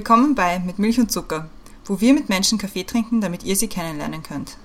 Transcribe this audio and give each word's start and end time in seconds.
Willkommen 0.00 0.34
bei 0.34 0.58
Mit 0.60 0.78
Milch 0.78 0.98
und 0.98 1.12
Zucker, 1.12 1.50
wo 1.84 2.00
wir 2.00 2.14
mit 2.14 2.30
Menschen 2.30 2.56
Kaffee 2.56 2.84
trinken, 2.84 3.20
damit 3.20 3.42
ihr 3.44 3.54
sie 3.54 3.68
kennenlernen 3.68 4.22
könnt. 4.22 4.56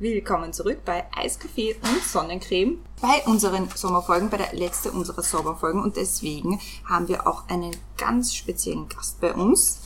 Willkommen 0.00 0.52
zurück 0.52 0.80
bei 0.84 1.04
Eiskaffee 1.14 1.76
und 1.80 2.02
Sonnencreme 2.02 2.78
bei 3.00 3.22
unseren 3.26 3.68
Sommerfolgen, 3.72 4.30
bei 4.30 4.38
der 4.38 4.52
letzten 4.52 4.88
unserer 4.88 5.22
Sommerfolgen 5.22 5.80
und 5.80 5.94
deswegen 5.94 6.60
haben 6.84 7.06
wir 7.06 7.28
auch 7.28 7.48
einen 7.48 7.70
ganz 7.96 8.34
speziellen 8.34 8.88
Gast 8.88 9.20
bei 9.20 9.32
uns 9.32 9.82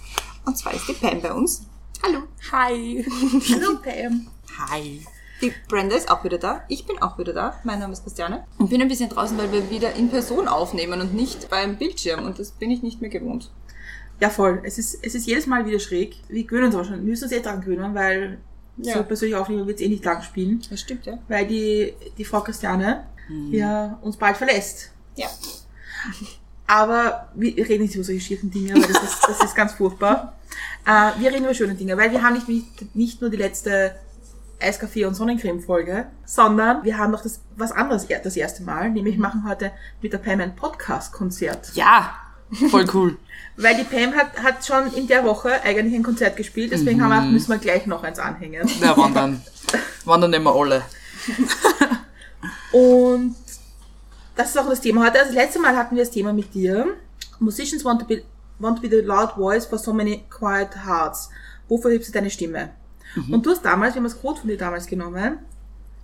und 0.46 0.56
zwar 0.56 0.72
ist 0.72 0.88
die 0.88 0.94
Pam 0.94 1.20
bei 1.20 1.34
uns. 1.34 1.66
Hallo. 2.02 2.22
Hi. 2.50 3.04
Hallo 3.50 3.76
Pam. 3.82 4.26
Hi. 4.70 5.04
Die 5.40 5.52
Brenda 5.68 5.96
ist 5.96 6.10
auch 6.10 6.22
wieder 6.24 6.38
da. 6.38 6.62
Ich 6.68 6.86
bin 6.86 7.00
auch 7.00 7.18
wieder 7.18 7.32
da. 7.32 7.58
Mein 7.64 7.78
Name 7.78 7.92
ist 7.92 8.02
Christiane. 8.02 8.44
Und 8.58 8.68
bin 8.70 8.80
ein 8.82 8.88
bisschen 8.88 9.08
draußen, 9.08 9.36
weil 9.38 9.50
wir 9.52 9.70
wieder 9.70 9.94
in 9.94 10.10
Person 10.10 10.48
aufnehmen 10.48 11.00
und 11.00 11.14
nicht 11.14 11.48
beim 11.48 11.76
Bildschirm. 11.78 12.24
Und 12.24 12.38
das 12.38 12.50
bin 12.50 12.70
ich 12.70 12.82
nicht 12.82 13.00
mehr 13.00 13.10
gewohnt. 13.10 13.50
Ja, 14.20 14.28
voll. 14.28 14.60
Es 14.64 14.76
ist, 14.78 14.98
es 15.02 15.14
ist 15.14 15.26
jedes 15.26 15.46
Mal 15.46 15.64
wieder 15.64 15.78
schräg. 15.80 16.16
Wir 16.28 16.44
gewöhnen 16.44 16.66
uns 16.66 16.74
aber 16.74 16.84
schon. 16.84 16.96
Wir 16.96 17.02
müssen 17.10 17.24
uns 17.24 17.32
eh 17.32 17.40
dran 17.40 17.60
gewöhnen, 17.62 17.94
weil 17.94 18.38
Ja. 18.76 18.94
so 18.98 19.02
persönlich 19.04 19.36
aufnehmen 19.36 19.66
wird 19.66 19.78
es 19.80 19.84
eh 19.84 19.88
nicht 19.88 20.04
lang 20.04 20.22
spielen. 20.22 20.62
Das 20.68 20.80
stimmt, 20.80 21.06
ja. 21.06 21.18
Weil 21.28 21.46
die, 21.46 21.94
die 22.18 22.24
Frau 22.24 22.40
Christiane 22.42 23.06
ja 23.50 23.98
uns 24.02 24.16
bald 24.16 24.36
verlässt. 24.36 24.90
Ja. 25.16 25.28
Aber 26.66 27.28
wir 27.34 27.56
reden 27.68 27.82
nicht 27.82 27.94
über 27.94 28.04
solche 28.04 28.20
schiefen 28.20 28.50
Dinge, 28.50 28.74
weil 28.74 28.82
das 28.82 29.02
ist, 29.02 29.18
das 29.26 29.42
ist 29.42 29.54
ganz 29.54 29.72
furchtbar. 29.72 30.36
Äh, 30.86 31.10
wir 31.20 31.30
reden 31.30 31.44
über 31.44 31.52
schöne 31.52 31.74
Dinge, 31.74 31.94
weil 31.98 32.10
wir 32.10 32.22
haben 32.22 32.32
nicht, 32.48 32.96
nicht 32.96 33.20
nur 33.20 33.28
die 33.28 33.36
letzte 33.36 33.94
Eiskaffee- 34.60 35.04
und 35.06 35.14
Sonnencreme-Folge, 35.14 36.06
sondern 36.24 36.84
wir 36.84 36.98
haben 36.98 37.10
noch 37.12 37.22
das, 37.22 37.40
was 37.56 37.72
anderes 37.72 38.04
er- 38.04 38.20
das 38.20 38.36
erste 38.36 38.62
Mal, 38.62 38.90
nämlich 38.90 39.16
machen 39.18 39.44
heute 39.48 39.72
mit 40.02 40.12
der 40.12 40.18
Pam 40.18 40.40
ein 40.40 40.54
Podcast-Konzert. 40.56 41.72
Ja, 41.74 42.14
voll 42.70 42.86
cool. 42.94 43.16
Weil 43.56 43.76
die 43.76 43.84
Pam 43.84 44.14
hat, 44.14 44.42
hat 44.42 44.64
schon 44.64 44.92
in 44.94 45.06
der 45.06 45.24
Woche 45.24 45.62
eigentlich 45.62 45.94
ein 45.94 46.02
Konzert 46.02 46.36
gespielt, 46.36 46.72
deswegen 46.72 47.02
haben 47.02 47.10
wir 47.10 47.16
gedacht, 47.16 47.32
müssen 47.32 47.50
wir 47.50 47.58
gleich 47.58 47.86
noch 47.86 48.02
eins 48.02 48.18
anhängen. 48.18 48.68
Ja, 48.80 48.96
wandern. 48.96 49.42
Wandern 50.04 50.30
nehmen 50.30 50.44
wir 50.46 50.54
alle. 50.54 50.82
Und 52.72 53.34
das 54.36 54.50
ist 54.50 54.58
auch 54.58 54.68
das 54.68 54.80
Thema 54.80 55.04
heute. 55.04 55.18
Also 55.18 55.34
das 55.34 55.42
letzte 55.42 55.58
Mal 55.60 55.76
hatten 55.76 55.96
wir 55.96 56.02
das 56.04 56.10
Thema 56.12 56.32
mit 56.32 56.54
dir. 56.54 56.86
Musicians 57.38 57.84
want 57.84 58.00
to 58.00 58.06
be, 58.06 58.22
want 58.58 58.76
to 58.76 58.82
be 58.82 58.88
the 58.88 59.02
loud 59.02 59.32
voice 59.36 59.66
for 59.66 59.78
so 59.78 59.92
many 59.92 60.24
quiet 60.30 60.70
hearts. 60.86 61.28
Wofür 61.68 61.90
hebst 61.92 62.08
du 62.08 62.12
deine 62.12 62.30
Stimme? 62.30 62.70
Und 63.30 63.44
du 63.44 63.50
hast 63.50 63.64
damals, 63.64 63.94
wir 63.94 64.00
haben 64.00 64.04
das 64.04 64.20
Code 64.20 64.40
von 64.40 64.48
dir 64.48 64.56
damals 64.56 64.86
genommen, 64.86 65.38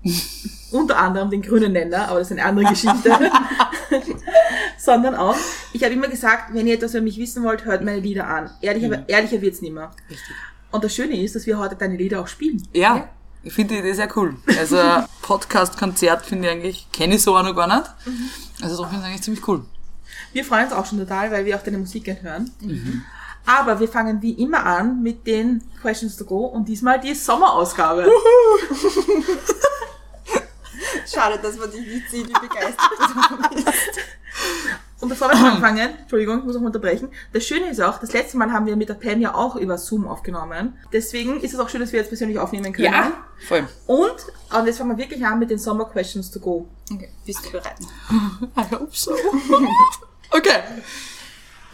unter 0.70 0.98
anderem 0.98 1.30
den 1.30 1.42
grünen 1.42 1.72
Nenner, 1.72 2.08
aber 2.08 2.18
das 2.18 2.30
ist 2.30 2.38
eine 2.38 2.44
andere 2.44 2.66
Geschichte, 2.66 3.30
sondern 4.78 5.14
auch, 5.14 5.36
ich 5.72 5.82
habe 5.82 5.94
immer 5.94 6.08
gesagt, 6.08 6.54
wenn 6.54 6.66
ihr 6.66 6.74
etwas 6.74 6.94
über 6.94 7.02
mich 7.02 7.18
wissen 7.18 7.42
wollt, 7.42 7.64
hört 7.64 7.84
meine 7.84 8.00
Lieder 8.00 8.26
an. 8.26 8.50
Ehrlicher, 8.60 9.08
ehrlicher 9.08 9.40
wird's 9.40 9.62
nimmer. 9.62 9.90
Richtig. 10.08 10.34
Und 10.70 10.84
das 10.84 10.94
Schöne 10.94 11.20
ist, 11.22 11.34
dass 11.34 11.46
wir 11.46 11.58
heute 11.58 11.76
deine 11.76 11.96
Lieder 11.96 12.20
auch 12.20 12.28
spielen. 12.28 12.62
Ja, 12.72 13.08
ich 13.42 13.52
finde 13.52 13.74
die 13.74 13.80
Idee 13.80 13.94
sehr 13.94 14.14
cool. 14.16 14.36
Also 14.58 14.76
Podcast-Konzert 15.22 16.26
finde 16.26 16.48
ich 16.48 16.54
eigentlich, 16.54 16.88
kenne 16.92 17.14
ich 17.14 17.22
so 17.22 17.36
auch 17.36 17.44
noch 17.44 17.54
gar 17.54 17.66
nicht. 17.66 17.90
Also 18.60 18.82
doch 18.82 18.90
finde 18.90 19.04
ich 19.04 19.10
eigentlich 19.10 19.22
ziemlich 19.22 19.46
cool. 19.48 19.64
Wir 20.32 20.44
freuen 20.44 20.64
uns 20.64 20.72
auch 20.72 20.84
schon 20.84 20.98
total, 20.98 21.30
weil 21.30 21.44
wir 21.44 21.56
auch 21.56 21.62
deine 21.62 21.78
Musik 21.78 22.04
gerne 22.04 22.22
hören. 22.22 22.50
Aber 23.46 23.78
wir 23.80 23.88
fangen 23.88 24.20
wie 24.22 24.32
immer 24.32 24.66
an 24.66 25.02
mit 25.02 25.26
den 25.26 25.62
Questions 25.80 26.16
to 26.16 26.24
Go 26.24 26.46
und 26.46 26.66
diesmal 26.68 27.00
die 27.00 27.14
Sommerausgabe. 27.14 28.10
Schade, 31.12 31.38
dass 31.40 31.56
man 31.56 31.70
dich 31.70 31.86
nicht 31.86 32.10
sieht, 32.10 32.28
wie 32.28 32.32
begeistert 32.32 32.90
du 32.98 33.54
bist. 33.54 34.00
Und 35.00 35.10
bevor 35.10 35.28
wir 35.28 35.36
anfangen, 35.36 35.90
Entschuldigung, 36.00 36.38
ich 36.38 36.44
muss 36.44 36.54
noch 36.56 36.62
unterbrechen. 36.62 37.08
Das 37.32 37.44
Schöne 37.46 37.68
ist 37.70 37.80
auch, 37.80 37.98
das 37.98 38.12
letzte 38.12 38.38
Mal 38.38 38.50
haben 38.50 38.66
wir 38.66 38.76
mit 38.76 38.88
der 38.88 38.94
Pam 38.94 39.20
ja 39.20 39.34
auch 39.34 39.54
über 39.56 39.76
Zoom 39.78 40.08
aufgenommen. 40.08 40.76
Deswegen 40.92 41.40
ist 41.40 41.52
es 41.54 41.60
auch 41.60 41.68
schön, 41.68 41.80
dass 41.82 41.92
wir 41.92 42.00
jetzt 42.00 42.08
persönlich 42.08 42.38
aufnehmen 42.38 42.72
können. 42.72 42.92
voll. 43.46 43.68
Und, 43.86 44.10
und 44.52 44.66
jetzt 44.66 44.78
fangen 44.78 44.90
wir 44.90 44.98
wirklich 44.98 45.24
an 45.24 45.38
mit 45.38 45.50
den 45.50 45.58
Sommer 45.58 45.84
Questions 45.84 46.30
to 46.30 46.40
Go. 46.40 46.66
Okay, 46.92 47.10
bist 47.24 47.44
du 47.46 47.50
bereit? 47.52 47.76
I 48.56 48.74
hope 48.74 48.88
so. 48.92 49.14
Okay. 50.30 50.60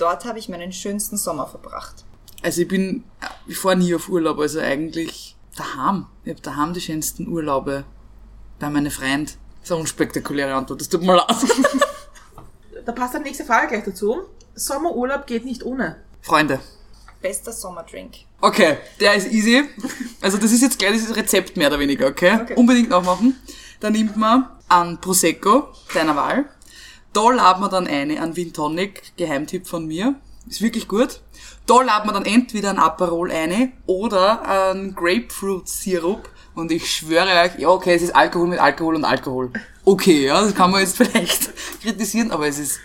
Dort 0.02 0.24
habe 0.24 0.40
ich 0.40 0.48
meinen 0.48 0.72
schönsten 0.72 1.16
Sommer 1.16 1.46
verbracht. 1.46 2.02
Also 2.42 2.62
ich 2.62 2.66
bin, 2.66 3.04
ich 3.46 3.56
fahre 3.56 3.76
nie 3.76 3.94
auf 3.94 4.08
Urlaub, 4.08 4.40
also 4.40 4.58
eigentlich 4.58 5.36
daheim. 5.56 6.06
Ich 6.24 6.30
habe 6.32 6.40
daheim 6.40 6.74
die 6.74 6.80
schönsten 6.80 7.28
Urlaube 7.28 7.84
bei 8.58 8.68
meinen 8.68 8.90
Freunden. 8.90 9.26
Das 9.26 9.36
ist 9.62 9.70
eine 9.70 9.80
unspektakuläre 9.82 10.54
Antwort, 10.54 10.80
das 10.80 10.88
tut 10.88 11.02
mir 11.02 11.14
leid. 11.14 11.28
Da 12.84 12.90
passt 12.90 13.14
dann 13.14 13.22
nächste 13.22 13.44
Frage 13.44 13.68
gleich 13.68 13.84
dazu. 13.84 14.22
Sommerurlaub 14.56 15.24
geht 15.24 15.44
nicht 15.44 15.62
ohne. 15.62 16.02
Freunde. 16.20 16.58
Bester 17.20 17.52
Sommerdrink. 17.52 18.14
Okay, 18.40 18.78
der 18.98 19.14
ist 19.14 19.30
easy. 19.30 19.69
Also 20.20 20.36
das 20.36 20.50
ist 20.50 20.62
jetzt 20.62 20.80
gleich 20.80 20.94
dieses 20.94 21.14
Rezept 21.14 21.56
mehr 21.56 21.69
oder 21.69 21.78
weniger, 21.78 22.08
okay? 22.08 22.40
Okay. 22.42 22.54
Unbedingt 22.56 22.88
nachmachen. 22.88 23.40
Da 23.78 23.88
nimmt 23.88 24.16
man 24.16 24.48
an 24.66 25.00
Prosecco 25.00 25.69
deiner 25.94 26.16
Wahl. 26.16 26.46
Da 27.12 27.31
laden 27.31 27.62
wir 27.62 27.69
dann 27.69 27.87
eine 27.87 28.21
an 28.21 28.37
Vin 28.37 28.53
Tonic, 28.53 29.17
Geheimtipp 29.17 29.67
von 29.67 29.87
mir. 29.87 30.15
Ist 30.49 30.62
wirklich 30.62 30.89
gut. 30.89 31.21
Da 31.67 31.83
laden 31.83 32.09
wir 32.09 32.12
dann 32.12 32.25
entweder 32.25 32.71
ein 32.71 32.78
Aperol 32.78 33.31
eine 33.31 33.73
oder 33.87 34.73
ein 34.73 34.95
Grapefruit-Sirup. 34.95 36.28
Und 36.55 36.73
ich 36.73 36.91
schwöre 36.91 37.28
euch, 37.45 37.59
ja 37.59 37.69
okay, 37.69 37.95
es 37.95 38.03
ist 38.03 38.15
Alkohol 38.15 38.49
mit 38.49 38.59
Alkohol 38.59 38.97
und 38.97 39.05
Alkohol. 39.05 39.53
Okay, 39.84 40.27
ja, 40.27 40.41
das 40.41 40.55
kann 40.55 40.71
man 40.71 40.81
jetzt 40.81 40.97
vielleicht 40.99 41.50
kritisieren, 41.83 42.31
aber 42.31 42.49
es 42.49 42.59
ist 42.59 42.81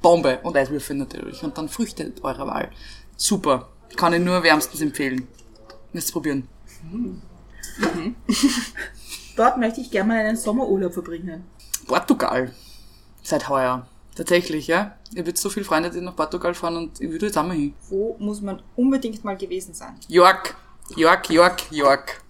Bombe. 0.00 0.38
Und 0.42 0.56
Eiswürfel 0.56 0.96
natürlich. 0.96 1.42
Und 1.42 1.56
dann 1.56 1.68
Früchte 1.68 2.12
eurer 2.22 2.46
Wahl. 2.46 2.70
Super. 3.16 3.68
Kann 3.96 4.12
ich 4.12 4.20
nur 4.20 4.42
wärmstens 4.42 4.80
empfehlen. 4.80 5.26
Müsst 5.92 6.12
probieren. 6.12 6.48
Dort 9.36 9.58
möchte 9.58 9.80
ich 9.80 9.90
gerne 9.90 10.08
mal 10.08 10.20
einen 10.20 10.36
Sommerurlaub 10.36 10.92
verbringen. 10.92 11.44
Portugal. 11.86 12.52
Seit 13.22 13.48
heuer. 13.48 13.86
Tatsächlich, 14.14 14.66
ja. 14.66 14.96
Habe 15.16 15.28
jetzt 15.28 15.40
so 15.40 15.48
viele 15.48 15.64
Freunde, 15.64 15.90
die 15.90 16.00
nach 16.00 16.16
Portugal 16.16 16.54
fahren 16.54 16.76
und 16.76 17.00
ich 17.00 17.10
würde 17.10 17.26
jetzt 17.26 17.38
einmal 17.38 17.56
hin. 17.56 17.74
Wo 17.88 18.16
muss 18.18 18.40
man 18.40 18.62
unbedingt 18.76 19.24
mal 19.24 19.36
gewesen 19.36 19.72
sein? 19.74 19.94
York. 20.08 20.54
York, 20.96 21.30
York, 21.30 21.62
York. 21.70 22.22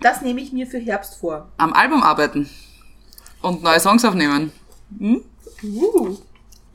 Das 0.00 0.22
nehme 0.22 0.40
ich 0.40 0.52
mir 0.52 0.66
für 0.66 0.78
Herbst 0.78 1.16
vor. 1.16 1.48
Am 1.58 1.72
Album 1.72 2.02
arbeiten. 2.02 2.48
Und 3.42 3.62
neue 3.62 3.78
Songs 3.78 4.04
aufnehmen. 4.04 4.52
Uh. 5.00 6.16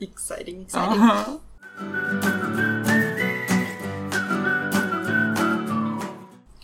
Exciting, 0.00 0.62
exciting. 0.62 1.00
Aha. 1.00 1.38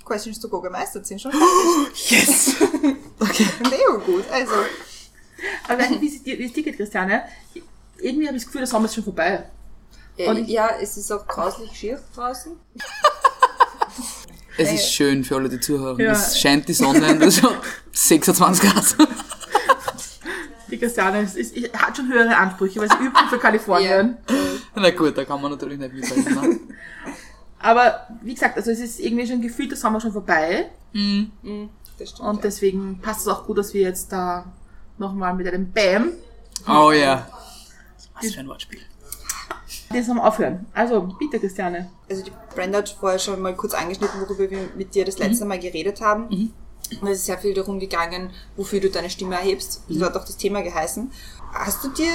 Questions 0.04 0.41
to 0.41 0.48
go 0.48 0.60
gemeistert 0.60 1.06
sind 1.06 1.21
schon. 1.21 1.32
Yes! 2.09 2.56
Okay. 3.19 3.44
Sehr 3.71 3.98
gut. 4.04 4.25
Also, 4.31 4.54
Aber 5.68 5.78
weiß 5.78 5.90
nicht, 5.90 6.00
wie 6.02 6.08
es 6.16 6.22
dir 6.22 6.38
wie 6.38 6.44
es 6.46 6.52
dir 6.52 6.62
geht, 6.62 6.76
Christiane. 6.76 7.22
Irgendwie 7.98 8.26
habe 8.26 8.36
ich 8.36 8.42
das 8.42 8.46
Gefühl, 8.46 8.60
der 8.62 8.68
Sommer 8.68 8.86
ist 8.86 8.94
schon 8.94 9.04
vorbei. 9.04 9.44
äh, 10.16 10.28
Und 10.28 10.48
ja, 10.48 10.70
es 10.80 10.96
ist 10.96 11.10
auch 11.12 11.26
grauslich 11.26 11.70
schier 11.72 12.00
draußen. 12.14 12.52
Es 14.58 14.72
ist 14.72 14.92
schön 14.92 15.24
für 15.24 15.36
alle, 15.36 15.48
die 15.48 15.60
zuhören. 15.60 15.98
Ja. 15.98 16.12
Es 16.12 16.38
scheint 16.38 16.68
die 16.68 16.74
Sonne 16.74 17.10
und 17.12 17.22
es 17.22 17.42
hat 17.42 17.54
26 17.92 18.70
Grad. 18.70 18.96
Die 20.70 20.78
Christiane 20.78 21.22
ist, 21.22 21.36
ist, 21.36 21.54
hat 21.76 21.97
schon 21.97 22.09
höhere 22.12 22.36
Ansprüche, 22.36 22.78
weil 22.80 22.88
sie 22.88 22.97
übt 23.04 23.18
für 23.28 23.38
Kalifornien. 23.38 24.18
Na 24.74 24.91
gut, 24.91 25.16
da 25.18 25.24
kann 25.24 25.41
man 25.41 25.50
natürlich 25.50 25.78
nicht 25.78 25.92
mithalten. 25.92 26.34
Ne? 26.34 26.60
Aber 27.59 28.06
wie 28.22 28.34
gesagt, 28.34 28.56
also 28.56 28.70
es 28.70 28.78
ist 28.80 29.00
irgendwie 29.00 29.26
schon 29.26 29.41
gefühlt 29.42 29.70
der 29.70 29.78
Sommer 29.78 30.00
schon 30.00 30.12
vorbei. 30.12 30.70
Das 31.98 32.10
stimmt. 32.10 32.20
Und 32.28 32.44
deswegen 32.44 33.00
passt 33.00 33.22
es 33.22 33.28
auch 33.28 33.47
gut, 33.47 33.59
dass 33.59 33.74
wir 33.74 33.82
jetzt 33.82 34.12
da 34.12 34.44
nochmal 35.00 35.34
mit 35.34 35.48
einem 35.48 35.72
Bam 35.72 36.12
Oh 36.68 36.92
ja. 36.92 37.26
Was 38.14 38.32
für 38.32 38.41
ein 38.41 38.48
Wortspiel. 38.48 38.80
den 39.92 40.04
Sommer 40.04 40.26
aufhören. 40.26 40.66
Also, 40.74 41.08
bitte, 41.18 41.41
Christiane. 41.41 41.91
Also 42.08 42.22
die 42.22 42.32
Brenda 42.54 42.78
hat 42.78 42.88
vorher 42.91 43.18
schon 43.18 43.41
mal 43.41 43.54
kurz 43.56 43.72
angeschnitten, 43.74 44.20
worüber 44.20 44.50
wir 44.50 44.68
mit 44.76 44.94
dir 44.94 45.04
das 45.04 45.18
letzte 45.18 45.44
Mal 45.47 45.58
geredet 45.58 46.00
haben. 46.00 46.52
Und 47.00 47.08
es 47.08 47.18
ist 47.18 47.26
sehr 47.26 47.38
viel 47.38 47.54
darum 47.54 47.78
gegangen, 47.80 48.30
wofür 48.56 48.80
du 48.80 48.91
deine 48.91 49.10
Stimme 49.10 49.36
erhebst. 49.36 49.82
Das 49.88 50.02
hat 50.02 50.16
auch 50.16 50.24
das 50.24 50.36
Thema 50.36 50.60
geheißen. 50.62 51.10
Hast 51.53 51.82
du 51.84 51.88
dir, 51.88 52.10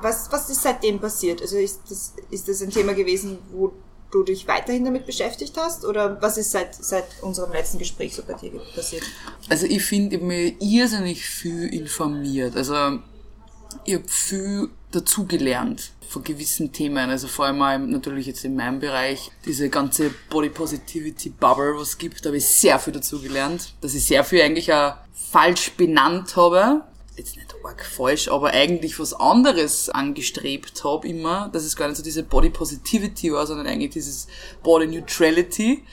was, 0.00 0.30
was 0.30 0.48
ist 0.48 0.62
seitdem 0.62 1.00
passiert? 1.00 1.42
Also 1.42 1.56
ist 1.56 1.80
das, 1.90 2.14
ist 2.30 2.48
das 2.48 2.62
ein 2.62 2.70
Thema 2.70 2.94
gewesen, 2.94 3.38
wo 3.52 3.72
du 4.10 4.22
dich 4.22 4.46
weiterhin 4.48 4.84
damit 4.84 5.06
beschäftigt 5.06 5.56
hast? 5.56 5.84
Oder 5.84 6.20
was 6.22 6.38
ist 6.38 6.50
seit, 6.50 6.74
seit 6.74 7.06
unserem 7.22 7.52
letzten 7.52 7.78
Gespräch 7.78 8.14
so 8.14 8.22
bei 8.22 8.34
dir 8.34 8.52
passiert? 8.74 9.02
Also 9.48 9.66
ich 9.66 9.84
finde, 9.84 10.16
ich 10.16 10.22
mich 10.22 10.56
irrsinnig 10.60 11.24
viel 11.24 11.72
informiert. 11.72 12.56
Also 12.56 13.00
ich 13.84 13.94
habe 13.94 14.08
viel 14.08 14.68
dazugelernt 14.90 15.92
von 16.08 16.24
gewissen 16.24 16.72
Themen. 16.72 17.10
Also 17.10 17.28
vor 17.28 17.46
allem 17.46 17.90
natürlich 17.90 18.26
jetzt 18.26 18.44
in 18.44 18.56
meinem 18.56 18.80
Bereich 18.80 19.30
diese 19.44 19.68
ganze 19.68 20.10
Body 20.30 20.48
Positivity 20.48 21.30
Bubble, 21.30 21.74
was 21.76 21.90
es 21.90 21.98
gibt, 21.98 22.24
da 22.24 22.30
habe 22.30 22.38
ich 22.38 22.46
sehr 22.46 22.78
viel 22.78 22.94
dazugelernt. 22.94 23.74
Dass 23.80 23.94
ich 23.94 24.06
sehr 24.06 24.24
viel 24.24 24.40
eigentlich 24.40 24.72
auch 24.72 24.94
falsch 25.12 25.72
benannt 25.72 26.36
habe. 26.36 26.82
Jetzt 27.18 27.36
nicht 27.36 27.54
arg 27.64 27.84
falsch, 27.84 28.28
aber 28.28 28.50
eigentlich 28.50 28.98
was 28.98 29.12
anderes 29.12 29.88
angestrebt 29.88 30.82
habe 30.84 31.06
immer, 31.08 31.48
dass 31.52 31.64
es 31.64 31.76
gar 31.76 31.88
nicht 31.88 31.96
so 31.96 32.02
diese 32.02 32.22
Body 32.22 32.50
Positivity 32.50 33.32
war, 33.32 33.46
sondern 33.46 33.66
eigentlich 33.66 33.90
dieses 33.90 34.28
Body 34.62 34.86
Neutrality. 34.86 35.84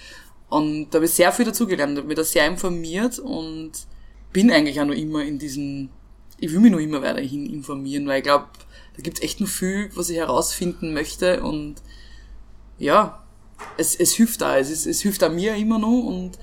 Und 0.50 0.92
da 0.92 0.98
habe 0.98 1.06
ich 1.06 1.12
sehr 1.12 1.31
viel 1.31 1.45
dazugelernt, 1.45 1.98
habe 1.98 2.07
mich 2.07 2.18
da 2.18 2.24
sehr 2.24 2.45
informiert 2.48 3.19
und 3.19 3.72
bin 4.31 4.51
eigentlich 4.51 4.80
auch 4.80 4.86
noch 4.86 4.94
immer 4.94 5.24
in 5.24 5.39
diesen, 5.39 5.89
ich 6.39 6.51
will 6.51 6.60
mich 6.60 6.72
noch 6.72 6.80
immer 6.80 7.01
weiterhin 7.01 7.45
informieren, 7.45 8.07
weil 8.07 8.19
ich 8.19 8.24
glaube, 8.24 8.48
da 8.95 9.01
gibt's 9.01 9.22
echt 9.22 9.42
noch 9.42 9.48
viel, 9.48 9.89
was 9.95 10.10
ich 10.10 10.18
herausfinden 10.18 10.94
möchte 10.94 11.44
und 11.44 11.75
ja, 12.77 13.24
es, 13.77 13.95
es 13.95 14.13
hilft 14.13 14.42
da, 14.42 14.57
es, 14.57 14.69
ist, 14.69 14.86
es 14.86 15.01
hilft 15.01 15.24
auch 15.24 15.31
mir 15.31 15.56
immer 15.56 15.80
noch 15.80 16.04
und 16.04 16.38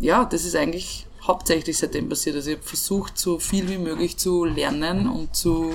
ja, 0.00 0.24
das 0.24 0.44
ist 0.44 0.54
eigentlich 0.54 1.07
hauptsächlich 1.28 1.78
seitdem 1.78 2.08
passiert. 2.08 2.34
Also 2.36 2.50
ich 2.50 2.56
habe 2.56 2.66
versucht, 2.66 3.18
so 3.18 3.38
viel 3.38 3.68
wie 3.68 3.78
möglich 3.78 4.16
zu 4.16 4.44
lernen 4.44 5.08
und 5.08 5.36
zu 5.36 5.74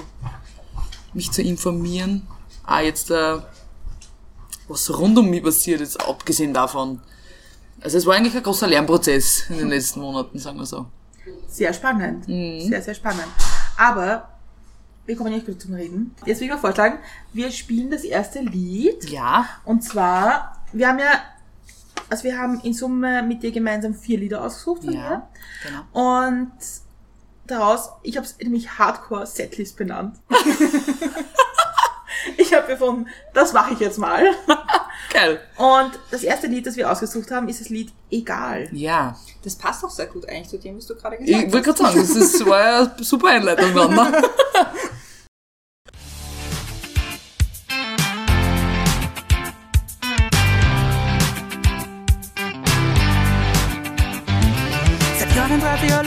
mich 1.13 1.31
zu 1.31 1.41
informieren. 1.41 2.27
Ah, 2.65 2.81
jetzt 2.81 3.11
äh, 3.11 3.37
was 4.67 4.97
rund 4.97 5.17
um 5.17 5.29
mich 5.29 5.43
passiert 5.43 5.81
ist, 5.81 5.97
abgesehen 5.97 6.53
davon. 6.53 7.01
Also 7.81 7.97
es 7.97 8.05
war 8.05 8.15
eigentlich 8.15 8.35
ein 8.35 8.43
großer 8.43 8.67
Lernprozess 8.67 9.49
in 9.49 9.57
den 9.57 9.69
letzten 9.69 9.99
Monaten, 9.99 10.39
sagen 10.39 10.57
wir 10.57 10.65
so. 10.65 10.85
Sehr 11.47 11.73
spannend. 11.73 12.27
Mhm. 12.27 12.61
Sehr, 12.61 12.81
sehr 12.81 12.95
spannend. 12.95 13.27
Aber 13.77 14.29
wir 15.05 15.17
kommen 15.17 15.33
nicht 15.33 15.45
gut 15.45 15.61
zum 15.61 15.73
Reden. 15.73 16.15
Jetzt 16.25 16.39
will 16.39 16.47
ich 16.47 16.53
mal 16.53 16.59
vorschlagen, 16.59 16.99
wir 17.33 17.51
spielen 17.51 17.91
das 17.91 18.03
erste 18.03 18.39
Lied. 18.39 19.09
Ja. 19.09 19.45
Und 19.65 19.83
zwar, 19.83 20.63
wir 20.71 20.87
haben 20.87 20.99
ja, 20.99 21.21
also 22.09 22.23
wir 22.23 22.37
haben 22.37 22.59
in 22.61 22.73
Summe 22.73 23.23
mit 23.23 23.43
dir 23.43 23.51
gemeinsam 23.51 23.93
vier 23.93 24.19
Lieder 24.19 24.43
ausgesucht 24.43 24.83
von 24.83 24.93
Ja, 24.93 25.29
genau. 25.63 26.17
Und 26.17 26.51
daraus, 27.47 27.89
ich 28.03 28.17
habe 28.17 28.25
es 28.25 28.37
nämlich 28.37 28.77
Hardcore 28.77 29.25
Setlist 29.25 29.77
benannt. 29.77 30.17
ich 32.37 32.53
habe 32.53 32.67
gefunden, 32.67 33.07
das 33.33 33.53
mache 33.53 33.73
ich 33.73 33.79
jetzt 33.79 33.97
mal. 33.97 34.25
Geil. 35.11 35.39
Und 35.57 35.91
das 36.11 36.23
erste 36.23 36.47
Lied, 36.47 36.65
das 36.65 36.75
wir 36.75 36.91
ausgesucht 36.91 37.31
haben, 37.31 37.47
ist 37.47 37.61
das 37.61 37.69
Lied 37.69 37.91
Egal. 38.09 38.67
Ja. 38.71 39.17
Das 39.43 39.55
passt 39.55 39.83
auch 39.83 39.89
sehr 39.89 40.07
gut 40.07 40.27
eigentlich 40.27 40.49
zu 40.49 40.57
dem, 40.57 40.77
was 40.77 40.87
du 40.87 40.95
gerade 40.95 41.17
gesagt 41.17 41.47
Ich 41.47 41.53
wollte 41.53 41.73
gerade 41.73 41.79
sagen, 41.79 41.99
das 41.99 42.15
ist, 42.15 42.45
war 42.45 42.63
ja 42.63 42.93
eine 42.93 43.03
super 43.03 43.27
Einleitung 43.27 43.73
dann. 43.73 43.95
Ne? 43.95 44.11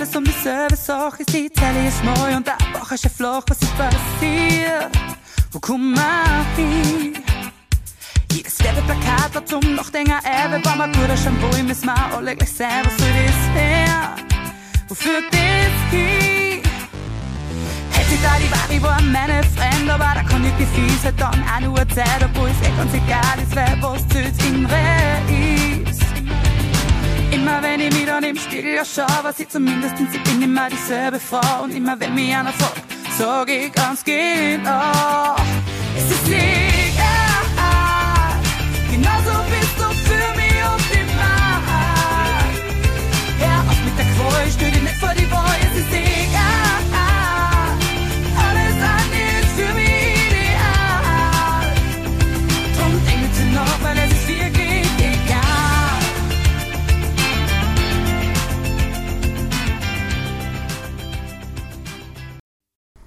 dreht 0.06 0.10
ich 0.10 0.14
alles 0.14 0.16
um 0.16 0.24
dieselbe 0.24 0.76
Sache. 0.76 1.24
Die 1.24 1.50
Zelle 1.52 1.88
ist 1.88 2.04
neu 2.04 2.36
und 2.36 2.46
der 2.46 2.56
Bauch 2.72 2.90
ist 2.90 3.02
schon 3.02 3.10
flach. 3.10 3.42
Was 3.48 3.58
ist 3.58 3.76
passiert? 3.76 4.90
Wo 5.52 5.60
kommen 5.60 5.94
wir 5.94 6.44
hin? 6.56 7.14
Jedes 8.32 8.58
Werbeplakat 8.62 9.34
wird 9.34 9.48
zum 9.48 9.74
Nachdenken. 9.74 10.12
Ey, 10.24 10.50
wir 10.50 10.58
bauen 10.60 10.78
mal 10.78 10.92
guter 10.92 11.16
Shampoo, 11.16 11.62
müssen 11.62 11.86
wir 11.86 12.14
alle 12.14 12.36
gleich 12.36 12.52
sein. 12.52 12.84
Was 12.84 12.96
soll 12.96 13.08
das 13.26 13.62
her? 13.62 14.14
Führt 14.92 15.24
das 15.30 15.90
hin? 15.90 16.62
Hätte 17.92 18.14
ich 18.14 18.22
da 18.22 18.36
die 18.38 18.50
Wari 18.50 18.82
war 18.82 19.00
meine 19.02 19.42
Freund, 19.42 19.90
aber 19.90 20.12
da 20.14 20.22
kann 20.22 20.44
ich 20.44 20.56
gefies 20.58 21.04
halt 21.04 21.20
dann 21.20 21.42
auch 21.42 21.60
nur 21.60 21.88
Zeit, 21.88 22.24
obwohl 22.24 22.48
es 22.48 22.68
eh 22.68 22.72
ganz 22.76 22.94
egal 22.94 23.38
ist, 23.42 23.54
weil 23.54 23.82
was 23.82 24.08
zählt 24.08 24.44
Innere 24.44 24.72
ist. 24.72 25.15
Immer 27.46 27.62
wenn 27.62 27.78
ich 27.78 27.92
mich 27.92 28.06
dann 28.06 28.24
im 28.24 28.36
Spiegel 28.36 28.84
schaue, 28.84 29.06
was 29.22 29.38
ich 29.38 29.48
zumindest 29.48 29.94
ich 30.00 30.22
bin 30.24 30.42
immer 30.42 30.68
dieselbe 30.68 31.20
Frau. 31.20 31.62
Und 31.62 31.76
immer 31.76 31.94
wenn 32.00 32.12
mich 32.12 32.34
einer 32.34 32.52
fragt, 32.52 32.82
sag 33.16 33.48
ich 33.48 33.70
ganz 33.72 34.02
genau, 34.02 35.36
es 35.96 36.10
ist 36.10 36.26
egal. 36.26 36.65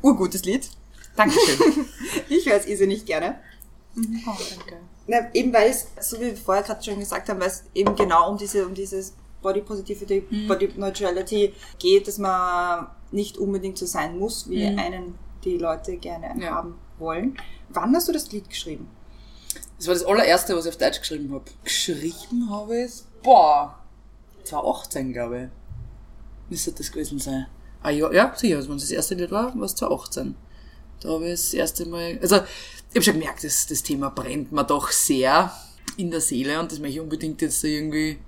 Urgutes 0.10 0.44
Lied. 0.46 0.70
Dankeschön. 1.16 1.86
Ich 2.30 2.46
höre 2.48 2.58
es 2.58 2.66
irrsinnig 2.66 3.06
gerne. 3.06 3.40
Oh, 3.98 4.32
danke. 4.50 4.78
Na, 5.08 5.34
eben 5.34 5.52
weil 5.54 5.70
es, 5.70 5.88
so 6.00 6.18
wie 6.20 6.26
wir 6.28 6.38
vorher 6.38 6.64
gerade 6.64 6.84
schon 6.84 7.00
gesagt 7.00 7.28
haben, 7.30 7.40
weil 7.40 7.48
es 7.48 7.64
eben 7.74 7.96
genau 7.96 8.30
um 8.32 8.38
diese, 8.38 8.66
um 8.66 8.74
dieses 8.74 9.14
Body 9.42 9.62
Positivity, 9.62 10.24
Mhm. 10.30 10.48
Body 10.48 10.70
Neutrality 10.78 11.54
geht, 11.80 12.08
dass 12.08 12.18
man 12.18 12.88
nicht 13.12 13.38
unbedingt 13.38 13.78
so 13.78 13.86
sein 13.86 14.18
muss, 14.20 14.50
wie 14.50 14.66
einen 14.66 15.16
die 15.44 15.58
Leute 15.58 15.98
gerne 15.98 16.34
Mhm. 16.36 16.42
Ja. 16.42 16.52
haben 16.52 16.76
wollen. 17.00 17.38
Wann 17.70 17.96
hast 17.96 18.08
du 18.08 18.12
das 18.12 18.32
Lied 18.32 18.50
geschrieben? 18.50 18.88
Das 19.78 19.88
war 19.88 19.94
das 19.96 20.04
allererste, 20.04 20.56
was 20.56 20.66
ich 20.66 20.72
auf 20.72 20.78
Deutsch 20.78 21.00
geschrieben 21.00 21.34
habe. 21.34 21.46
Geschrieben 21.64 22.50
habe 22.50 22.78
ich 22.80 22.86
es, 22.86 23.06
boah, 23.24 23.78
2018, 24.44 25.14
glaube 25.14 25.44
ich. 25.44 25.50
Müsste 26.52 26.72
das 26.72 26.92
gewesen 26.92 27.20
sein. 27.20 27.48
Ah 27.82 27.92
ja, 27.92 28.12
ja, 28.12 28.34
sicher, 28.36 28.58
also 28.58 28.70
wenn 28.70 28.78
es 28.78 28.84
das 28.84 28.92
erste 28.92 29.16
Lied 29.16 29.32
war, 29.32 29.56
war 29.56 29.64
es 29.64 29.76
2018. 29.76 30.36
Da 31.02 31.10
habe 31.10 31.26
ich 31.26 31.32
das 31.32 31.54
erste 31.54 31.86
Mal, 31.86 32.20
also 32.22 32.38
ich 32.38 32.96
habe 32.96 33.02
schon 33.04 33.14
gemerkt, 33.14 33.44
das, 33.44 33.68
das 33.68 33.84
Thema 33.84 34.10
brennt 34.10 34.52
mir 34.52 34.66
doch 34.66 34.92
sehr 34.92 35.54
in 35.96 36.12
der 36.12 36.22
Seele 36.22 36.60
und 36.60 36.72
das 36.72 36.80
möchte 36.80 36.96
ich 36.96 37.02
unbedingt 37.02 37.42
jetzt 37.42 37.64
irgendwie 37.64 38.20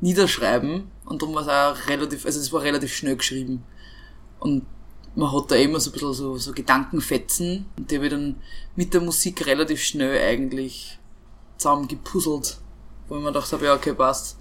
niederschreiben. 0.00 0.90
Und 1.04 1.22
darum 1.22 1.34
war 1.34 1.42
es 1.42 1.48
auch 1.48 1.88
relativ, 1.88 2.26
also 2.26 2.40
es 2.40 2.52
war 2.52 2.62
relativ 2.62 2.92
schnell 2.94 3.16
geschrieben. 3.16 3.64
Und 4.40 4.66
man 5.14 5.32
hat 5.32 5.50
da 5.50 5.56
immer 5.56 5.78
so 5.78 5.90
ein 5.90 5.92
bisschen 5.92 6.14
so, 6.14 6.36
so 6.38 6.52
Gedankenfetzen 6.52 7.66
und 7.76 7.90
die 7.90 7.96
habe 7.96 8.06
ich 8.06 8.12
dann 8.12 8.36
mit 8.76 8.94
der 8.94 9.00
Musik 9.00 9.46
relativ 9.46 9.82
schnell 9.82 10.18
eigentlich 10.20 10.98
zusammengepuzzelt, 11.56 12.58
wo 13.08 13.16
ich 13.16 13.20
mir 13.20 13.28
gedacht 13.28 13.52
habe, 13.52 13.64
ja, 13.64 13.74
okay, 13.74 13.92
passt. 13.92 14.38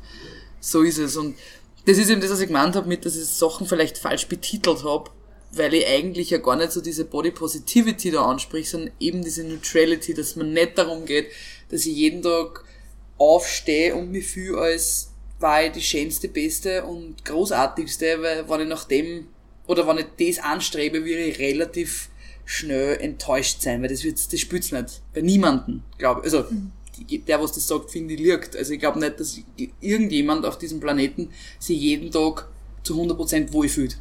So 0.60 0.82
ist 0.82 0.98
es. 0.98 1.18
Und 1.18 1.36
das 1.86 1.98
ist 1.98 2.10
eben 2.10 2.22
das, 2.22 2.30
was 2.32 2.42
ich 2.42 2.48
gemeint 2.48 2.76
habe, 2.76 2.88
mit, 2.88 3.06
dass 3.06 3.16
ich 3.16 3.26
Sachen 3.26 3.66
vielleicht 3.68 3.98
falsch 3.98 4.28
betitelt 4.28 4.84
habe, 4.84 5.10
weil 5.54 5.74
ich 5.74 5.88
eigentlich 5.88 6.30
ja 6.30 6.38
gar 6.38 6.56
nicht 6.56 6.72
so 6.72 6.82
diese 6.82 7.06
Body 7.06 7.32
Positivity 7.32 8.12
da 8.12 8.26
ansprich, 8.26 8.70
sondern 8.70 8.92
eben 9.00 9.24
diese 9.24 9.44
Neutrality, 9.44 10.14
dass 10.14 10.36
man 10.36 10.54
nicht 10.54 10.78
darum 10.78 11.06
geht, 11.06 11.28
dass 11.70 11.86
ich 11.86 11.96
jeden 11.96 12.22
Tag 12.22 12.64
aufstehe 13.18 13.96
und 13.96 14.12
mich 14.12 14.28
fühle, 14.28 14.60
als 14.60 15.10
war 15.40 15.64
ich 15.66 15.72
die 15.72 15.82
schönste, 15.82 16.28
beste 16.28 16.84
und 16.84 17.24
großartigste, 17.26 18.22
weil 18.22 18.48
wenn 18.50 18.62
ich 18.62 18.68
nach 18.68 18.86
dem, 18.86 19.28
oder 19.68 19.88
wenn 19.88 19.98
ich 19.98 20.36
das 20.36 20.44
anstrebe, 20.44 21.00
würde 21.04 21.24
ich 21.26 21.40
relativ 21.40 22.10
schnell 22.46 22.98
enttäuscht 23.00 23.62
sein, 23.62 23.82
weil 23.82 23.90
das 23.90 24.04
wird's, 24.04 24.28
das 24.28 24.40
spürt's 24.40 24.72
nicht. 24.72 25.02
Bei 25.14 25.22
niemanden, 25.22 25.84
glaube 25.98 26.22
ich. 26.22 26.26
Also, 26.26 26.44
die- 26.44 26.72
der, 27.28 27.42
was 27.42 27.54
das 27.54 27.68
sagt, 27.68 27.92
finde 27.92 28.14
ich, 28.14 28.20
liegt. 28.20 28.56
Also 28.56 28.74
ich 28.74 28.80
glaube 28.80 29.00
nicht, 29.00 29.20
dass 29.20 29.40
irgendjemand 29.80 30.46
auf 30.46 30.58
diesem 30.58 30.80
Planeten 30.80 31.30
sich 31.60 31.80
jeden 31.80 32.12
Tag 32.12 32.50
zu 32.84 33.00
100% 33.02 33.54
wohlfühlt. 33.54 33.98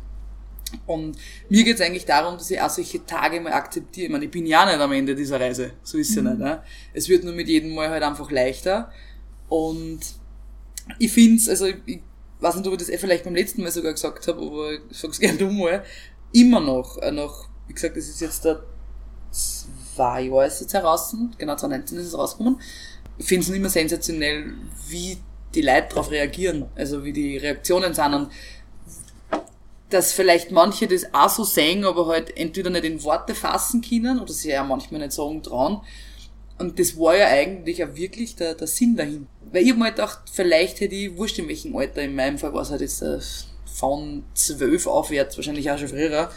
Und 0.86 1.16
mir 1.48 1.64
geht's 1.64 1.80
eigentlich 1.80 2.04
darum, 2.04 2.38
dass 2.38 2.50
ich 2.50 2.60
auch 2.60 2.70
solche 2.70 3.04
Tage 3.04 3.40
mal 3.40 3.52
akzeptiere. 3.52 4.06
Ich 4.06 4.12
meine, 4.12 4.24
ich 4.26 4.30
bin 4.30 4.46
ja 4.46 4.64
nicht 4.66 4.78
am 4.78 4.92
Ende 4.92 5.14
dieser 5.14 5.40
Reise. 5.40 5.72
So 5.82 5.98
ist 5.98 6.10
es 6.10 6.16
ja 6.16 6.22
nicht. 6.22 6.38
Ne? 6.38 6.62
Es 6.92 7.08
wird 7.08 7.24
nur 7.24 7.34
mit 7.34 7.48
jedem 7.48 7.74
Mal 7.74 7.90
halt 7.90 8.02
einfach 8.02 8.30
leichter. 8.30 8.92
Und 9.48 10.00
ich 10.98 11.12
find's, 11.12 11.48
also 11.48 11.66
ich, 11.66 11.76
ich 11.86 12.00
weiß 12.40 12.56
nicht, 12.56 12.66
ob 12.66 12.72
ich 12.74 12.78
das 12.78 12.88
eh 12.88 12.98
vielleicht 12.98 13.24
beim 13.24 13.34
letzten 13.34 13.62
Mal 13.62 13.70
sogar 13.70 13.92
gesagt 13.92 14.26
habe, 14.28 14.40
aber 14.40 14.72
ich 14.72 14.80
sag's 14.92 15.18
gerne 15.20 15.42
nochmal, 15.42 15.84
immer 16.32 16.60
noch, 16.60 16.98
äh, 16.98 17.10
nach, 17.10 17.48
wie 17.66 17.74
gesagt, 17.74 17.96
das 17.96 18.08
ist 18.08 18.20
jetzt 18.20 18.44
der 18.44 18.62
zwei 20.00 20.22
Jahre 20.22 20.46
ist 20.46 20.60
jetzt 20.60 20.74
heraus, 20.74 21.14
genau 21.36 21.56
2019 21.56 21.98
ist 21.98 22.06
es 22.06 22.18
rausgekommen. 22.18 22.60
Ich 23.18 23.26
finde 23.26 23.44
es 23.44 23.50
immer 23.50 23.68
sensationell, 23.68 24.54
wie 24.88 25.18
die 25.54 25.60
Leute 25.60 25.88
darauf 25.90 26.10
reagieren, 26.10 26.66
also 26.74 27.04
wie 27.04 27.12
die 27.12 27.36
Reaktionen 27.36 27.92
sind 27.92 28.14
und 28.14 28.30
dass 29.90 30.12
vielleicht 30.12 30.52
manche 30.52 30.86
das 30.86 31.12
auch 31.12 31.28
so 31.28 31.44
sehen, 31.44 31.84
aber 31.84 32.06
halt 32.06 32.36
entweder 32.36 32.70
nicht 32.70 32.84
in 32.84 33.02
Worte 33.02 33.34
fassen 33.34 33.82
können 33.82 34.20
oder 34.20 34.32
sie 34.32 34.50
ja 34.50 34.62
manchmal 34.62 35.00
nicht 35.00 35.12
sagen 35.12 35.42
trauen. 35.42 35.80
Und 36.58 36.78
das 36.78 36.96
war 36.96 37.16
ja 37.16 37.26
eigentlich 37.26 37.82
auch 37.82 37.94
wirklich 37.94 38.36
der, 38.36 38.54
der 38.54 38.68
Sinn 38.68 38.96
dahin. 38.96 39.26
Weil 39.50 39.64
ich 39.64 39.70
hab 39.70 39.78
mir 39.78 39.90
gedacht, 39.90 40.20
vielleicht 40.32 40.80
hätte 40.80 40.94
ich, 40.94 41.16
wurscht 41.16 41.40
in 41.40 41.48
welchem 41.48 41.76
Alter, 41.76 42.02
in 42.02 42.14
meinem 42.14 42.38
Fall 42.38 42.54
war 42.54 42.62
es 42.62 42.70
halt 42.70 42.82
jetzt 42.82 43.02
äh, 43.02 43.18
von 43.64 44.22
zwölf 44.34 44.86
aufwärts, 44.86 45.36
wahrscheinlich 45.36 45.70
auch 45.70 45.78
schon 45.78 45.88
früher, 45.88 46.30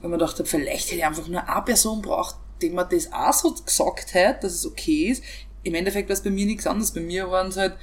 weil 0.00 0.10
man 0.10 0.18
gedacht 0.20 0.38
habe, 0.38 0.48
vielleicht 0.48 0.86
hätte 0.86 0.96
ich 0.96 1.04
einfach 1.04 1.26
nur 1.26 1.46
eine 1.48 1.62
Person 1.62 2.02
braucht, 2.02 2.36
dem 2.62 2.74
man 2.74 2.88
das 2.90 3.12
auch 3.12 3.32
so 3.32 3.52
gesagt 3.52 4.14
hat, 4.14 4.44
dass 4.44 4.54
es 4.54 4.66
okay 4.66 5.08
ist. 5.10 5.22
Im 5.62 5.74
Endeffekt 5.74 6.08
war 6.08 6.14
es 6.14 6.22
bei 6.22 6.30
mir 6.30 6.46
nichts 6.46 6.66
anderes. 6.66 6.92
Bei 6.92 7.00
mir 7.00 7.30
waren 7.30 7.48
es 7.48 7.56
halt 7.56 7.74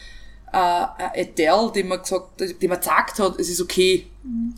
äh, 0.51 1.21
Adele, 1.21 1.71
dem 1.75 1.89
man 1.89 2.01
gesagt, 2.01 2.39
dem 2.39 2.69
man 2.69 2.79
gesagt 2.79 3.19
hat, 3.19 3.39
es 3.39 3.49
ist 3.49 3.61
okay, 3.61 4.07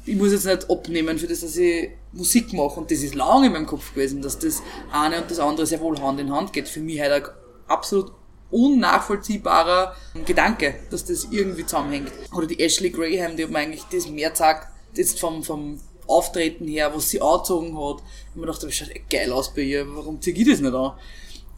Ich 0.06 0.16
muss 0.16 0.32
jetzt 0.32 0.46
nicht 0.46 0.70
abnehmen 0.70 1.18
für 1.18 1.28
das, 1.28 1.42
dass 1.42 1.58
ich 1.58 1.90
Musik 2.12 2.54
mache. 2.54 2.80
Und 2.80 2.92
das 2.92 3.00
ist 3.04 3.16
lange 3.16 3.48
in 3.48 3.54
meinem 3.54 3.66
Kopf 3.66 3.94
gewesen, 3.94 4.22
dass 4.22 4.40
das 4.40 4.62
eine 4.92 5.22
und 5.22 5.30
das 5.30 5.40
andere 5.40 5.66
sehr 5.66 5.80
wohl 5.82 6.00
Hand 6.00 6.20
in 6.20 6.32
Hand 6.32 6.54
geht. 6.54 6.68
Für 6.68 6.80
mich 6.80 7.00
halt 7.00 7.26
ein 7.26 7.32
absolut 7.68 8.12
unnachvollziehbarer 8.52 9.96
Gedanke, 10.26 10.76
dass 10.90 11.06
das 11.06 11.28
irgendwie 11.30 11.66
zusammenhängt. 11.66 12.12
Oder 12.34 12.48
die 12.48 12.60
Ashley 12.60 12.90
Graham, 12.90 13.36
die 13.36 13.44
hat 13.44 13.52
mir 13.52 13.60
eigentlich 13.60 13.84
das 13.92 14.08
mehr 14.08 14.36
sagt, 14.36 14.68
jetzt 14.96 15.20
vom, 15.20 15.44
vom 15.44 15.80
Auftreten 16.08 16.68
her, 16.68 16.92
was 16.94 17.10
sie 17.10 17.22
angezogen 17.22 17.78
hat. 17.78 18.02
Hab 18.40 18.46
mir 18.46 18.54
gedacht, 18.54 18.64
das 18.64 18.76
schaut 18.76 18.90
echt 18.90 19.10
geil 19.10 19.32
aus 19.32 19.54
bei 19.54 19.62
ihr, 19.62 19.86
warum 19.96 20.22
zieh 20.22 20.32
ich 20.32 20.48
das 20.48 20.60
nicht 20.60 20.74
an? 20.74 20.94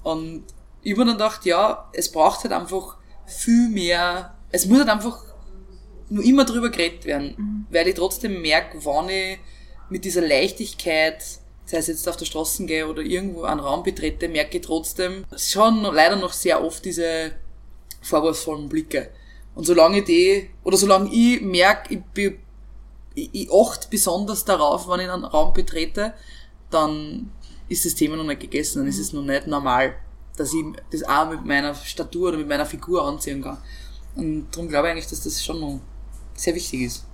Und 0.03 0.43
ich 0.81 0.91
hab 0.91 0.97
mir 0.97 1.05
dann 1.05 1.17
gedacht, 1.17 1.45
ja, 1.45 1.89
es 1.93 2.11
braucht 2.11 2.43
halt 2.43 2.53
einfach 2.53 2.97
viel 3.25 3.69
mehr, 3.69 4.35
es 4.51 4.65
muss 4.65 4.79
halt 4.79 4.89
einfach 4.89 5.23
nur 6.09 6.23
immer 6.23 6.43
drüber 6.43 6.69
geredet 6.69 7.05
werden, 7.05 7.67
weil 7.69 7.87
ich 7.87 7.95
trotzdem 7.95 8.41
merke, 8.41 8.83
wann 8.83 9.09
ich 9.09 9.37
mit 9.89 10.05
dieser 10.05 10.21
Leichtigkeit, 10.21 11.23
sei 11.65 11.77
es 11.77 11.87
jetzt 11.87 12.09
auf 12.09 12.17
der 12.17 12.25
Straße 12.25 12.65
gehe 12.65 12.87
oder 12.87 13.01
irgendwo 13.01 13.43
einen 13.43 13.59
Raum 13.59 13.83
betrete, 13.83 14.27
merke 14.27 14.57
ich 14.57 14.65
trotzdem 14.65 15.23
schon 15.37 15.83
leider 15.83 16.15
noch 16.15 16.33
sehr 16.33 16.63
oft 16.63 16.83
diese 16.83 17.33
vorwurfsvollen 18.01 18.67
Blicke. 18.67 19.11
Und 19.53 19.65
solange 19.65 19.99
ich 19.99 20.05
die, 20.05 20.49
oder 20.63 20.77
solange 20.77 21.13
ich 21.13 21.41
merke, 21.41 21.93
ich, 21.93 22.33
ich, 23.13 23.29
ich 23.33 23.53
achte 23.53 23.87
besonders 23.89 24.45
darauf, 24.45 24.87
wenn 24.89 25.01
ich 25.01 25.09
einen 25.09 25.25
Raum 25.25 25.53
betrete, 25.53 26.13
dann 26.71 27.31
ist 27.69 27.85
das 27.85 27.95
Thema 27.95 28.15
noch 28.17 28.23
nicht 28.25 28.41
gegessen, 28.41 28.79
dann 28.79 28.87
ist 28.87 28.99
es 28.99 29.13
noch 29.13 29.21
nicht 29.23 29.47
normal, 29.47 29.93
dass 30.37 30.53
ich 30.53 30.63
das 30.91 31.03
auch 31.03 31.29
mit 31.29 31.45
meiner 31.45 31.73
Statur 31.75 32.29
oder 32.29 32.37
mit 32.37 32.47
meiner 32.47 32.65
Figur 32.65 33.05
anziehen 33.05 33.41
kann. 33.41 33.57
Und 34.15 34.47
darum 34.51 34.67
glaube 34.67 34.87
ich 34.87 34.91
eigentlich, 34.91 35.07
dass 35.07 35.23
das 35.23 35.43
schon 35.43 35.59
noch 35.59 35.79
sehr 36.35 36.55
wichtig 36.55 36.81
ist. 36.81 37.05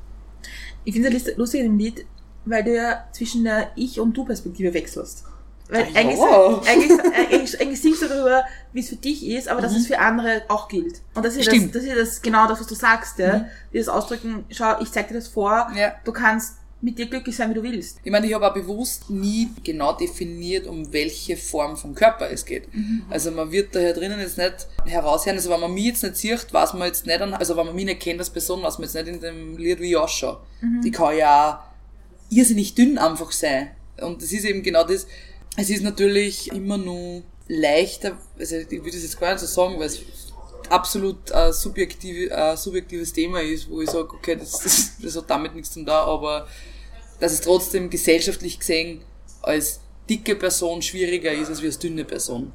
Ich 0.83 0.93
finde 0.93 1.15
es 1.15 1.35
lustig 1.35 1.61
in 1.61 1.67
dem 1.67 1.77
Lied, 1.77 2.05
weil 2.45 2.63
du 2.63 2.73
ja 2.75 3.05
zwischen 3.11 3.43
der 3.43 3.71
Ich- 3.75 3.99
und 3.99 4.13
Du-Perspektive 4.15 4.73
wechselst. 4.73 5.25
Weil 5.69 5.83
Ah, 5.83 5.87
ja. 5.89 5.99
eigentlich, 5.99 6.19
eigentlich, 6.65 7.01
eigentlich, 7.29 7.61
eigentlich 7.61 7.81
singst 7.81 8.01
du 8.01 8.07
darüber, 8.07 8.43
wie 8.71 8.79
es 8.79 8.87
für 8.87 8.95
dich 8.95 9.27
ist, 9.27 9.49
aber 9.49 9.59
dass 9.61 9.75
es 9.75 9.85
für 9.87 9.99
andere 9.99 10.43
auch 10.47 10.69
gilt. 10.69 11.01
Und 11.13 11.25
das 11.25 11.35
ist, 11.35 11.47
das, 11.47 11.55
Mhm. 11.55 11.63
Mhm. 11.63 11.71
das 11.73 11.83
ist 11.83 11.97
das, 11.97 12.21
genau 12.21 12.47
das, 12.47 12.61
was 12.61 12.67
du 12.67 12.75
sagst, 12.75 13.19
ja. 13.19 13.45
Dieses 13.73 13.89
Ausdrücken, 13.89 14.45
schau, 14.49 14.79
ich 14.79 14.89
zeig 14.91 15.09
dir 15.09 15.15
das 15.15 15.27
vor, 15.27 15.69
Ja. 15.75 15.91
du 16.05 16.13
kannst 16.13 16.56
mit 16.79 16.99
dir 16.99 17.07
glücklich 17.07 17.35
sein, 17.35 17.49
wie 17.49 17.55
du 17.55 17.63
willst. 17.63 17.99
Ich 18.03 18.11
meine, 18.11 18.27
ich 18.27 18.33
habe 18.33 18.47
auch 18.47 18.53
bewusst 18.53 19.09
nie 19.09 19.49
genau 19.63 19.93
definiert, 19.93 20.67
um 20.67 20.93
welche 20.93 21.35
Form 21.35 21.75
von 21.75 21.95
Körper 21.95 22.29
es 22.29 22.45
geht. 22.45 22.67
Also 23.09 23.31
man 23.31 23.51
wird 23.51 23.73
daher 23.73 23.93
drinnen 23.93 24.19
jetzt 24.19 24.37
nicht 24.37 24.67
heraushören, 24.85 25.37
also 25.37 25.49
wenn 25.49 25.59
man 25.59 25.73
mich 25.73 25.85
jetzt 25.85 26.03
nicht 26.03 26.17
sieht, 26.17 26.53
weiß 26.53 26.73
man 26.73 26.87
jetzt 26.87 27.07
nicht, 27.07 27.19
an, 27.19 27.33
also 27.33 27.57
wenn 27.57 27.65
man 27.65 27.75
mich 27.75 27.85
nicht 27.85 27.99
kennt 27.99 28.19
als 28.19 28.29
Person, 28.29 28.61
weiß 28.61 28.77
man 28.77 28.83
jetzt 28.83 28.93
nicht 28.93 29.07
in 29.07 29.19
dem 29.19 29.57
Lied 29.57 29.79
wie 29.79 29.89
ich 29.89 29.97
ausschaue. 29.97 30.39
Die 30.83 30.91
kann 30.91 31.17
ja 31.17 31.63
irrsinnig 32.29 32.75
dünn 32.75 32.97
einfach 32.97 33.31
sein. 33.31 33.69
Und 33.99 34.21
das 34.21 34.31
ist 34.31 34.45
eben 34.45 34.61
genau 34.61 34.83
das, 34.83 35.07
es 35.55 35.71
ist 35.71 35.81
natürlich 35.81 36.51
immer 36.51 36.77
nur 36.77 37.23
leichter, 37.47 38.17
also 38.37 38.55
ich 38.57 38.69
würde 38.69 38.91
das 38.91 39.01
jetzt 39.01 39.19
gar 39.19 39.31
nicht 39.31 39.39
so 39.39 39.47
sagen, 39.47 39.79
weil 39.79 39.87
es 39.87 40.01
absolut 40.69 41.31
ein 41.31 41.53
subjektive, 41.53 42.35
ein 42.35 42.57
subjektives 42.57 43.13
Thema 43.13 43.41
ist, 43.41 43.69
wo 43.69 43.81
ich 43.81 43.89
sage, 43.89 44.09
okay, 44.13 44.35
das, 44.35 44.51
das, 44.59 44.91
das 45.01 45.15
hat 45.15 45.29
damit 45.29 45.55
nichts 45.55 45.71
zu 45.71 45.79
tun, 45.79 45.89
aber 45.89 46.47
dass 47.19 47.31
es 47.31 47.41
trotzdem 47.41 47.89
gesellschaftlich 47.89 48.59
gesehen 48.59 49.01
als 49.41 49.79
dicke 50.09 50.35
Person 50.35 50.81
schwieriger 50.81 51.31
ist 51.31 51.49
als 51.49 51.61
wie 51.61 51.67
als 51.67 51.79
dünne 51.79 52.05
Person. 52.05 52.51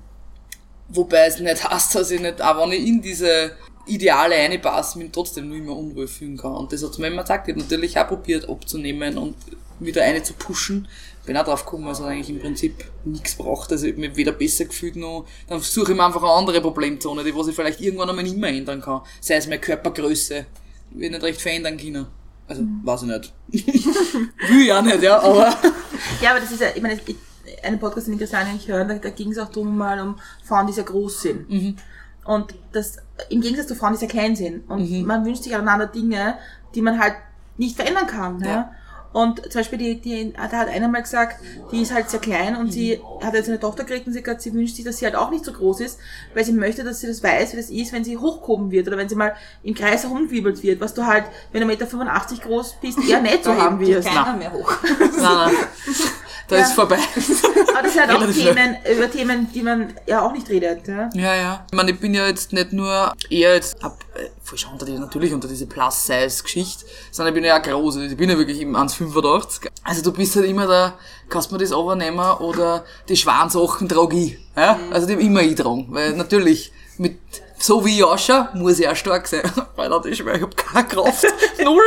Wobei 0.88 1.26
es 1.26 1.40
nicht 1.40 1.68
heißt, 1.68 1.94
dass 1.94 2.10
ich 2.10 2.20
nicht, 2.20 2.40
auch 2.42 2.62
wenn 2.62 2.72
ich 2.72 2.86
in 2.86 3.00
diese 3.00 3.52
Ideale 3.86 4.36
reinpasse, 4.36 4.98
mich 4.98 5.10
trotzdem 5.10 5.48
nur 5.48 5.56
immer 5.56 5.76
unwohl 5.76 6.06
fühlen 6.06 6.36
kann. 6.36 6.52
Und 6.52 6.72
das 6.72 6.82
hat 6.84 6.98
mir 6.98 7.08
immer 7.08 7.22
gesagt, 7.22 7.48
ich 7.48 7.54
habe 7.54 7.62
natürlich 7.62 7.98
auch 7.98 8.08
probiert 8.08 8.48
abzunehmen 8.48 9.18
und 9.18 9.34
wieder 9.80 10.02
eine 10.02 10.22
zu 10.22 10.34
pushen. 10.34 10.88
Bin 11.24 11.36
auch 11.36 11.44
drauf 11.44 11.64
gekommen, 11.64 11.86
also 11.86 12.04
eigentlich 12.04 12.30
im 12.30 12.40
Prinzip 12.40 12.84
nichts 13.04 13.36
braucht. 13.36 13.70
Also 13.70 13.86
ich 13.86 13.92
hab 13.92 13.98
mich 13.98 14.16
weder 14.16 14.32
besser 14.32 14.64
gefühlt 14.64 14.96
noch, 14.96 15.26
dann 15.48 15.60
suche 15.60 15.92
ich 15.92 15.96
mir 15.96 16.04
einfach 16.04 16.22
eine 16.22 16.32
andere 16.32 16.60
Problemzone, 16.60 17.22
die 17.22 17.34
was 17.34 17.46
ich 17.46 17.54
vielleicht 17.54 17.80
irgendwann 17.80 18.10
einmal 18.10 18.24
nicht 18.24 18.36
mehr 18.36 18.50
ändern 18.50 18.80
kann. 18.80 19.02
Sei 19.20 19.36
es 19.36 19.46
meine 19.46 19.60
Körpergröße. 19.60 20.46
Will 20.90 21.04
ich 21.04 21.10
nicht 21.10 21.22
recht 21.22 21.40
verändern 21.40 21.76
können. 21.76 22.06
Also, 22.48 22.62
weiß 22.82 23.02
ich 23.02 23.08
nicht. 23.08 23.32
Will 24.50 24.62
ich 24.62 24.72
auch 24.72 24.82
nicht, 24.82 25.02
ja, 25.02 25.20
aber. 25.20 25.54
Ja, 26.20 26.30
aber 26.30 26.40
das 26.40 26.50
ist 26.50 26.60
ja, 26.60 26.68
ich 26.74 26.82
meine, 26.82 26.98
ich, 27.06 27.16
einen 27.62 27.78
Podcast, 27.78 28.08
den 28.08 28.14
ich 28.14 28.20
gestern 28.20 28.46
eigentlich 28.46 28.66
hören, 28.68 28.88
da, 28.88 28.94
da 28.94 29.10
ging 29.10 29.30
es 29.30 29.38
auch 29.38 29.48
darum, 29.48 29.76
mal 29.76 30.00
um 30.00 30.18
Frauen, 30.44 30.66
die 30.66 30.72
sehr 30.72 30.84
groß 30.84 31.22
sind. 31.22 31.76
Und 32.24 32.54
das, 32.72 32.96
im 33.30 33.40
Gegensatz 33.40 33.68
zu 33.68 33.76
Frauen, 33.76 33.92
die 33.92 33.98
sehr 34.00 34.08
klein 34.08 34.34
sind. 34.34 34.68
Und 34.68 35.06
man 35.06 35.24
wünscht 35.24 35.44
sich 35.44 35.54
aneinander 35.54 35.86
Dinge, 35.86 36.38
die 36.74 36.82
man 36.82 36.98
halt 36.98 37.14
nicht 37.56 37.76
verändern 37.76 38.06
kann. 38.06 38.40
Ja. 38.40 38.46
Ja. 38.46 38.72
Und 39.12 39.42
zum 39.52 39.60
Beispiel, 39.60 39.78
die, 39.78 40.00
die, 40.00 40.32
da 40.32 40.50
hat 40.50 40.68
einer 40.68 40.88
mal 40.88 41.02
gesagt, 41.02 41.36
die 41.70 41.82
ist 41.82 41.92
halt 41.92 42.08
sehr 42.08 42.20
klein 42.20 42.56
und 42.56 42.72
sie 42.72 43.00
hat 43.22 43.34
jetzt 43.34 43.48
eine 43.48 43.60
Tochter 43.60 43.84
gekriegt 43.84 44.06
und 44.06 44.12
sie 44.12 44.20
hat 44.20 44.24
gesagt, 44.24 44.42
sie 44.42 44.54
wünscht 44.54 44.76
sich, 44.76 44.84
dass 44.84 44.98
sie 44.98 45.04
halt 45.04 45.16
auch 45.16 45.30
nicht 45.30 45.44
so 45.44 45.52
groß 45.52 45.80
ist, 45.80 45.98
weil 46.34 46.44
sie 46.44 46.52
möchte, 46.52 46.82
dass 46.82 47.00
sie 47.00 47.06
das 47.06 47.22
weiß, 47.22 47.52
wie 47.52 47.56
das 47.56 47.70
ist, 47.70 47.92
wenn 47.92 48.04
sie 48.04 48.16
hochgehoben 48.16 48.70
wird 48.70 48.88
oder 48.88 48.96
wenn 48.96 49.08
sie 49.08 49.14
mal 49.14 49.34
im 49.62 49.74
Kreis 49.74 50.04
herumgewirbelt 50.04 50.62
wird, 50.62 50.80
was 50.80 50.94
du 50.94 51.06
halt, 51.06 51.24
wenn 51.52 51.66
du 51.66 51.74
1,85 51.74 52.32
Meter 52.32 52.42
groß 52.46 52.76
bist, 52.80 52.98
eher 53.08 53.20
nicht 53.20 53.44
so 53.44 53.54
haben 53.54 53.78
wirst. 53.80 54.08
Keiner 54.08 54.36
mehr 54.36 54.52
hoch. 54.52 54.72
Nein, 54.98 55.10
nein. 55.20 55.54
Da 56.48 56.56
Ja. 56.56 56.62
ist 56.62 56.72
vorbei. 56.74 56.98
Aber 56.98 57.82
das 57.82 57.92
sind 57.92 58.06
halt 58.08 58.10
auch 58.10 58.32
Themen, 58.32 58.76
über 58.94 59.10
Themen, 59.10 59.52
die 59.52 59.62
man 59.62 59.92
ja 60.06 60.22
auch 60.22 60.32
nicht 60.32 60.48
redet. 60.48 60.86
Ja? 60.88 61.08
Ja, 61.14 61.34
ja. 61.34 61.66
Ich 61.70 61.76
meine, 61.76 61.90
ich 61.92 62.00
bin 62.00 62.14
ja 62.14 62.26
jetzt 62.26 62.52
nicht 62.52 62.72
nur 62.72 63.12
eher 63.30 63.54
jetzt 63.54 63.82
ab, 63.82 63.98
äh, 64.14 64.28
voll 64.42 64.58
schon 64.58 64.72
unter 64.72 64.84
die, 64.86 64.98
natürlich 64.98 65.32
unter 65.32 65.48
diese 65.48 65.66
Plus-Size-Geschichte, 65.66 66.84
sondern 67.10 67.34
ich 67.34 67.40
bin 67.40 67.44
ja 67.44 67.58
auch 67.58 67.62
groß. 67.62 67.96
Ich 67.96 68.16
bin 68.16 68.28
ja 68.30 68.36
wirklich 68.36 68.60
im 68.60 68.76
1,85. 68.76 69.68
Also 69.84 70.02
du 70.02 70.12
bist 70.12 70.36
halt 70.36 70.46
immer 70.46 70.66
da, 70.66 70.94
kannst 71.28 71.52
mir 71.52 71.58
das 71.58 71.72
overnehmen 71.72 72.18
oder 72.38 72.84
die 73.08 73.16
schweren 73.16 73.48
Sachen 73.50 73.88
trage 73.88 74.16
ich. 74.16 74.38
Ja? 74.56 74.78
Also 74.90 75.06
die 75.06 75.14
hab 75.14 75.20
immer 75.20 75.40
ich 75.42 75.54
tragen. 75.54 75.86
Weil 75.90 76.12
natürlich 76.14 76.72
mit 76.98 77.18
so 77.58 77.84
wie 77.84 77.96
ich 77.98 78.04
ausschaue, 78.04 78.48
muss 78.54 78.78
ich 78.80 78.88
auch 78.88 78.96
stark 78.96 79.26
sein. 79.28 79.42
Weil 79.76 79.92
ist, 80.06 80.24
weil 80.24 80.36
ich 80.36 80.42
hab 80.42 80.56
keine 80.56 80.86
Kraft. 80.86 81.24
Null. 81.64 81.82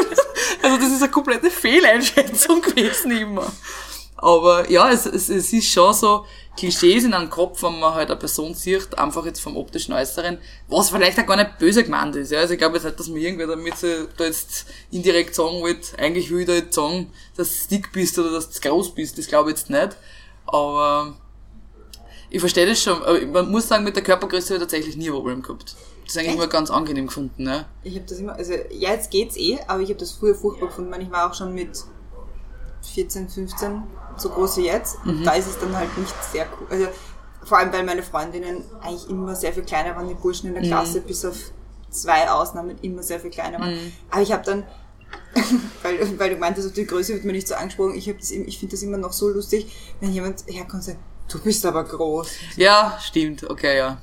Also 0.63 0.77
das 0.77 0.87
ist 0.87 1.01
eine 1.03 1.11
komplette 1.11 1.51
Fehleinschätzung 1.51 2.61
gewesen 2.61 3.11
immer. 3.11 3.51
Aber 4.17 4.69
ja, 4.69 4.89
es, 4.91 5.05
es, 5.05 5.29
es 5.29 5.51
ist 5.51 5.69
schon 5.69 5.93
so 5.93 6.25
Klischees 6.55 7.03
in 7.03 7.13
einem 7.13 7.29
Kopf, 7.29 7.61
wenn 7.63 7.79
man 7.79 7.93
halt 7.93 8.09
eine 8.09 8.17
Person 8.17 8.53
sieht, 8.53 8.97
einfach 8.97 9.25
jetzt 9.25 9.41
vom 9.41 9.57
optischen 9.57 9.93
Äußeren, 9.93 10.37
was 10.69 10.89
vielleicht 10.89 11.19
auch 11.19 11.25
gar 11.25 11.35
nicht 11.35 11.57
böse 11.57 11.83
gemeint 11.83 12.15
ist. 12.15 12.31
Ja? 12.31 12.39
Also 12.39 12.53
ich 12.53 12.59
glaube 12.59 12.75
jetzt 12.75 12.85
nicht, 12.85 12.99
dass 12.99 13.07
mir 13.09 13.19
irgendwer 13.19 13.47
damit 13.47 13.77
so, 13.77 13.87
da 14.17 14.23
jetzt 14.23 14.67
indirekt 14.89 15.35
sagen 15.35 15.61
wollte, 15.61 15.99
eigentlich 15.99 16.31
will 16.31 16.41
ich 16.41 16.47
da 16.47 16.53
jetzt 16.53 16.73
sagen, 16.73 17.11
dass 17.35 17.67
du 17.67 17.75
dick 17.75 17.91
bist 17.91 18.17
oder 18.17 18.31
dass 18.31 18.49
du 18.49 18.69
groß 18.69 18.95
bist, 18.95 19.17
das 19.17 19.27
glaube 19.27 19.51
ich 19.51 19.57
jetzt 19.57 19.69
nicht. 19.69 19.97
Aber 20.47 21.15
ich 22.29 22.39
verstehe 22.39 22.65
das 22.65 22.81
schon, 22.81 23.01
aber 23.03 23.25
man 23.25 23.51
muss 23.51 23.67
sagen, 23.67 23.83
mit 23.83 23.95
der 23.97 24.03
Körpergröße 24.03 24.53
habe 24.53 24.55
ich 24.55 24.61
tatsächlich 24.61 24.95
nie 24.95 25.09
ein 25.09 25.13
Problem 25.13 25.41
gehabt. 25.41 25.75
Das 26.05 26.13
ist 26.13 26.17
eigentlich 26.17 26.29
Echt? 26.29 26.37
immer 26.37 26.47
ganz 26.47 26.69
angenehm 26.69 27.07
gefunden. 27.07 27.43
Ne? 27.43 27.65
Ich 27.83 27.95
habe 27.95 28.05
das 28.07 28.19
immer, 28.19 28.33
also 28.33 28.53
ja, 28.71 28.91
jetzt 28.91 29.11
geht's 29.11 29.35
eh, 29.35 29.59
aber 29.67 29.81
ich 29.81 29.89
habe 29.89 29.99
das 29.99 30.11
früher 30.11 30.35
furchtbar 30.35 30.67
gefunden. 30.67 30.89
Ich, 30.89 30.97
meine, 30.97 31.03
ich 31.03 31.11
war 31.11 31.29
auch 31.29 31.33
schon 31.33 31.53
mit 31.53 31.83
14, 32.93 33.27
15 33.27 33.83
so 34.17 34.29
groß 34.29 34.57
wie 34.57 34.65
jetzt. 34.65 34.97
Und 35.05 35.23
da 35.23 35.33
ist 35.33 35.47
es 35.47 35.59
dann 35.59 35.75
halt 35.75 35.95
nicht 35.97 36.13
sehr 36.31 36.47
cool. 36.59 36.67
Also 36.69 36.87
vor 37.43 37.59
allem, 37.59 37.71
weil 37.71 37.83
meine 37.83 38.03
Freundinnen 38.03 38.63
eigentlich 38.81 39.09
immer 39.09 39.35
sehr 39.35 39.53
viel 39.53 39.63
kleiner 39.63 39.95
waren, 39.95 40.07
die 40.07 40.15
Burschen 40.15 40.47
in 40.47 40.55
der 40.55 40.63
Klasse, 40.63 41.01
bis 41.01 41.23
auf 41.25 41.35
zwei 41.89 42.29
Ausnahmen 42.29 42.77
immer 42.81 43.03
sehr 43.03 43.19
viel 43.19 43.29
kleiner 43.29 43.59
waren. 43.59 43.93
Aber 44.09 44.21
ich 44.21 44.31
habe 44.31 44.43
dann, 44.43 44.63
weil, 45.83 46.19
weil 46.19 46.29
du 46.31 46.37
meintest, 46.37 46.67
auf 46.67 46.73
die 46.73 46.85
Größe 46.85 47.13
wird 47.13 47.23
mir 47.23 47.33
nicht 47.33 47.47
so 47.47 47.55
angesprochen, 47.55 47.95
ich, 47.95 48.13
das, 48.17 48.31
ich 48.31 48.59
finde 48.59 48.75
das 48.75 48.81
immer 48.81 48.97
noch 48.97 49.13
so 49.13 49.29
lustig, 49.29 49.67
wenn 50.01 50.11
jemand 50.11 50.43
herkommt 50.47 50.73
und 50.73 50.83
sagt, 50.83 50.97
du 51.31 51.39
bist 51.39 51.65
aber 51.65 51.83
groß. 51.83 52.29
Ja, 52.57 52.97
stimmt, 53.01 53.49
okay, 53.49 53.77
ja. 53.77 53.97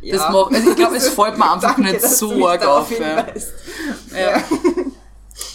Ja. 0.00 0.16
Das 0.16 0.32
macht, 0.32 0.54
also 0.54 0.70
ich 0.70 0.76
glaube, 0.76 0.96
es 0.96 1.08
fällt 1.08 1.38
mir 1.38 1.52
einfach 1.52 1.74
Danke, 1.74 1.92
nicht 1.92 2.02
so 2.02 2.46
arg 2.46 2.64
auf. 2.64 2.90
Ja. 2.98 3.26
Ja. 4.16 4.44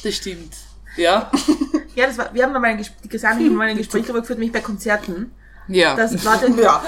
Das 0.03 0.15
stimmt. 0.15 0.53
Ja? 0.97 1.31
Ja, 1.95 2.07
das 2.07 2.17
war, 2.17 2.33
wir 2.33 2.43
haben 2.43 2.53
mal 2.53 2.63
ein 2.63 2.77
Gespräch, 2.77 3.01
die 3.03 3.09
Gesange 3.09 3.45
haben 3.45 3.55
mal 3.55 3.67
ein 3.69 3.77
Gespräch 3.83 4.03
darüber 4.03 4.21
geführt, 4.21 4.39
nämlich 4.39 4.53
bei 4.53 4.61
Konzerten. 4.61 5.31
Ja. 5.67 5.95
Das 5.95 6.25
war 6.25 6.37
dann, 6.37 6.57
Ja. 6.57 6.83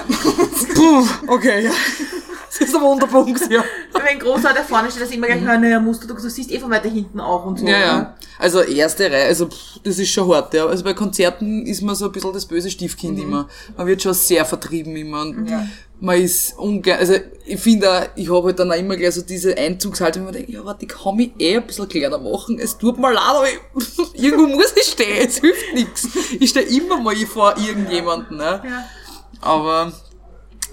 Puh, 0.74 1.06
okay, 1.28 1.64
ja. 1.64 1.70
Das 2.58 2.68
ist 2.68 2.74
der 2.74 2.80
Wunderpunkt, 2.80 3.50
ja. 3.50 3.64
wenn 3.92 4.02
ein 4.02 4.18
Großer 4.18 4.52
da 4.54 4.62
vorne 4.62 4.90
steht, 4.90 5.02
dass 5.02 5.10
ich 5.10 5.16
immer 5.16 5.26
gleich 5.26 5.40
höre, 5.40 5.58
naja, 5.58 5.80
musst 5.80 6.02
du, 6.02 6.06
du 6.06 6.18
siehst 6.28 6.50
eh 6.50 6.58
von 6.58 6.70
weiter 6.70 6.88
hinten 6.88 7.20
auch 7.20 7.44
und 7.44 7.58
so. 7.58 7.66
Ja, 7.66 7.78
ja. 7.78 8.16
Also 8.38 8.60
erste 8.62 9.10
Reihe, 9.10 9.26
also 9.26 9.46
pff, 9.46 9.80
das 9.82 9.98
ist 9.98 10.10
schon 10.10 10.32
hart, 10.32 10.54
ja. 10.54 10.66
Also 10.66 10.84
bei 10.84 10.94
Konzerten 10.94 11.66
ist 11.66 11.82
man 11.82 11.94
so 11.94 12.06
ein 12.06 12.12
bisschen 12.12 12.32
das 12.32 12.46
böse 12.46 12.70
Stiefkind 12.70 13.18
immer. 13.18 13.48
Man 13.76 13.86
wird 13.86 14.02
schon 14.02 14.14
sehr 14.14 14.44
vertrieben 14.44 14.96
immer. 14.96 15.22
Und 15.22 15.48
Ja. 15.48 15.66
Man 15.98 16.20
ist 16.20 16.58
ungern, 16.58 16.98
also 16.98 17.14
ich 17.46 17.58
finde 17.58 18.10
ich 18.16 18.30
habe 18.30 18.48
halt 18.48 18.58
dann 18.58 18.70
auch 18.70 18.76
immer 18.76 18.96
gleich 18.96 19.14
so 19.14 19.22
diese 19.22 19.56
Einzugshaltung, 19.56 20.26
wo 20.26 20.28
ich 20.28 20.36
denke, 20.36 20.52
ja, 20.52 20.62
warte, 20.62 20.84
ich 20.84 20.90
kann 20.90 21.16
mich 21.16 21.32
eh 21.38 21.56
ein 21.56 21.66
bisschen 21.66 21.88
kleiner 21.88 22.18
machen. 22.18 22.58
Es 22.58 22.76
tut 22.76 22.98
mir 22.98 23.14
leid, 23.14 23.22
aber 23.24 23.46
ich, 23.48 24.12
irgendwo 24.22 24.46
muss 24.46 24.74
ich 24.76 24.82
stehen, 24.82 25.26
es 25.26 25.38
hilft 25.38 25.72
nichts. 25.72 26.06
Ich 26.38 26.50
stehe 26.50 26.66
immer 26.66 27.00
mal 27.00 27.16
vor 27.24 27.56
irgendjemanden, 27.56 28.36
ne? 28.36 28.62
Ja. 28.62 28.84
Aber, 29.40 29.90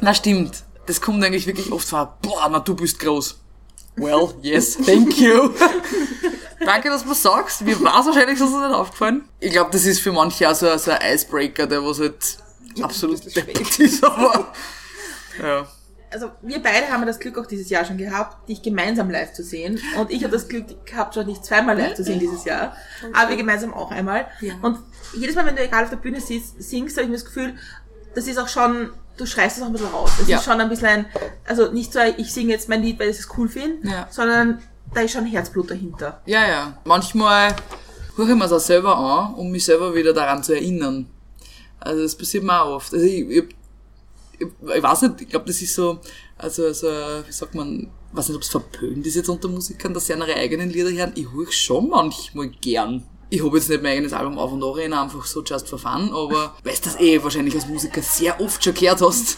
na 0.02 0.14
stimmt. 0.14 0.64
Das 0.86 1.02
kommt 1.02 1.24
eigentlich 1.24 1.48
wirklich 1.48 1.72
oft 1.72 1.88
vor. 1.88 2.18
Boah, 2.22 2.50
na 2.52 2.60
du 2.60 2.76
bist 2.76 3.00
groß. 3.00 3.40
Well, 3.96 4.34
yes, 4.42 4.78
thank 4.86 5.18
you. 5.20 5.50
Danke, 6.66 6.90
dass 6.90 7.04
du 7.04 7.14
sagst. 7.14 7.62
Mir 7.62 7.82
war 7.82 8.00
es 8.00 8.06
wahrscheinlich 8.06 8.40
sonst 8.40 8.54
nicht 8.54 8.74
aufgefallen. 8.74 9.28
Ich 9.40 9.52
glaube, 9.52 9.72
das 9.72 9.86
ist 9.86 10.00
für 10.00 10.12
manche 10.12 10.50
auch 10.50 10.56
so, 10.56 10.76
so 10.78 10.92
ein 10.92 11.14
Icebreaker, 11.14 11.68
der 11.68 11.84
was 11.84 12.00
halt 12.00 12.38
absolut 12.82 13.36
deppert 13.36 13.80
ist, 13.80 14.04
aber 14.04 14.54
ja. 15.42 15.68
Also 16.10 16.30
wir 16.44 16.62
beide 16.62 16.90
haben 16.90 17.06
das 17.08 17.20
Glück 17.20 17.40
auch 17.40 17.48
dieses 17.48 17.70
Jahr 17.70 17.86
schon 17.86 17.98
gehabt, 17.98 18.48
dich 18.48 18.62
gemeinsam 18.62 19.10
live 19.10 19.34
zu 19.34 19.44
sehen. 19.44 19.80
Und 19.98 20.12
ich 20.12 20.24
habe 20.24 20.32
das 20.32 20.48
Glück 20.48 20.86
gehabt, 20.86 21.16
schon 21.16 21.26
dich 21.26 21.42
zweimal 21.42 21.76
live 21.76 21.96
zu 21.96 22.04
sehen 22.04 22.20
dieses 22.20 22.46
Jahr. 22.46 22.78
Aber 23.14 23.32
wir 23.32 23.38
gemeinsam 23.38 23.74
auch 23.74 23.90
einmal. 23.90 24.28
Ja. 24.40 24.54
Und 24.62 24.78
jedes 25.16 25.36
Mal, 25.36 25.46
wenn 25.48 25.56
du 25.56 25.64
egal 25.64 25.84
auf 25.84 25.90
der 25.90 25.98
Bühne 25.98 26.22
siehst, 26.22 26.62
singst, 26.62 26.98
habe 26.98 27.06
ich 27.06 27.10
mir 27.10 27.16
das 27.16 27.26
Gefühl, 27.26 27.56
das 28.14 28.28
ist 28.28 28.38
auch 28.38 28.48
schon, 28.48 28.92
du 29.18 29.26
schreist 29.26 29.58
es 29.58 29.64
auch 29.64 29.68
ein 29.68 29.74
bisschen 29.74 29.90
raus. 29.90 30.12
Es 30.22 30.28
Ja. 30.28 30.38
ist 30.38 30.46
schon 30.46 30.60
ein 30.60 30.70
bisschen 30.70 30.88
ein, 30.88 31.06
also 31.46 31.72
nicht 31.72 31.92
so, 31.94 32.00
ich 32.18 32.32
singe 32.34 32.52
jetzt 32.52 32.70
mein 32.70 32.82
Lied, 32.82 33.00
weil 33.00 33.10
ich 33.10 33.20
es 33.20 33.28
cool 33.38 33.48
finde, 33.48 33.88
Ja. 33.88 34.08
sondern 34.10 34.62
da 34.94 35.02
ist 35.02 35.12
schon 35.12 35.26
Herzblut 35.26 35.72
dahinter. 35.72 36.22
Ja, 36.26 36.48
ja. 36.48 36.78
Manchmal 36.86 37.56
höre 38.16 38.30
ich 38.30 38.36
mir 38.36 38.46
es 38.46 38.52
auch 38.52 38.60
selber 38.60 38.98
an, 38.98 39.34
um 39.36 39.52
mich 39.52 39.66
selber 39.66 39.94
wieder 39.96 40.14
daran 40.14 40.44
zu 40.44 40.54
erinnern. 40.54 41.08
Also 41.80 42.04
das 42.04 42.16
passiert 42.16 42.44
mir 42.44 42.62
auch 42.62 42.76
oft. 42.76 42.94
Also 42.94 43.06
ich, 43.06 43.28
ich, 43.30 43.44
ich, 44.40 44.48
ich 44.76 44.84
weiß 44.84 45.02
nicht, 45.04 45.22
ich 45.22 45.30
glaube, 45.30 45.46
das 45.46 45.62
ist 45.62 45.74
so, 45.76 46.00
also, 46.38 46.66
also, 46.66 46.88
wie 46.88 47.32
sagt 47.32 47.56
man, 47.56 47.90
ich 48.12 48.18
weiß 48.18 48.28
nicht, 48.30 48.36
ob 48.38 48.44
es 48.44 48.50
verpönt 48.50 49.06
ist 49.08 49.16
jetzt 49.16 49.30
unter 49.30 49.48
Musikern, 49.48 49.94
dass 49.94 50.06
sie 50.08 50.14
ihre 50.14 50.36
eigenen 50.36 50.70
Lieder 50.70 50.92
hören. 50.92 51.12
Ich 51.16 51.28
höre 51.32 51.52
schon 51.52 51.90
manchmal 51.90 52.50
gern. 52.50 53.04
Ich 53.34 53.44
habe 53.44 53.58
jetzt 53.58 53.68
nicht 53.68 53.82
mein 53.82 53.94
eigenes 53.94 54.14
Album 54.14 54.38
auf 54.38 54.52
und 54.52 54.64
an 54.64 54.94
einfach 54.94 55.26
so 55.26 55.42
just 55.42 55.68
for 55.68 55.80
fun, 55.80 56.12
aber 56.14 56.56
weißt 56.64 56.86
das 56.86 57.00
eh 57.00 57.24
wahrscheinlich 57.24 57.56
als 57.56 57.66
Musiker 57.66 58.04
sehr 58.04 58.40
oft 58.40 58.64
schon 58.64 58.76
gehört 58.76 59.02
hast. 59.02 59.38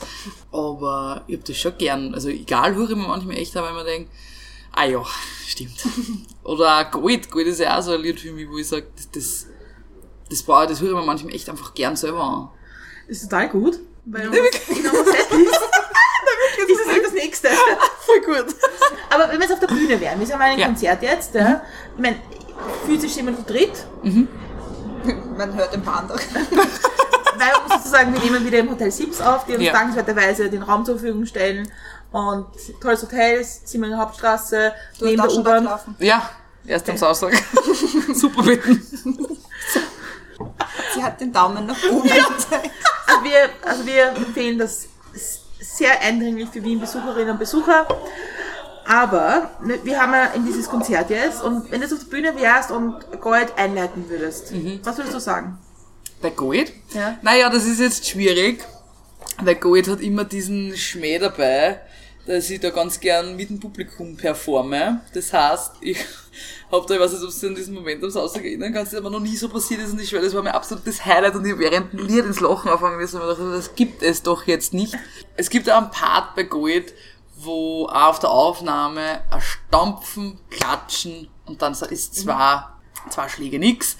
Aber 0.51 1.23
ich 1.27 1.37
hab 1.37 1.45
das 1.45 1.57
schon 1.57 1.77
gern. 1.77 2.13
Also 2.13 2.27
egal, 2.27 2.75
höre 2.75 2.89
ich 2.89 2.95
mir 2.97 3.07
manchmal 3.07 3.37
echt, 3.37 3.55
aber 3.55 3.67
wenn 3.67 3.75
man 3.75 3.85
denkt, 3.85 4.11
Ah 4.73 4.83
ja, 4.83 5.01
stimmt. 5.47 5.87
Oder 6.43 6.83
Gold. 6.91 7.31
Gold 7.31 7.47
ist 7.47 7.61
ja 7.61 7.79
auch 7.79 7.81
so 7.81 7.91
ein 7.91 8.01
Lied 8.01 8.19
für 8.19 8.33
mich, 8.33 8.49
wo 8.49 8.57
ich 8.57 8.67
sage, 8.67 8.87
das, 8.97 9.09
das, 9.11 9.45
das, 10.29 10.45
war, 10.45 10.67
das 10.67 10.81
höre 10.81 10.89
ich 10.89 10.95
mir 10.95 11.01
manchmal 11.01 11.33
echt 11.33 11.49
einfach 11.49 11.73
gern 11.73 11.95
selber 11.95 12.21
an. 12.21 12.49
Das 13.07 13.15
ist 13.17 13.29
total 13.29 13.47
gut, 13.47 13.79
weil 14.03 14.27
man 14.27 14.35
in 14.35 14.43
unserer 14.43 15.05
Setlist 15.05 15.61
ist 16.57 16.79
es 16.79 17.03
das 17.03 17.13
nächste. 17.13 17.47
Voll 17.99 18.21
gut. 18.25 18.55
Aber 19.09 19.29
wenn 19.29 19.39
wir 19.39 19.47
jetzt 19.47 19.53
auf 19.53 19.59
der 19.61 19.67
Bühne 19.67 19.97
wären, 20.01 20.19
wir 20.19 20.27
sind 20.27 20.37
mal 20.37 20.51
ein 20.51 20.59
Ja. 20.59 20.65
Konzert 20.65 21.01
jetzt, 21.01 21.33
ja, 21.33 21.63
ich 21.95 22.01
meine, 22.01 22.17
physisch 22.85 23.13
sind 23.13 23.27
wir 23.27 23.35
zu 23.35 23.43
dritt, 23.43 23.85
Man 25.37 25.53
hört 25.53 25.73
ein 25.73 25.83
paar 25.83 25.99
andere. 25.99 26.17
weil 27.37 27.51
man 27.51 27.63
muss 27.63 27.73
sozusagen, 27.77 28.13
wir 28.13 28.19
nehmen 28.21 28.45
wieder 28.45 28.59
im 28.59 28.71
Hotel 28.71 28.91
Sips 28.91 29.21
auf, 29.21 29.45
die 29.45 29.53
uns 29.53 29.63
Ja. 29.63 29.73
dankenswerterweise 29.73 30.49
den 30.49 30.63
Raum 30.63 30.83
zur 30.85 30.97
Verfügung 30.97 31.25
stellen. 31.25 31.71
Und 32.11 32.45
tolles 32.81 33.01
Hotel, 33.03 33.43
sind 33.43 33.81
wir 33.81 33.85
in 33.87 33.91
der 33.91 33.99
Hauptstraße, 33.99 34.73
Du 34.97 35.05
neben 35.05 35.21
der 35.21 35.31
U-Bahn. 35.31 35.69
Ja, 35.99 36.29
erst 36.65 36.89
am 36.89 36.97
Samstag. 36.97 37.33
Super 38.15 38.41
bitten. 38.43 38.81
Sie 40.95 41.03
hat 41.03 41.19
den 41.19 41.31
Daumen 41.33 41.65
nach 41.65 41.77
oben 41.91 42.03
gezeigt. 42.03 42.71
Also 43.07 43.23
wir, 43.23 43.49
also 43.65 43.85
wir 43.85 44.07
empfehlen 44.15 44.57
das 44.57 44.87
sehr 45.59 45.99
eindringlich 46.01 46.49
für 46.49 46.63
Wien-Besucherinnen 46.63 47.31
und 47.31 47.39
Besucher. 47.39 47.85
Aber 48.85 49.49
ne, 49.63 49.79
wir 49.83 49.99
haben 49.99 50.13
ja 50.13 50.25
in 50.35 50.45
dieses 50.45 50.69
Konzert 50.69 51.09
jetzt 51.09 51.41
und 51.43 51.71
wenn 51.71 51.81
du 51.81 51.87
auf 51.87 51.99
der 51.99 52.09
Bühne 52.09 52.35
wärst 52.35 52.71
und 52.71 52.99
Gold 53.19 53.57
einleiten 53.57 54.09
würdest, 54.09 54.53
was 54.83 54.97
würdest 54.97 55.15
du 55.15 55.19
sagen? 55.19 55.57
Bei 56.21 56.29
Gold? 56.29 56.71
Ja. 56.93 57.17
Naja, 57.21 57.49
das 57.49 57.65
ist 57.65 57.79
jetzt 57.79 58.07
schwierig, 58.07 58.63
weil 59.41 59.55
Gold 59.55 59.87
hat 59.87 60.01
immer 60.01 60.23
diesen 60.23 60.77
Schmäh 60.77 61.17
dabei, 61.17 61.81
dass 62.25 62.49
ich 62.49 62.59
da 62.59 62.69
ganz 62.69 62.99
gern 62.99 63.35
mit 63.35 63.49
dem 63.49 63.59
Publikum 63.59 64.17
performe. 64.17 65.01
Das 65.13 65.31
heißt, 65.33 65.73
ich 65.81 65.97
hab 66.71 66.87
da, 66.87 66.95
ich 66.95 66.99
weiß 66.99 67.11
nicht, 67.11 67.23
ob 67.23 67.29
du 67.29 67.35
dich 67.35 67.49
an 67.49 67.55
diesen 67.55 67.73
Moment 67.73 68.03
am 68.03 68.09
Samstag 68.09 68.43
erinnern 68.43 68.73
kannst, 68.73 68.93
das 68.93 68.99
aber 68.99 69.09
noch 69.09 69.19
nie 69.19 69.35
so 69.35 69.49
passiert 69.49 69.81
ist 69.81 69.93
und 69.93 70.01
ich 70.01 70.09
schwöre, 70.09 70.23
das 70.23 70.33
war 70.33 70.43
mein 70.43 70.53
absolutes 70.53 71.05
Highlight 71.05 71.35
und 71.35 71.45
ich 71.45 71.57
während 71.57 71.93
Lied 71.93 72.25
ins 72.25 72.39
Lachen 72.39 72.69
anfangen 72.69 72.97
müssen 72.97 73.21
und 73.21 73.27
gedacht, 73.27 73.55
das 73.55 73.75
gibt 73.75 74.01
es 74.03 74.23
doch 74.23 74.47
jetzt 74.47 74.73
nicht. 74.73 74.95
Es 75.37 75.49
gibt 75.49 75.69
auch 75.69 75.77
einen 75.77 75.91
Part 75.91 76.35
bei 76.35 76.43
Gold, 76.43 76.93
wo 77.35 77.87
auf 77.87 78.19
der 78.19 78.31
Aufnahme 78.31 79.21
ein 79.29 79.41
Stampfen, 79.41 80.39
Klatschen 80.49 81.27
und 81.45 81.61
dann 81.61 81.73
ist 81.73 82.15
zwei, 82.15 82.63
zwei 83.09 83.29
Schläge 83.29 83.59
nix. 83.59 83.97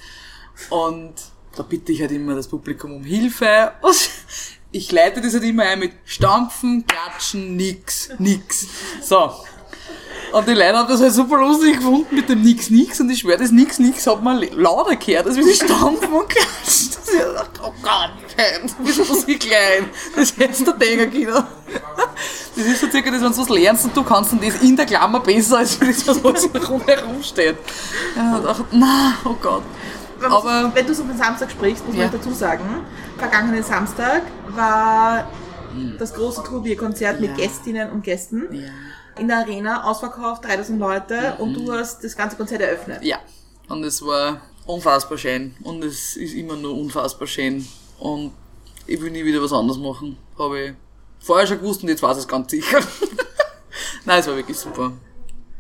Und 0.70 1.14
da 1.56 1.64
bitte 1.64 1.92
ich 1.92 2.02
halt 2.02 2.12
immer 2.12 2.36
das 2.36 2.48
Publikum 2.48 2.94
um 2.94 3.04
Hilfe. 3.04 3.74
Und 3.82 4.10
ich 4.72 4.92
leite 4.92 5.22
das 5.22 5.34
halt 5.34 5.44
immer 5.44 5.64
ein 5.64 5.80
mit 5.80 5.94
Stampfen, 6.06 6.86
Klatschen, 6.88 7.56
nix, 7.56 8.10
nix. 8.20 8.68
So. 9.02 9.32
Und 10.32 10.48
die 10.48 10.52
Leute 10.52 10.78
haben 10.78 10.90
das 10.90 11.00
halt 11.00 11.14
super 11.14 11.38
lustig 11.38 11.78
gefunden 11.78 12.14
mit 12.14 12.28
dem 12.28 12.42
Nix, 12.42 12.70
nix. 12.70 13.00
Und 13.00 13.10
ich 13.10 13.20
schwöre, 13.20 13.38
das 13.38 13.52
Nix, 13.52 13.80
nix 13.80 14.06
hat 14.06 14.22
man 14.22 14.42
lauter 14.52 14.96
gehört, 14.98 15.28
als 15.28 15.38
wie 15.38 15.44
sie 15.44 15.54
stampfen 15.54 16.12
und 16.12 16.28
klatschen. 16.28 16.90
Das 17.06 17.14
ich 17.14 17.20
gedacht, 17.20 17.52
oh 17.64 17.74
Gott, 17.82 18.12
du 18.78 18.84
bist 18.84 18.98
so 18.98 19.26
klein. 19.26 19.90
Das 20.16 20.36
hättest 20.36 20.68
du 20.68 20.74
denken 20.74 21.12
können. 21.12 21.48
Das 22.56 22.66
ist 22.66 22.80
so 22.82 22.88
circa 22.90 23.12
das, 23.12 23.22
wenn 23.22 23.32
du 23.32 23.38
was 23.38 23.50
lernst 23.50 23.86
und 23.86 23.96
du 23.98 24.04
kannst 24.04 24.32
dann 24.32 24.40
das 24.42 24.62
in 24.62 24.76
der 24.78 24.86
Klammer 24.86 25.20
besser, 25.20 25.58
als 25.60 25.78
das, 25.80 26.08
was 26.24 26.50
rundherum 26.70 27.22
steht. 27.22 27.58
Ja, 28.16 28.38
und 28.38 28.44
dachte, 28.46 28.66
na, 28.72 29.14
oh 29.26 29.36
Gott. 29.42 29.64
Muss- 30.22 30.32
Aber 30.32 30.72
wenn 30.74 30.88
du 30.88 30.94
so 30.94 31.04
von 31.04 31.18
Samstag 31.18 31.52
sprichst, 31.52 31.86
muss 31.86 31.96
Ja. 31.96 32.04
man 32.04 32.14
dazu 32.14 32.32
sagen, 32.34 32.64
vergangenen 33.18 33.64
Samstag 33.64 34.22
war 34.50 35.28
das 36.00 36.14
große 36.14 36.44
Tourbier-Konzert 36.44 37.20
mit 37.20 37.36
Gästinnen 37.36 37.92
und 37.92 38.04
Gästen 38.04 38.44
ja. 38.54 38.62
in 39.20 39.28
der 39.28 39.40
Arena, 39.40 39.84
ausverkauft, 39.84 40.46
3000 40.46 40.80
Leute 40.80 41.34
und 41.40 41.52
Mhm. 41.52 41.66
du 41.66 41.74
hast 41.74 42.02
das 42.04 42.16
ganze 42.16 42.38
Konzert 42.38 42.62
eröffnet. 42.62 43.04
Ja, 43.04 43.18
und 43.68 43.84
es 43.84 44.02
war 44.06 44.40
unfassbar 44.66 45.18
schön. 45.18 45.54
Und 45.64 45.84
es 45.84 46.16
ist 46.16 46.34
immer 46.34 46.56
nur 46.56 46.78
unfassbar 46.78 47.28
schön. 47.28 47.68
Und 48.00 48.32
ich 48.88 49.02
will 49.02 49.12
nie 49.12 49.26
wieder 49.26 49.42
was 49.44 49.52
anderes 49.52 49.80
machen. 49.80 50.16
Habe 50.40 50.60
ich 50.62 50.74
vorher 51.26 51.48
schon 51.48 51.60
gewusst 51.60 51.82
und 51.84 51.90
jetzt 51.90 52.02
weiß 52.04 52.18
es 52.18 52.28
ganz 52.28 52.52
sicher. 52.52 52.80
Nein, 54.06 54.20
es 54.20 54.28
war 54.28 54.36
wirklich 54.36 54.58
super. 54.58 54.92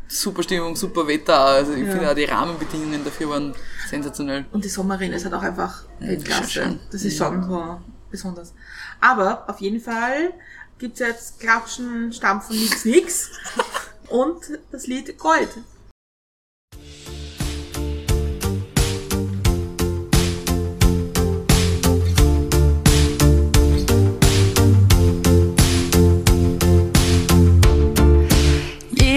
Super 0.07 0.43
Stimmung, 0.43 0.75
super 0.75 1.07
Wetter. 1.07 1.37
Also 1.39 1.73
ich 1.73 1.85
Ja. 1.85 1.91
finde 1.91 2.11
auch 2.11 2.15
die 2.15 2.25
Rahmenbedingungen 2.25 3.03
dafür 3.03 3.29
waren 3.29 3.55
sensationell. 3.89 4.45
Und 4.51 4.63
die 4.63 4.69
Sommerarena 4.69 5.15
ist 5.15 5.25
halt 5.25 5.33
auch 5.33 5.41
einfach 5.41 5.83
Weltklasse. 5.99 6.49
schön. 6.49 6.79
Das 6.91 7.03
ist 7.03 7.17
schon 7.17 7.43
so 7.43 7.79
besonders. 8.11 8.53
Aber 9.01 9.49
auf 9.49 9.59
jeden 9.59 9.81
Fall 9.81 10.33
gibt's 10.77 10.99
jetzt 10.99 11.39
Klatschen, 11.39 12.13
Stampfen, 12.13 12.55
nix, 12.57 12.85
nix. 12.85 13.29
Und 14.09 14.41
das 14.71 14.85
Lied 14.85 15.17
Gold. 15.17 15.49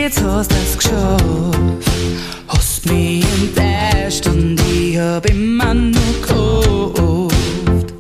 Jetzt 0.09 0.23
hast 0.25 0.51
du's 0.51 0.79
geschafft, 0.79 1.25
hast 2.49 2.87
mich 2.87 3.23
enttäuscht 3.43 4.27
und 4.27 4.59
ich 4.59 4.97
hab 4.97 5.29
immer 5.29 5.75
nur 5.75 6.01
gehofft. 6.27 7.93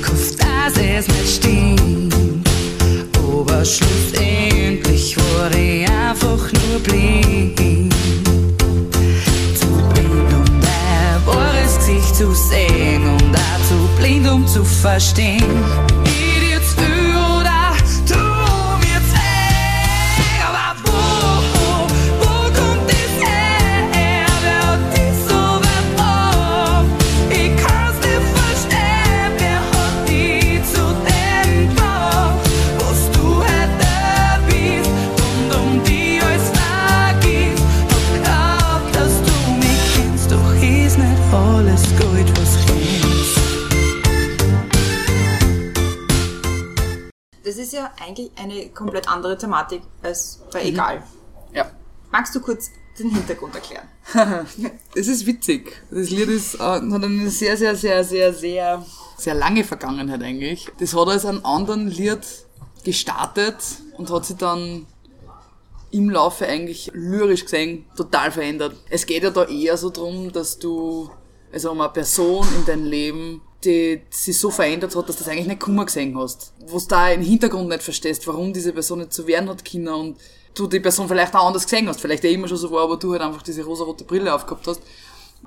Gehofft, 0.00 0.38
dass 0.40 0.82
es 0.82 1.08
nicht 1.08 1.28
stimmt, 1.28 2.48
aber 3.18 3.62
schlussendlich 3.66 5.14
war 5.18 5.50
ich 5.50 5.86
einfach 5.86 6.50
nur 6.52 6.80
blind. 6.82 7.92
Zu 9.60 9.66
blind, 9.92 10.32
um 10.32 10.60
dein 10.62 11.26
wahres 11.26 11.76
Gesicht 11.76 12.16
zu 12.16 12.32
sehen 12.32 13.02
und 13.02 13.36
auch 13.36 13.68
zu 13.68 14.00
blind, 14.00 14.26
um 14.26 14.46
zu 14.46 14.64
verstehen. 14.64 15.44
Eigentlich 48.06 48.30
eine 48.36 48.68
komplett 48.70 49.08
andere 49.08 49.36
Thematik 49.36 49.82
als 50.02 50.40
bei 50.52 50.62
Mhm. 50.62 50.68
Egal. 50.68 51.02
Ja. 51.52 51.70
Magst 52.10 52.34
du 52.34 52.40
kurz 52.40 52.70
den 52.98 53.10
Hintergrund 53.10 53.54
erklären? 53.54 53.88
Es 54.94 55.08
ist 55.08 55.26
witzig. 55.26 55.72
Das 55.90 56.10
Lied 56.10 56.28
ist, 56.28 56.54
äh, 56.54 56.58
hat 56.58 56.82
eine 56.82 57.28
sehr, 57.30 57.56
sehr, 57.56 57.76
sehr, 57.76 58.04
sehr, 58.04 58.32
sehr, 58.32 58.84
sehr 59.18 59.34
lange 59.34 59.64
Vergangenheit 59.64 60.22
eigentlich. 60.22 60.68
Das 60.78 60.94
hat 60.94 61.08
als 61.08 61.24
einen 61.26 61.44
anderen 61.44 61.88
Lied 61.88 62.20
gestartet 62.84 63.56
und 63.98 64.10
hat 64.10 64.24
sich 64.24 64.36
dann 64.36 64.86
im 65.90 66.10
Laufe 66.10 66.46
eigentlich 66.46 66.90
lyrisch 66.94 67.44
gesehen 67.44 67.86
total 67.96 68.30
verändert. 68.30 68.76
Es 68.90 69.06
geht 69.06 69.22
ja 69.22 69.30
da 69.30 69.44
eher 69.44 69.76
so 69.76 69.90
drum, 69.90 70.32
dass 70.32 70.58
du, 70.58 71.10
also 71.52 71.70
um 71.72 71.80
eine 71.80 71.90
Person 71.92 72.46
in 72.56 72.64
dein 72.64 72.84
Leben, 72.84 73.40
die 73.64 74.02
sich 74.10 74.38
so 74.38 74.50
verändert 74.50 74.94
hat, 74.94 75.08
dass 75.08 75.16
du 75.16 75.24
das 75.24 75.32
eigentlich 75.32 75.46
nicht 75.46 75.60
Kummer 75.60 75.86
gesehen 75.86 76.16
hast. 76.18 76.52
Wo 76.66 76.78
du 76.78 76.86
da 76.86 77.10
im 77.10 77.22
Hintergrund 77.22 77.68
nicht 77.68 77.82
verstehst, 77.82 78.26
warum 78.26 78.52
diese 78.52 78.72
Person 78.72 79.00
nicht 79.00 79.12
so 79.12 79.26
werden 79.26 79.48
hat 79.48 79.64
können 79.64 79.88
und 79.88 80.18
du 80.54 80.66
die 80.66 80.80
Person 80.80 81.08
vielleicht 81.08 81.34
auch 81.34 81.46
anders 81.46 81.64
gesehen 81.64 81.88
hast. 81.88 82.00
Vielleicht 82.00 82.24
eh 82.24 82.34
immer 82.34 82.48
schon 82.48 82.56
so 82.56 82.70
war, 82.70 82.84
aber 82.84 82.96
du 82.96 83.12
halt 83.12 83.22
einfach 83.22 83.42
diese 83.42 83.64
rosarote 83.64 84.04
Brille 84.04 84.34
aufgehabt 84.34 84.66
hast. 84.66 84.80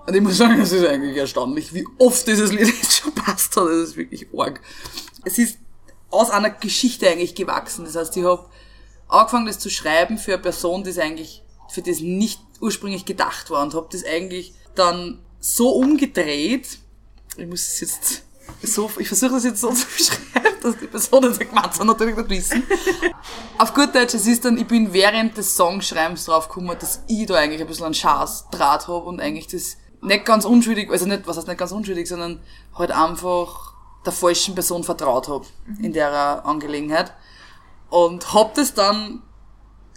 Und 0.05 0.15
ich 0.15 0.21
muss 0.21 0.37
sagen, 0.37 0.59
es 0.61 0.71
ist 0.71 0.85
eigentlich 0.85 1.17
erstaunlich, 1.17 1.73
wie 1.73 1.85
oft 1.97 2.25
dieses 2.27 2.51
Lied 2.51 2.67
jetzt 2.81 3.01
schon 3.01 3.13
passt 3.13 3.55
hat. 3.55 3.67
Das 3.67 3.89
ist 3.89 3.97
wirklich 3.97 4.27
arg. 4.35 4.61
Es 5.25 5.37
ist 5.37 5.57
aus 6.09 6.29
einer 6.29 6.49
Geschichte 6.49 7.09
eigentlich 7.09 7.35
gewachsen. 7.35 7.85
Das 7.85 7.95
heißt, 7.95 8.15
ich 8.17 8.23
habe 8.23 8.45
angefangen, 9.07 9.45
das 9.45 9.59
zu 9.59 9.69
schreiben 9.69 10.17
für 10.17 10.33
eine 10.33 10.41
Person, 10.41 10.83
die 10.83 10.91
es 10.91 10.99
eigentlich, 10.99 11.43
für 11.69 11.81
das 11.81 11.99
nicht 11.99 12.39
ursprünglich 12.61 13.05
gedacht 13.05 13.49
war 13.49 13.63
und 13.63 13.73
habe 13.73 13.87
das 13.91 14.03
eigentlich 14.03 14.53
dann 14.75 15.19
so 15.39 15.69
umgedreht, 15.69 16.79
ich 17.39 17.47
muss 17.47 17.61
es 17.61 17.79
jetzt 17.79 18.23
so, 18.63 18.89
ich 18.97 19.07
versuche 19.07 19.31
das 19.31 19.43
jetzt 19.43 19.61
so 19.61 19.71
zu 19.73 19.85
beschreiben, 19.85 20.57
dass 20.61 20.77
die 20.77 20.87
Personen 20.87 21.29
das 21.29 21.39
gemeint 21.39 21.73
sind, 21.73 21.87
natürlich 21.87 22.15
nicht 22.15 22.29
wissen. 22.29 22.63
Auf 23.57 23.73
gut 23.73 23.93
Deutsch, 23.93 24.13
es 24.13 24.27
ist 24.27 24.45
dann, 24.45 24.57
ich 24.57 24.67
bin 24.67 24.91
während 24.93 25.37
des 25.37 25.55
Songschreibens 25.55 26.25
draufgekommen, 26.25 26.77
dass 26.79 27.01
ich 27.07 27.25
da 27.25 27.35
eigentlich 27.35 27.61
ein 27.61 27.67
bisschen 27.67 27.85
einen 27.85 27.93
Schaß-Draht 27.93 28.87
habe 28.87 29.05
und 29.05 29.21
eigentlich 29.21 29.47
das 29.47 29.77
nicht 30.01 30.25
ganz 30.25 30.45
unschuldig, 30.45 30.89
also 30.89 31.05
nicht, 31.05 31.27
was 31.27 31.37
heißt 31.37 31.47
nicht 31.47 31.59
ganz 31.59 31.71
unschuldig, 31.71 32.07
sondern 32.07 32.41
halt 32.73 32.91
einfach 32.91 33.73
der 34.05 34.13
falschen 34.13 34.55
Person 34.55 34.83
vertraut 34.83 35.27
habe 35.27 35.45
in 35.81 35.93
der 35.93 36.45
Angelegenheit. 36.45 37.13
Und 37.89 38.33
hab 38.33 38.53
das 38.55 38.73
dann 38.73 39.23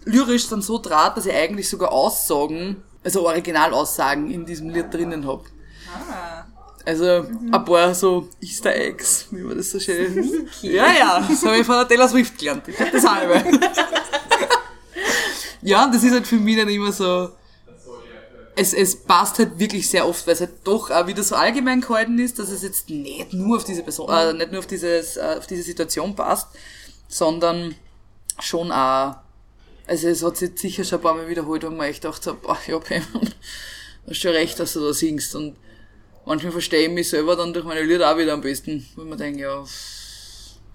lyrisch 0.05 0.49
dann 0.49 0.63
so 0.63 0.79
draht, 0.79 1.17
dass 1.17 1.27
ich 1.27 1.35
eigentlich 1.35 1.69
sogar 1.69 1.93
Aussagen, 1.93 2.83
also 3.05 3.27
Originalaussagen 3.27 4.31
in 4.31 4.45
diesem 4.45 4.71
Lied 4.71 4.93
drinnen 4.93 5.27
hab. 5.27 5.45
Ah. 6.11 6.45
Also 6.85 7.05
ein 7.07 7.64
paar 7.64 7.95
so 7.95 8.29
Easter 8.40 8.75
Eggs, 8.75 9.27
wie 9.31 9.42
man 9.42 9.57
das 9.57 9.71
so 9.71 9.79
schön. 9.79 10.49
Ja, 10.62 10.92
ja, 10.92 11.27
das 11.29 11.45
habe 11.45 11.59
ich 11.59 11.66
von 11.66 11.77
der 11.77 11.88
Taylor 11.88 12.09
Swift 12.09 12.38
gelernt. 12.38 12.66
Ich 12.66 12.77
das 12.77 13.07
halbe. 13.07 13.35
ja, 15.62 15.85
und 15.85 15.95
das 15.95 16.03
ist 16.03 16.12
halt 16.12 16.27
für 16.27 16.37
mich 16.37 16.57
dann 16.57 16.68
immer 16.68 16.92
so. 16.92 17.31
Es, 18.55 18.75
es 18.75 18.97
passt 18.97 19.38
halt 19.38 19.59
wirklich 19.59 19.88
sehr 19.88 20.07
oft, 20.07 20.27
weil 20.27 20.35
es 20.35 20.40
halt 20.40 20.53
doch 20.64 20.90
auch 20.90 21.07
wieder 21.07 21.23
so 21.23 21.37
allgemein 21.37 21.81
gehalten 21.81 22.18
ist, 22.18 22.38
dass 22.38 22.51
es 22.51 22.62
jetzt 22.62 22.90
nicht 22.90 23.33
nur 23.33 23.57
auf 23.57 23.64
diese 23.64 23.83
Person, 23.83 24.11
äh, 24.11 24.35
nicht 24.35 24.51
nur 24.51 24.59
auf 24.59 24.66
dieses, 24.66 25.16
äh, 25.16 25.37
auf 25.38 25.47
diese 25.47 25.62
Situation 25.62 26.14
passt, 26.14 26.49
sondern 27.09 27.75
schon 28.40 28.71
auch, 28.71 29.16
also 29.87 30.09
es 30.09 30.23
hat 30.23 30.37
sich 30.37 30.51
jetzt 30.51 30.61
sicher 30.61 30.85
schon 30.85 30.99
ein 30.99 31.03
paar 31.03 31.14
Mal 31.14 31.29
wiederholt, 31.29 31.64
wo 31.64 31.71
man 31.71 31.88
echt 31.88 32.03
gedacht 32.03 32.27
habe, 32.27 32.38
ach 32.47 32.66
ja, 32.66 32.79
Pam, 32.79 33.03
du 33.12 34.11
hast 34.11 34.21
schon 34.21 34.33
recht, 34.33 34.59
dass 34.59 34.75
du 34.75 34.81
da 34.81 34.92
singst 34.92 35.35
und 35.35 35.57
manchmal 36.27 36.53
verstehe 36.53 36.87
ich 36.89 36.93
mich 36.93 37.09
selber 37.09 37.37
dann 37.37 37.53
durch 37.53 37.65
meine 37.65 37.83
Lieder 37.83 38.13
auch 38.13 38.19
wieder 38.19 38.33
am 38.33 38.41
besten, 38.41 38.87
wo 38.97 39.05
man 39.05 39.19
denkt, 39.19 39.41
ja, 39.41 39.63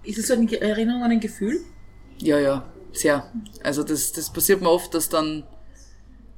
Ist 0.03 0.17
es 0.17 0.27
so 0.27 0.33
eine 0.33 0.61
Erinnerung 0.61 1.03
an 1.03 1.11
ein 1.11 1.19
Gefühl? 1.19 1.61
ja, 2.19 2.39
ja, 2.39 2.65
sehr. 2.93 3.31
Also 3.63 3.83
das, 3.83 4.11
das 4.11 4.31
passiert 4.33 4.61
mir 4.61 4.69
oft, 4.71 4.93
dass 4.93 5.09
dann 5.09 5.43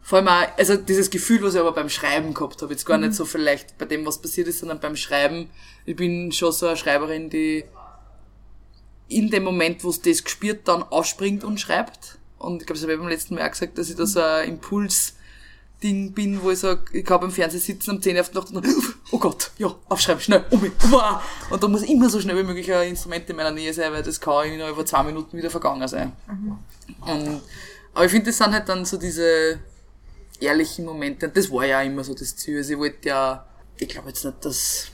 vor 0.02 0.18
allem 0.18 0.28
auch, 0.28 0.58
also 0.58 0.76
dieses 0.76 1.10
Gefühl, 1.10 1.42
was 1.44 1.54
ich 1.54 1.60
aber 1.60 1.72
beim 1.72 1.90
Schreiben 1.90 2.34
gehabt 2.34 2.62
habe, 2.62 2.74
jetzt 2.74 2.86
gar 2.86 2.98
nicht 2.98 3.14
so 3.14 3.26
vielleicht 3.26 3.78
bei 3.78 3.86
dem, 3.86 4.06
was 4.06 4.22
passiert 4.22 4.48
ist, 4.48 4.60
sondern 4.60 4.80
beim 4.80 4.96
Schreiben. 4.96 5.50
Ich 5.86 5.96
bin 5.96 6.32
schon 6.32 6.52
so 6.52 6.68
eine 6.68 6.78
Schreiberin, 6.78 7.30
die 7.30 7.64
in 9.08 9.30
dem 9.30 9.44
Moment, 9.44 9.84
wo 9.84 9.90
es 9.90 10.02
das 10.02 10.24
gespürt, 10.24 10.68
dann 10.68 10.84
aufspringt 10.84 11.44
und 11.44 11.60
schreibt. 11.60 12.18
Und 12.38 12.62
ich 12.62 12.68
glaube, 12.68 12.74
das 12.80 12.84
habe 12.84 12.94
ich 12.94 13.00
beim 13.00 13.08
letzten 13.08 13.36
Mal 13.36 13.46
auch 13.48 13.52
gesagt, 13.52 13.78
dass 13.78 13.90
ich 13.90 13.96
da 13.96 14.06
so 14.06 14.20
ein 14.22 14.60
Impuls-Ding 15.80 16.14
bin, 16.14 16.42
wo 16.42 16.52
ich 16.52 16.60
sage, 16.60 16.82
ich 16.94 17.06
kann 17.06 17.20
beim 17.20 17.32
Fernsehen 17.32 17.62
sitzen 17.62 17.92
um 17.92 18.02
10 18.02 18.16
Uhr 18.16 18.22
auf 18.22 18.30
der 18.30 18.42
Nacht 18.42 18.54
und 18.54 18.66
dann, 18.66 18.76
oh 19.12 19.20
Gott, 19.20 19.52
ja, 19.58 19.74
aufschreiben, 19.88 20.22
schnell, 20.22 20.46
um 20.52 20.62
mich, 20.62 20.72
wow. 20.90 21.22
Und 21.50 21.64
da 21.64 21.68
muss 21.68 21.84
immer 21.84 22.10
so 22.10 22.20
schnell 22.20 22.38
wie 22.38 22.44
möglich 22.44 22.72
ein 22.74 22.90
Instrument 22.90 23.30
in 23.30 23.36
meiner 23.36 23.52
Nähe 23.52 23.74
sein, 23.74 23.92
weil 23.92 24.04
das 24.04 24.20
kann 24.20 24.48
in 24.48 24.60
über 24.60 24.86
zwei 24.86 25.04
Minuten 25.04 25.38
wieder 25.38 25.50
vergangen 25.50 25.88
sein. 25.88 26.12
Und, 27.02 27.42
aber 27.94 28.06
ich 28.06 28.12
finde, 28.12 28.28
das 28.28 28.38
sind 28.38 28.54
halt 28.54 28.68
dann 28.70 28.86
so 28.86 28.98
diese 28.98 29.60
ehrlichen 30.40 30.86
Momente. 30.86 31.28
Und 31.28 31.38
das 31.38 31.52
war 31.52 31.66
ja 31.66 31.82
immer 31.82 32.04
so 32.04 32.14
das 32.14 32.36
Ziel. 32.36 32.58
Also 32.58 32.74
ich 32.74 32.80
wollte 32.80 33.10
ja, 33.10 33.46
ich 33.78 33.88
glaube 33.88 34.10
jetzt 34.10 34.24
nicht, 34.24 34.46
dass, 34.46 34.88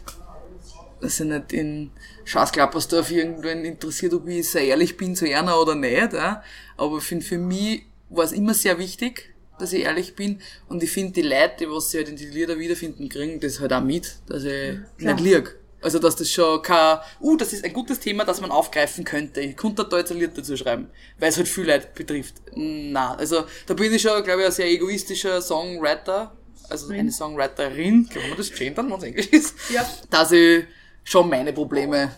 dass 1.02 1.20
ich 1.20 1.26
nicht 1.26 1.54
in 1.54 1.92
Schaßklappersdorf 2.24 3.12
irgendwen 3.12 3.66
interessiert, 3.66 4.14
ob 4.14 4.28
ich 4.28 4.50
sehr 4.50 4.64
ehrlich 4.64 4.98
bin 4.98 5.16
zu 5.16 5.26
einer 5.26 5.60
oder 5.60 5.76
nicht. 5.76 6.14
Ja. 6.14 6.44
Aber 6.78 6.98
ich 6.98 7.04
finde, 7.04 7.26
für 7.26 7.38
mich 7.38 7.84
war 8.10 8.26
es 8.26 8.32
immer 8.32 8.54
sehr 8.54 8.78
wichtig, 8.80 9.35
dass 9.60 9.74
ich 9.74 9.84
ehrlich 9.84 10.16
bin. 10.16 10.42
Und 10.68 10.84
ich 10.84 10.92
finde, 10.92 11.14
die 11.14 11.22
Leute, 11.22 11.56
die 11.62 11.70
was 11.70 11.92
sie 11.92 11.98
halt 11.98 12.10
in 12.10 12.16
die 12.16 12.26
Lieder 12.26 12.58
wiederfinden, 12.58 13.10
kriegen 13.10 13.40
das 13.40 13.60
halt 13.60 13.74
auch 13.74 13.82
mit, 13.82 14.18
dass 14.28 14.44
ich 14.44 14.78
nicht 14.98 15.20
lieg. 15.20 15.56
Also, 15.82 16.00
dass 16.00 16.16
das 16.16 16.32
schon 16.32 16.64
kein, 16.64 16.98
uh, 17.22 17.38
das 17.38 17.54
ist 17.54 17.64
ein 17.64 17.72
gutes 17.72 18.00
Thema, 18.00 18.26
das 18.26 18.42
man 18.42 18.50
aufgreifen 18.50 19.04
könnte. 19.04 19.42
Ich 19.42 19.56
könnte 19.56 19.86
da 19.86 20.00
jetzt 20.00 20.12
ein 20.12 20.18
Lied 20.18 20.36
dazu 20.36 20.58
schreiben, 20.58 20.90
weil 21.20 21.30
es 21.30 21.38
halt 21.38 21.48
viel 21.48 21.68
Leute 21.68 21.88
betrifft. 21.94 22.36
Na, 22.56 23.14
also, 23.14 23.44
da 23.68 23.76
bin 23.76 23.94
ich 23.94 24.02
schon, 24.02 24.24
glaube 24.24 24.42
ich, 24.42 24.48
ein 24.48 24.52
sehr 24.52 24.68
egoistischer 24.68 25.44
Songwriter. 25.44 26.36
Also, 26.70 26.92
eine 26.92 27.12
Songwriterin, 27.12 28.10
kann 28.10 28.28
man 28.28 28.36
das 28.36 28.52
gendern, 28.52 28.90
wenn 28.90 28.98
es 28.98 29.04
Englisch 29.04 29.28
ist? 29.28 29.56
Ja. 29.72 29.88
Dass 30.10 30.32
ich 30.32 30.66
schon 31.04 31.30
meine 31.30 31.54
Probleme 31.54 32.16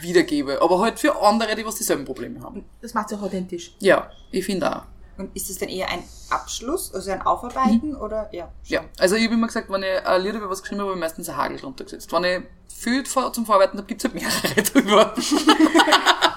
wiedergebe. 0.00 0.62
Aber 0.62 0.78
halt 0.78 1.00
für 1.00 1.20
andere, 1.20 1.56
die 1.56 1.66
was 1.66 1.74
dieselben 1.74 2.04
Probleme 2.04 2.40
haben. 2.40 2.64
Das 2.80 2.94
macht 2.94 3.10
es 3.10 3.18
auch 3.18 3.22
authentisch. 3.22 3.74
Ja, 3.80 4.10
ich 4.30 4.44
finde 4.44 4.76
auch. 4.76 4.84
Und 5.18 5.34
ist 5.36 5.50
es 5.50 5.58
dann 5.58 5.68
eher 5.68 5.90
ein 5.90 6.02
Abschluss, 6.30 6.94
also 6.94 7.10
ein 7.10 7.22
Aufarbeiten 7.22 7.96
oder 7.96 8.28
ja? 8.32 8.50
Ja, 8.64 8.84
also 8.98 9.16
ich 9.16 9.24
habe 9.24 9.34
immer 9.34 9.48
gesagt, 9.48 9.68
wenn 9.70 9.82
ich 9.82 10.06
ein 10.06 10.22
Lied 10.22 10.34
über 10.34 10.48
was 10.48 10.62
geschrieben 10.62 10.80
habe, 10.80 10.90
habe 10.90 10.98
ich 10.98 11.04
meistens 11.04 11.28
ein 11.28 11.36
Hagel 11.36 11.58
drunter 11.58 11.84
gesetzt. 11.84 12.10
Wenn 12.12 12.24
ich 12.24 12.42
viel 12.72 13.04
vor- 13.04 13.32
zum 13.32 13.44
Verarbeiten 13.44 13.78
habe, 13.78 13.86
gibt's 13.88 14.04
halt 14.04 14.14
mehrere 14.14 14.62
drüber. 14.72 15.14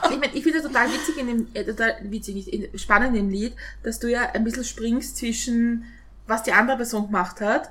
Ich 0.09 0.19
meine, 0.19 0.33
ich 0.35 0.43
finde 0.43 0.57
es 0.59 0.65
total 0.65 0.91
witzig 0.91 1.17
in 1.19 1.27
dem, 1.27 1.47
äh, 1.53 1.63
total 1.63 1.95
witzig, 2.01 2.35
nicht, 2.35 2.47
in- 2.49 2.77
spannend 2.77 3.15
im 3.15 3.29
Lied, 3.29 3.55
dass 3.81 3.97
du 3.99 4.07
ja 4.11 4.23
ein 4.33 4.43
bisschen 4.43 4.65
springst 4.65 5.15
zwischen 5.17 5.85
was 6.27 6.43
die 6.43 6.51
andere 6.51 6.75
Person 6.77 7.07
gemacht 7.07 7.39
hat 7.39 7.69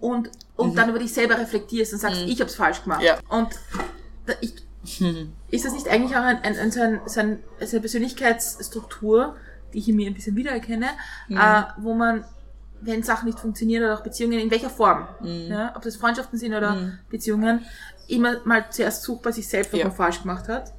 und, 0.00 0.30
und 0.56 0.76
dann 0.78 0.88
über 0.88 0.98
dich 0.98 1.12
selber 1.12 1.38
reflektierst 1.38 1.92
und 1.92 1.98
sagst, 1.98 2.22
ich 2.26 2.40
hab's 2.40 2.54
falsch 2.54 2.82
gemacht. 2.82 3.02
Ja. 3.02 3.18
Und 3.28 3.48
da, 4.26 4.32
ich, 4.40 4.54
ist 5.50 5.64
das 5.66 5.72
nicht 5.74 5.88
eigentlich 5.88 6.16
auch 6.16 6.22
ein, 6.22 6.38
ein, 6.42 6.56
ein, 6.58 6.70
so 6.70 6.80
ein, 6.80 7.00
so 7.06 7.20
ein, 7.20 7.42
so 7.60 7.76
eine 7.76 7.80
Persönlichkeitsstruktur, 7.80 9.36
die 9.72 9.78
ich 9.78 9.88
in 9.88 9.96
mir 9.96 10.06
ein 10.06 10.14
bisschen 10.14 10.36
wiedererkenne, 10.36 10.86
äh, 11.30 11.62
wo 11.78 11.94
man, 11.94 12.24
wenn 12.80 13.02
Sachen 13.02 13.26
nicht 13.26 13.38
funktionieren 13.38 13.84
oder 13.84 13.98
auch 13.98 14.02
Beziehungen, 14.02 14.38
in 14.38 14.50
welcher 14.50 14.70
Form, 14.70 15.06
ja, 15.22 15.72
ob 15.76 15.82
das 15.82 15.96
Freundschaften 15.96 16.38
sind 16.38 16.54
oder 16.54 16.92
Beziehungen, 17.10 17.64
immer 18.08 18.40
mal 18.44 18.64
zuerst 18.70 19.02
sucht 19.04 19.22
bei 19.22 19.32
sich 19.32 19.46
selbst, 19.48 19.72
was 19.72 19.78
Ja. 19.80 19.86
man 19.86 19.94
falsch 19.96 20.20
gemacht 20.22 20.48
hat. 20.48 20.72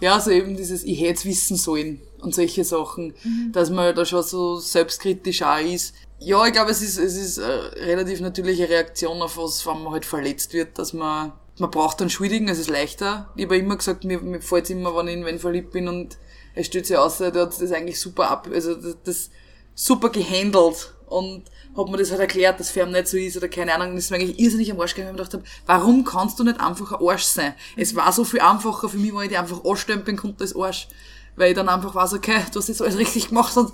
Ja, 0.00 0.14
also 0.14 0.30
eben 0.30 0.56
dieses, 0.56 0.84
ich 0.84 1.00
hätte 1.00 1.14
es 1.14 1.24
wissen 1.24 1.56
sollen 1.56 2.00
und 2.20 2.32
solche 2.34 2.62
Sachen, 2.64 3.14
dass 3.52 3.68
man 3.70 3.94
da 3.96 4.04
schon 4.04 4.22
so 4.22 4.58
selbstkritisch 4.58 5.42
auch 5.42 5.58
ist. 5.58 5.94
Ja, 6.20 6.46
ich 6.46 6.52
glaube, 6.52 6.70
es 6.70 6.82
ist, 6.82 6.98
es 6.98 7.16
ist 7.16 7.40
eine 7.40 7.72
relativ 7.76 8.20
natürliche 8.20 8.68
Reaktion 8.68 9.20
auf 9.22 9.36
was, 9.36 9.66
wenn 9.66 9.82
man 9.82 9.92
halt 9.92 10.04
verletzt 10.04 10.52
wird, 10.52 10.78
dass 10.78 10.92
man, 10.92 11.32
man 11.58 11.70
braucht 11.72 12.00
einen 12.00 12.10
Schuldigen, 12.10 12.48
es 12.48 12.60
ist 12.60 12.70
leichter. 12.70 13.28
Ich 13.34 13.44
habe 13.46 13.56
immer 13.56 13.76
gesagt, 13.76 14.04
mir, 14.04 14.20
mir 14.20 14.40
fällt 14.40 14.70
immer, 14.70 14.94
wenn 14.96 15.08
ich 15.08 15.14
in 15.14 15.26
wen 15.26 15.38
verliebt 15.40 15.72
bin 15.72 15.88
und 15.88 16.16
es 16.58 16.66
steht 16.66 16.86
sich 16.86 16.96
aus, 16.96 17.18
der 17.18 17.28
hat 17.28 17.60
das 17.60 17.72
eigentlich 17.72 18.00
super 18.00 18.30
ab, 18.30 18.48
also 18.52 18.74
das, 18.74 18.96
das 19.04 19.30
super 19.76 20.10
gehandelt 20.10 20.92
und 21.06 21.44
hat 21.76 21.88
mir 21.88 21.96
das 21.96 22.10
halt 22.10 22.20
erklärt, 22.20 22.58
dass 22.58 22.70
für 22.70 22.80
ihn 22.80 22.90
nicht 22.90 23.06
so 23.06 23.16
ist 23.16 23.36
oder 23.36 23.48
keine 23.48 23.72
Ahnung, 23.72 23.94
das 23.94 24.04
ist 24.04 24.10
mir 24.10 24.16
eigentlich 24.16 24.40
irrsinnig 24.40 24.72
am 24.72 24.80
Arsch 24.80 24.96
gegangen, 24.96 25.16
weil 25.16 25.24
ich 25.24 25.32
mir 25.32 25.38
gedacht 25.38 25.48
habe, 25.48 25.66
warum 25.66 26.04
kannst 26.04 26.38
du 26.38 26.44
nicht 26.44 26.60
einfach 26.60 26.92
ein 26.92 27.06
Arsch 27.06 27.22
sein? 27.22 27.54
Es 27.76 27.94
war 27.94 28.12
so 28.12 28.24
viel 28.24 28.40
einfacher 28.40 28.88
für 28.88 28.96
mich, 28.96 29.14
wenn 29.14 29.22
ich 29.22 29.28
die 29.28 29.36
einfach 29.36 29.64
anstempeln 29.64 30.16
konnte 30.16 30.42
als 30.42 30.56
Arsch, 30.56 30.88
weil 31.36 31.50
ich 31.50 31.54
dann 31.54 31.68
einfach 31.68 31.94
weiß, 31.94 32.14
okay, 32.14 32.40
du 32.52 32.58
hast 32.58 32.68
jetzt 32.68 32.82
alles 32.82 32.98
richtig 32.98 33.28
gemacht 33.28 33.56
und 33.56 33.72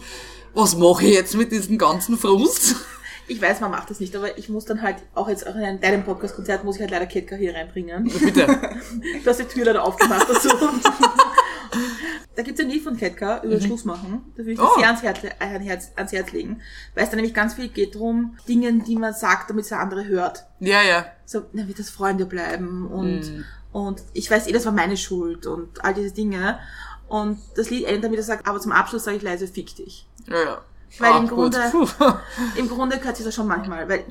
was 0.53 0.77
mache 0.77 1.07
ich 1.07 1.14
jetzt 1.14 1.35
mit 1.37 1.53
diesem 1.53 1.79
ganzen 1.79 2.18
Frust? 2.18 2.77
Ich 3.26 3.40
weiß, 3.40 3.60
man 3.60 3.70
macht 3.70 3.88
das 3.90 4.00
nicht, 4.00 4.14
aber 4.16 4.37
ich 4.37 4.48
muss 4.48 4.64
dann 4.66 4.82
halt 4.82 4.96
auch 5.14 5.28
jetzt 5.28 5.46
auch 5.46 5.54
in 5.56 5.80
deinem 5.80 6.04
Podcast-Konzert 6.04 6.62
muss 6.64 6.76
ich 6.76 6.82
halt 6.82 6.90
leider 6.90 7.06
Ketka 7.06 7.37
hier 7.37 7.54
reinbringen. 7.54 8.04
Bitte. 8.04 8.46
Du 9.24 9.30
hast 9.30 9.40
die 9.40 9.44
Tür 9.44 9.64
leider 9.66 9.82
aufgemacht 9.84 10.28
dazu. 10.28 10.48
da 12.37 12.42
gibt's 12.42 12.60
ein 12.60 12.68
Lied 12.68 12.82
von 12.82 12.96
Ketka 12.96 13.42
über 13.42 13.60
Schluss 13.60 13.84
machen. 13.84 14.22
Da 14.37 14.38
würde 14.38 14.52
ich 14.52 14.60
Oh. 14.60 14.76
sehr 14.78 14.87
ans 14.88 15.02
Herz, 15.02 15.20
ans, 15.40 15.90
ans 15.96 16.12
Herz 16.12 16.32
legen. 16.32 16.60
Weil 16.94 17.04
es 17.04 17.10
da 17.10 17.16
nämlich 17.16 17.34
ganz 17.34 17.54
viel 17.54 17.68
geht 17.68 17.94
drum, 17.94 18.37
Dingen, 18.48 18.84
die 18.84 18.96
man 18.96 19.14
sagt, 19.14 19.50
damit 19.50 19.62
es 19.64 19.68
der 19.70 19.80
andere 19.80 20.04
hört. 20.06 20.44
Ja, 20.60 20.82
ja. 20.82 21.06
So, 21.24 21.42
na, 21.52 21.66
wird 21.66 21.78
das 21.78 21.90
Freunde 21.90 22.26
bleiben 22.26 22.87
und, 22.87 23.20
Mhm. 23.22 23.44
und 23.72 24.02
ich 24.12 24.30
weiß 24.30 24.46
eh, 24.48 24.52
das 24.52 24.66
war 24.66 24.72
meine 24.72 24.96
Schuld 24.96 25.46
und 25.46 25.84
all 25.84 25.94
diese 25.94 26.12
Dinge. 26.12 26.58
Und 27.08 27.38
das 27.56 27.70
Lied 27.70 27.84
endet 27.84 28.04
damit, 28.04 28.18
er 28.18 28.24
sagt, 28.24 28.46
aber 28.46 28.60
zum 28.60 28.72
Abschluss 28.72 29.04
sage 29.04 29.16
ich 29.16 29.22
leise, 29.22 29.46
fick 29.46 29.74
dich. 29.76 30.06
Ja, 30.28 30.42
ja. 30.42 30.62
Weil 30.98 31.12
Ah, 31.12 31.18
im. 31.18 31.28
Grunde-. 31.28 31.72
Im 32.57 32.68
Grunde 32.68 32.98
gehört 32.98 33.16
sich 33.16 33.26
das 33.26 33.35
schon 33.35 33.46
manchmal, 33.48 33.88
weil 33.88 34.04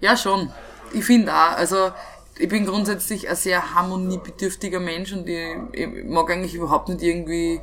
Ja, 0.00 0.16
schon. 0.16 0.50
Ich 0.92 1.04
finde 1.04 1.32
auch, 1.32 1.56
also 1.56 1.90
ich 2.38 2.48
bin 2.48 2.66
grundsätzlich 2.66 3.28
ein 3.28 3.36
sehr 3.36 3.74
harmoniebedürftiger 3.74 4.80
Mensch 4.80 5.12
und 5.12 5.28
ich, 5.28 5.56
ich 5.72 6.04
mag 6.04 6.30
eigentlich 6.30 6.54
überhaupt 6.54 6.88
nicht 6.88 7.02
irgendwie 7.02 7.60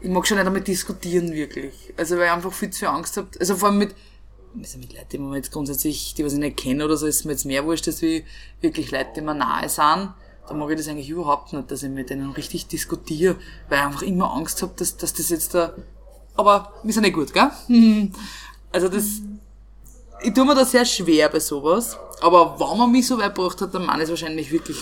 ich 0.00 0.08
mag 0.08 0.26
schon 0.26 0.36
nicht 0.36 0.46
damit 0.46 0.68
diskutieren, 0.68 1.32
wirklich. 1.32 1.92
Also, 1.96 2.16
weil 2.16 2.26
ich 2.26 2.30
einfach 2.30 2.52
viel 2.52 2.70
zu 2.70 2.80
viel 2.80 2.88
Angst 2.88 3.16
habe. 3.16 3.28
Also, 3.40 3.56
vor 3.56 3.68
allem 3.70 3.78
mit, 3.78 3.94
also 4.56 4.78
mit 4.78 4.92
Leuten, 4.92 5.08
die 5.10 5.18
man 5.18 5.34
jetzt 5.34 5.50
grundsätzlich, 5.50 6.14
die 6.14 6.24
was 6.24 6.34
ich 6.34 6.38
nicht 6.38 6.56
kenne 6.56 6.84
oder 6.84 6.96
so, 6.96 7.06
ist 7.06 7.24
mir 7.24 7.32
jetzt 7.32 7.44
mehr 7.44 7.64
wurscht, 7.64 7.88
als 7.88 8.00
wie 8.02 8.24
wirklich 8.60 8.90
Leute, 8.90 9.10
die 9.16 9.20
mir 9.22 9.34
nahe 9.34 9.68
sind. 9.68 10.14
Da 10.48 10.54
mag 10.54 10.70
ich 10.70 10.76
das 10.76 10.88
eigentlich 10.88 11.10
überhaupt 11.10 11.52
nicht, 11.52 11.70
dass 11.70 11.82
ich 11.82 11.90
mit 11.90 12.10
denen 12.10 12.30
richtig 12.30 12.68
diskutiere, 12.68 13.36
weil 13.68 13.78
ich 13.80 13.84
einfach 13.84 14.02
immer 14.02 14.32
Angst 14.32 14.62
habe, 14.62 14.72
dass, 14.76 14.96
dass 14.96 15.12
das 15.12 15.28
jetzt 15.30 15.54
da, 15.54 15.74
aber 16.38 16.72
wir 16.84 16.92
sind 16.92 17.02
nicht 17.02 17.14
gut, 17.14 17.32
gell? 17.32 17.50
Also 18.70 18.88
das, 18.88 19.22
ich 20.22 20.34
tue 20.34 20.44
mir 20.44 20.54
da 20.54 20.62
sehr 20.62 20.84
schwer 20.84 21.30
bei 21.30 21.40
sowas. 21.40 21.96
Aber 22.20 22.60
wenn 22.60 22.78
man 22.78 22.92
mich 22.92 23.06
so 23.06 23.18
weit 23.18 23.34
gebracht 23.34 23.60
hat, 23.62 23.74
dann 23.74 23.86
meine 23.86 24.02
ich 24.02 24.04
es 24.04 24.10
wahrscheinlich 24.10 24.52
wirklich 24.52 24.76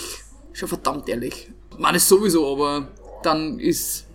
schon 0.53 0.69
verdammt 0.69 1.09
ehrlich. 1.09 1.53
Ich 1.71 1.79
meine 1.79 1.99
es 1.99 2.09
sowieso, 2.09 2.53
aber 2.53 2.89
dann 3.23 3.61
ist 3.61 4.07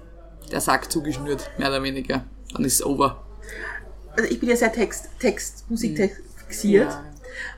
der 0.51 0.59
Sack 0.59 0.91
zugeschnürt, 0.91 1.49
mehr 1.57 1.69
oder 1.69 1.81
weniger. 1.81 2.25
Dann 2.53 2.65
ist 2.65 2.75
es 2.75 2.85
over. 2.85 3.23
Also 4.17 4.29
ich 4.29 4.41
bin 4.41 4.49
ja 4.49 4.57
sehr 4.57 4.73
Text, 4.73 5.07
Text, 5.19 5.63
Musiktext 5.69 6.21
fixiert. 6.35 6.91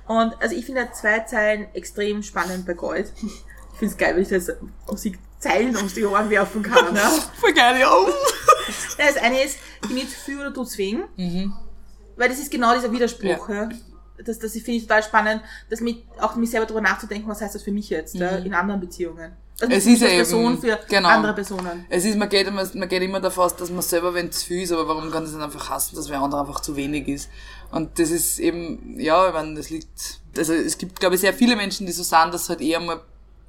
Und 0.07 0.39
also 0.39 0.55
ich 0.55 0.65
finde 0.65 0.81
ja 0.81 0.91
zwei 0.91 1.21
Zeilen 1.21 1.65
extrem 1.73 2.21
spannend 2.21 2.67
bei 2.67 2.73
Gold. 2.73 3.11
Ich 3.17 3.79
finde 3.79 3.91
es 3.93 3.97
geil, 3.97 4.15
wenn 4.15 4.21
ich 4.21 4.29
das 4.29 4.51
Musikzeilen 5.43 5.75
um 5.77 5.93
die 5.93 6.05
Ohren 6.05 6.29
werfen 6.29 6.63
kann. 6.63 6.95
Ja. 6.95 7.09
Voll 7.39 7.53
geil, 7.53 7.79
ja. 7.79 7.89
Ja, 7.89 8.13
Das 8.97 9.17
eine 9.17 9.43
ist, 9.43 9.57
bin 9.87 9.97
ich 9.97 10.09
zu 10.09 10.15
viel 10.19 10.39
oder 10.39 10.53
tut's 10.53 10.77
wegen? 10.77 11.03
Weil 12.15 12.29
das 12.29 12.39
ist 12.39 12.51
genau 12.51 12.73
dieser 12.75 12.91
Widerspruch. 12.91 13.49
Ja. 13.49 13.69
Das, 14.23 14.39
das 14.39 14.51
finde 14.53 14.73
ich 14.73 14.83
total 14.83 15.03
spannend, 15.03 15.41
dass 15.69 15.81
mich, 15.81 16.05
auch 16.19 16.35
mich 16.35 16.51
selber 16.51 16.65
darüber 16.67 16.81
nachzudenken, 16.81 17.27
was 17.27 17.41
heißt 17.41 17.55
das 17.55 17.63
für 17.63 17.71
mich 17.71 17.89
jetzt 17.89 18.15
ja, 18.15 18.29
in 18.37 18.53
anderen 18.53 18.79
Beziehungen. 18.79 19.33
Also 19.59 19.73
Es 19.73 19.85
ist 19.85 20.01
ja 20.01 20.07
Person 20.07 20.53
eben- 20.53 20.61
für 20.61 20.79
genau. 20.87 21.09
andere 21.09 21.33
Personen. 21.33 21.85
Es 21.89 22.05
ist, 22.05 22.17
man 22.17 22.29
geht, 22.29 22.47
immer, 22.47 22.63
man 22.73 22.89
geht 22.89 23.01
immer 23.01 23.19
davon 23.19 23.45
aus, 23.45 23.55
dass 23.55 23.69
man 23.69 23.81
selber, 23.81 24.13
wenn 24.13 24.27
es 24.29 24.43
viel 24.43 24.61
ist, 24.63 24.71
aber 24.71 24.87
warum 24.87 25.11
kann 25.11 25.23
das 25.23 25.33
nicht 25.33 25.41
einfach 25.43 25.69
hassen, 25.69 25.95
dass 25.95 26.09
wer 26.09 26.19
andere 26.21 26.41
einfach 26.41 26.59
zu 26.59 26.75
wenig 26.75 27.07
ist? 27.07 27.29
Und 27.71 27.97
das 27.99 28.11
ist 28.11 28.39
eben, 28.39 28.99
ja, 28.99 29.27
ich 29.27 29.33
meine, 29.33 29.55
das 29.55 29.69
liegt, 29.69 30.19
also 30.37 30.53
es 30.53 30.77
gibt, 30.77 30.99
glaube 30.99 31.15
ich, 31.15 31.21
sehr 31.21 31.33
viele 31.33 31.55
Menschen, 31.55 31.85
die 31.85 31.91
so 31.91 32.03
sagen, 32.03 32.31
dass 32.31 32.49
halt 32.49 32.61
eher 32.61 32.79
mal 32.79 33.01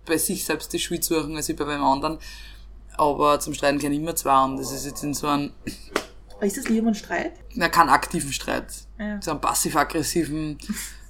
bei 0.07 0.19
sich 0.19 0.45
selbst 0.45 0.73
die 0.73 0.79
Schuld 0.79 1.05
suchen, 1.05 1.37
als 1.37 1.49
wie 1.49 1.55
bei 1.55 1.65
beim 1.65 1.83
anderen. 1.83 2.19
Aber 2.97 3.41
zum 3.41 3.55
Streiten 3.55 3.79
gehören 3.79 3.97
immer 3.97 4.15
zwei 4.15 4.45
und 4.45 4.57
das 4.57 4.71
ist 4.71 4.87
jetzt 4.87 5.03
in 5.03 5.15
so 5.15 5.27
einem, 5.27 5.53
ist 6.41 6.57
das 6.57 6.69
lieber 6.69 6.89
ein 6.89 6.95
Streit? 6.95 7.33
na, 7.55 7.69
keinen 7.69 7.89
aktiven 7.89 8.33
Streit. 8.33 8.67
Ja. 8.99 9.21
So 9.23 9.31
einen 9.31 9.41
passiv-aggressiven, 9.41 10.59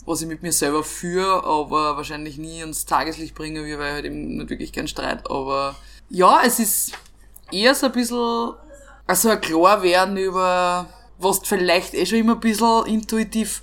was 0.07 0.22
ich 0.22 0.28
mit 0.28 0.42
mir 0.42 0.52
selber 0.52 0.85
führe, 0.85 1.44
aber 1.44 1.96
wahrscheinlich 1.96 2.38
nie 2.38 2.61
ans 2.61 2.87
Tageslicht 2.87 3.35
bringe, 3.35 3.64
wie 3.64 3.78
weil 3.78 3.88
ich 3.88 3.94
halt 3.94 4.04
eben 4.04 4.37
nicht 4.37 4.50
wirklich 4.50 4.72
gern 4.72 4.88
Streit. 4.88 5.28
Aber 5.30 5.74
ja, 6.09 6.40
es 6.44 6.59
ist 6.59 6.92
eher 7.50 7.74
so 7.74 7.87
ein 7.87 7.92
bisschen, 7.92 8.54
also 9.07 9.30
ein 9.30 9.40
Klarwerden 9.40 10.16
über, 10.16 10.88
was 11.18 11.40
du 11.40 11.46
vielleicht 11.46 11.94
eh 11.94 12.07
schon 12.07 12.18
immer 12.18 12.35
ein 12.35 12.40
bisschen 12.40 12.87
intuitiv 12.87 13.62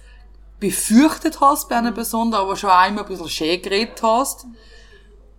befürchtet 0.59 1.39
hast 1.41 1.69
bei 1.69 1.75
einer 1.75 1.91
Person, 1.91 2.33
aber 2.33 2.55
schon 2.55 2.69
auch 2.69 2.87
immer 2.87 3.01
ein 3.01 3.07
bisschen 3.07 3.29
schön 3.29 3.61
geredet 3.61 4.01
hast. 4.03 4.45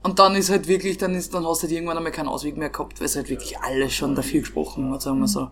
Und 0.03 0.19
dann 0.19 0.35
ist 0.35 0.51
halt 0.51 0.67
wirklich, 0.67 0.99
dann 0.99 1.15
ist, 1.15 1.33
dann 1.33 1.47
hast 1.47 1.63
du 1.63 1.67
halt 1.67 1.73
irgendwann 1.73 1.97
einmal 1.97 2.13
keinen 2.13 2.29
Ausweg 2.29 2.57
mehr 2.57 2.71
gehabt, 2.71 2.99
weil 2.99 3.07
es 3.07 3.17
halt 3.17 3.29
wirklich 3.29 3.59
alles 3.61 3.95
schon 3.95 4.15
dafür 4.15 4.41
gesprochen 4.41 4.93
hat, 4.93 5.03
sagen 5.03 5.21
wir 5.21 5.29
so. 5.29 5.51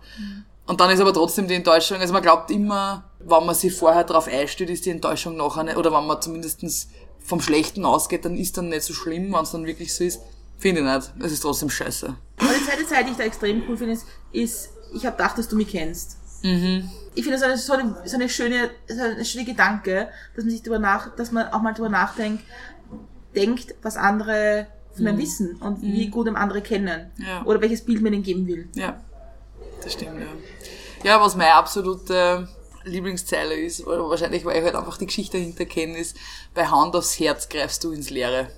Und 0.66 0.80
dann 0.80 0.90
ist 0.90 1.00
aber 1.00 1.12
trotzdem 1.12 1.46
die 1.46 1.54
Enttäuschung, 1.54 1.98
also 1.98 2.12
man 2.12 2.22
glaubt 2.22 2.50
immer, 2.50 3.10
wenn 3.20 3.46
man 3.46 3.54
sich 3.54 3.74
vorher 3.74 4.04
darauf 4.04 4.28
einstellt, 4.28 4.70
ist 4.70 4.86
die 4.86 4.90
Enttäuschung 4.90 5.36
nachher 5.36 5.64
nicht, 5.64 5.76
oder 5.76 5.92
wenn 5.92 6.06
man 6.06 6.20
zumindestens 6.20 6.88
vom 7.20 7.40
Schlechten 7.40 7.84
ausgeht, 7.84 8.24
dann 8.24 8.36
ist 8.36 8.56
dann 8.56 8.68
nicht 8.68 8.82
so 8.82 8.94
schlimm, 8.94 9.32
wenn 9.32 9.42
es 9.42 9.52
dann 9.52 9.66
wirklich 9.66 9.94
so 9.94 10.04
ist. 10.04 10.20
Finde 10.58 10.82
ich 10.82 10.86
nicht. 10.86 11.12
Es 11.24 11.32
ist 11.32 11.40
trotzdem 11.40 11.70
scheiße. 11.70 12.14
Aber 12.38 12.52
die 12.52 12.64
zweite 12.64 12.86
Zeit, 12.86 13.06
die 13.06 13.12
ich 13.12 13.16
da 13.16 13.24
extrem 13.24 13.62
cool 13.68 13.76
finde, 13.76 13.94
ist, 13.94 14.06
ist 14.32 14.70
ich 14.92 15.06
habe 15.06 15.16
gedacht, 15.16 15.38
dass 15.38 15.48
du 15.48 15.56
mich 15.56 15.68
kennst. 15.68 16.18
Ich 17.14 17.24
finde 17.24 17.38
das 17.38 17.42
eine, 17.42 17.56
so, 17.56 17.72
eine, 17.72 17.96
so 18.04 18.16
eine 18.16 18.28
schöne, 18.28 18.70
so 18.88 19.02
eine 19.02 19.24
schöne 19.24 19.44
Gedanke, 19.44 20.08
dass 20.34 20.44
man 20.44 20.50
sich 20.50 20.62
darüber 20.62 20.78
nach, 20.78 21.14
dass 21.16 21.32
man 21.32 21.48
auch 21.48 21.60
mal 21.60 21.72
darüber 21.72 21.90
nachdenkt, 21.90 22.44
denkt, 23.34 23.74
was 23.82 23.96
andere 23.96 24.66
von 24.94 25.06
einem 25.06 25.18
wissen 25.18 25.56
und 25.56 25.82
wie 25.82 26.08
gut 26.08 26.26
einem 26.26 26.36
andere 26.36 26.62
kennen. 26.62 27.10
Ja. 27.18 27.44
Oder 27.44 27.60
welches 27.60 27.84
Bild 27.84 28.02
man 28.02 28.12
ihnen 28.12 28.22
geben 28.22 28.46
will. 28.46 28.68
Ja, 28.74 29.00
das 29.82 29.92
stimmt, 29.92 30.20
ja. 30.20 30.26
Ja, 31.02 31.20
was 31.20 31.36
meine 31.36 31.54
absolute 31.54 32.48
Lieblingszeile 32.84 33.54
ist, 33.54 33.86
oder 33.86 34.08
wahrscheinlich, 34.08 34.44
weil 34.44 34.58
ich 34.58 34.64
halt 34.64 34.74
einfach 34.74 34.98
die 34.98 35.06
Geschichte 35.06 35.38
dahinter 35.38 35.64
kenne, 35.64 35.96
ist, 35.96 36.16
bei 36.54 36.66
Hand 36.66 36.94
aufs 36.94 37.18
Herz 37.18 37.48
greifst 37.48 37.84
du 37.84 37.92
ins 37.92 38.10
Leere. 38.10 38.50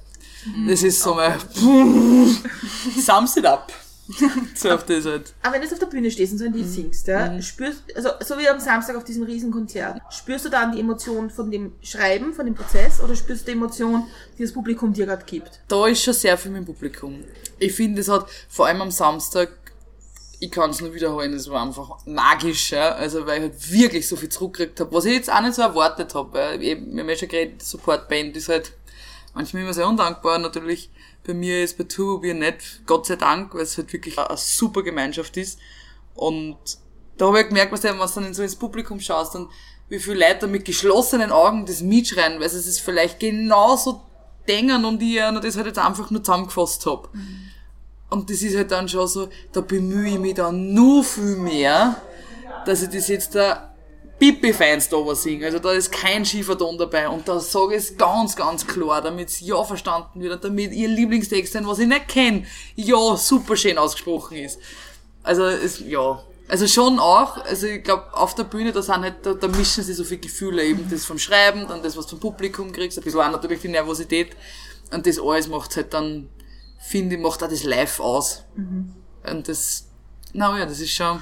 Das 0.67 0.83
ist 0.83 1.01
so 1.01 1.15
mal, 1.15 1.39
sums 2.99 3.37
it 3.37 3.47
up. 3.47 3.73
so 4.55 4.71
auf 4.71 4.85
das 4.85 5.07
halt. 5.07 5.33
Aber 5.43 5.55
wenn 5.55 5.63
du 5.63 5.73
auf 5.73 5.79
der 5.79 5.87
Bühne 5.87 6.11
stehst 6.11 6.33
und 6.33 6.39
so 6.39 6.45
ein 6.45 6.53
Lied 6.53 6.69
singst, 6.69 7.07
ja, 7.07 7.41
spürst, 7.41 7.85
also 7.95 8.11
so 8.21 8.39
wie 8.39 8.49
am 8.49 8.59
Samstag 8.59 8.97
auf 8.97 9.05
diesem 9.05 9.23
Riesenkonzert, 9.23 10.01
spürst 10.11 10.45
du 10.45 10.49
dann 10.49 10.73
die 10.73 10.81
Emotion 10.81 11.31
von 11.31 11.51
dem 11.51 11.73
Schreiben, 11.83 12.33
von 12.33 12.45
dem 12.45 12.55
Prozess, 12.55 13.01
oder 13.01 13.15
spürst 13.15 13.43
du 13.43 13.53
die 13.53 13.57
Emotion, 13.57 14.07
die 14.37 14.43
das 14.43 14.53
Publikum 14.53 14.93
dir 14.93 15.07
gerade 15.07 15.25
gibt? 15.25 15.61
Da 15.69 15.87
ist 15.87 16.03
schon 16.03 16.15
sehr 16.15 16.37
viel 16.37 16.51
mit 16.51 16.63
dem 16.63 16.67
Publikum. 16.67 17.23
Ich 17.59 17.75
finde, 17.75 18.01
es 18.01 18.09
hat 18.09 18.27
vor 18.49 18.67
allem 18.67 18.83
am 18.83 18.91
Samstag, 18.91 19.51
ich 20.41 20.51
kann 20.51 20.71
es 20.71 20.81
nur 20.81 20.93
wiederholen, 20.93 21.33
es 21.35 21.49
war 21.49 21.63
einfach 21.63 22.05
magisch, 22.05 22.73
ja. 22.73 22.91
Also, 22.97 23.25
weil 23.27 23.37
ich 23.37 23.51
halt 23.51 23.73
wirklich 23.73 24.09
so 24.09 24.17
viel 24.17 24.29
zurückgekriegt 24.29 24.81
habe, 24.81 24.93
was 24.93 25.05
ich 25.05 25.15
jetzt 25.15 25.33
auch 25.33 25.41
nicht 25.41 25.55
so 25.55 25.63
erwartet 25.63 26.17
habe. 26.17 26.59
Eben, 26.61 26.93
wir 26.93 27.03
haben 27.03 27.09
ja 27.09 27.17
schon 27.17 27.29
geredet, 27.29 27.63
Supportband 27.63 28.37
ist 28.37 28.49
halt 28.49 28.73
manchmal 29.35 29.63
immer 29.63 29.73
sehr 29.73 29.87
undankbar. 29.87 30.41
Natürlich, 30.41 30.91
bei 31.25 31.35
mir 31.35 31.63
ist 31.63 31.79
bei 31.79 31.85
Two 31.85 32.23
wir 32.23 32.35
nicht, 32.35 32.83
Gott 32.87 33.07
sei 33.07 33.17
Dank, 33.17 33.55
weil 33.55 33.63
es 33.63 33.77
halt 33.79 33.93
wirklich 33.93 34.19
eine 34.19 34.37
super 34.37 34.83
Gemeinschaft 34.83 35.37
ist. 35.37 35.59
Und 36.15 36.59
da 37.17 37.27
habe 37.27 37.41
ich 37.41 37.49
gemerkt, 37.49 37.73
was 37.73 37.83
du, 37.83 37.89
dann 37.89 38.35
so 38.35 38.43
ins 38.43 38.57
Publikum 38.57 39.01
schaust 39.01 39.37
und 39.37 39.49
wie 39.89 39.99
viele 39.99 40.27
Leute 40.27 40.47
mit 40.47 40.65
geschlossenen 40.65 41.31
Augen 41.31 41.67
das 41.67 41.83
mitschreien, 41.83 42.41
weil 42.41 42.47
es 42.47 42.79
vielleicht 42.79 43.21
genauso 43.21 44.03
denken 44.49 44.85
und 44.85 45.03
ich 45.03 45.15
ja 45.15 45.31
das 45.33 45.57
halt 45.57 45.67
jetzt 45.67 45.79
einfach 45.79 46.11
nur 46.11 46.25
zusammengefasst 46.25 46.87
hab. 46.87 47.11
Und 48.11 48.29
das 48.29 48.43
ist 48.43 48.57
halt 48.57 48.71
dann 48.71 48.89
schon 48.89 49.07
so, 49.07 49.29
da 49.53 49.61
bemühe 49.61 50.11
ich 50.11 50.19
mich 50.19 50.35
dann 50.35 50.75
nur 50.75 51.05
viel 51.05 51.37
mehr, 51.37 52.03
dass 52.67 52.83
ich 52.83 52.91
das 52.91 53.09
jetzt 53.09 53.35
da 53.35 53.72
Pipi-Fans 54.23 54.89
da 54.89 54.99
was 54.99 55.25
singe. 55.25 55.47
Also 55.47 55.59
da 55.59 55.73
ist 55.73 55.91
kein 55.91 56.25
Schieferton 56.25 56.79
dabei. 56.79 57.09
Und 57.09 57.27
da 57.27 57.41
sage 57.41 57.75
ich 57.75 57.83
es 57.83 57.97
ganz, 57.97 58.37
ganz 58.37 58.65
klar, 58.65 59.03
damit 59.03 59.31
es 59.31 59.41
ja 59.41 59.65
verstanden 59.65 60.21
wird 60.21 60.35
und 60.35 60.45
damit 60.45 60.73
ihr 60.73 60.89
Lieblingstext, 60.89 61.57
den 61.57 61.67
was 61.67 61.81
ich 61.81 61.89
nicht 61.89 62.07
kenne, 62.07 62.47
ja 62.77 63.17
super 63.17 63.57
schön 63.57 63.79
ausgesprochen 63.79 64.37
ist. 64.37 64.61
Also 65.25 65.43
es, 65.43 65.81
ja. 65.81 66.23
Also 66.47 66.69
schon 66.69 67.01
auch, 67.01 67.45
also 67.45 67.67
ich 67.67 67.83
glaube, 67.83 68.17
auf 68.17 68.37
der 68.37 68.45
Bühne, 68.45 68.71
da 68.71 68.81
sind 68.81 69.01
halt, 69.01 69.27
da, 69.27 69.35
da 69.35 69.49
mischen 69.49 69.83
sich 69.83 69.97
so 69.97 70.05
viele 70.05 70.21
Gefühle, 70.21 70.65
eben 70.65 70.89
das 70.89 71.05
vom 71.05 71.19
Schreiben, 71.19 71.67
dann 71.67 71.83
das, 71.83 71.97
was 71.97 72.07
du 72.07 72.17
vom 72.17 72.21
Publikum 72.31 72.71
kriegst, 72.73 72.99
ein 72.99 73.03
bisschen 73.03 73.21
auch 73.21 73.33
natürlich 73.33 73.63
die 73.63 73.69
Nervosität. 73.69 74.37
Und 74.93 75.05
das 75.05 75.19
alles 75.19 75.49
macht 75.49 75.75
halt 75.75 75.93
dann, 75.95 76.29
finde 76.79 77.17
ich, 77.17 77.21
macht 77.21 77.43
auch 77.43 77.49
das 77.49 77.65
live 77.65 77.99
aus. 77.99 78.45
Und 79.29 79.49
das, 79.49 79.87
na 80.33 80.57
ja, 80.61 80.65
das 80.65 80.79
ist 80.79 80.93
schon, 80.93 81.21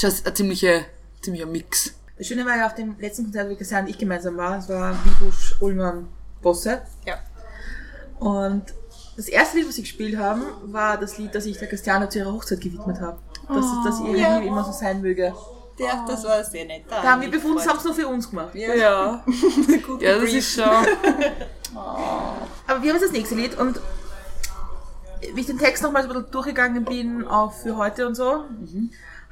schon 0.00 0.12
ein 0.24 0.34
ziemlicher, 0.34 0.86
ziemlicher 1.20 1.46
Mix. 1.46 1.92
Das 2.22 2.28
Schöne 2.28 2.46
war 2.46 2.56
ja 2.56 2.66
auf 2.66 2.76
dem 2.76 2.94
letzten 3.00 3.24
Konzert, 3.24 3.50
wo 3.50 3.56
Christian 3.56 3.82
und 3.82 3.90
ich 3.90 3.98
gemeinsam 3.98 4.36
waren, 4.36 4.60
das 4.60 4.68
war 4.68 4.94
Wibusch, 5.04 5.56
Ullmann, 5.60 6.06
Bosse. 6.40 6.82
Ja. 7.04 7.18
Und 8.20 8.62
das 9.16 9.26
erste 9.26 9.58
Lied, 9.58 9.66
was 9.66 9.74
sie 9.74 9.82
gespielt 9.82 10.16
haben, 10.16 10.44
war 10.66 10.98
das 10.98 11.18
Lied, 11.18 11.34
das 11.34 11.46
ich 11.46 11.58
der 11.58 11.66
Christiane 11.66 12.08
zu 12.08 12.20
ihrer 12.20 12.32
Hochzeit 12.32 12.60
gewidmet 12.60 13.00
habe. 13.00 13.18
Dass, 13.48 13.66
dass 13.84 14.00
ihre 14.02 14.16
ja. 14.16 14.36
Liebe 14.36 14.46
immer 14.46 14.62
so 14.62 14.70
sein 14.70 15.02
möge. 15.02 15.34
Ja, 15.78 16.04
das 16.06 16.22
war 16.22 16.44
sehr 16.44 16.64
nett. 16.64 16.84
Da 16.88 17.02
haben 17.02 17.22
wir 17.22 17.28
befunden, 17.28 17.56
das 17.56 17.66
haben 17.66 17.80
sie 17.80 17.86
nur 17.86 17.94
für 17.96 18.06
uns 18.06 18.30
gemacht. 18.30 18.54
Ja. 18.54 18.72
Ja. 18.72 19.24
Gut 19.84 20.00
Ja, 20.00 20.12
das 20.12 20.20
gebrieft. 20.20 20.36
ist 20.36 20.54
schon, 20.54 20.62
Aber 21.74 22.46
wir 22.68 22.76
haben 22.76 23.00
jetzt 23.00 23.02
das 23.02 23.10
nächste 23.10 23.34
Lied 23.34 23.58
und 23.58 23.80
wie 25.34 25.40
ich 25.40 25.46
den 25.46 25.58
Text 25.58 25.82
nochmal 25.82 26.04
so 26.04 26.08
ein 26.08 26.14
bisschen 26.14 26.30
durchgegangen 26.30 26.84
bin, 26.84 27.26
auch 27.26 27.52
für 27.52 27.76
heute 27.76 28.06
und 28.06 28.14
so, 28.14 28.44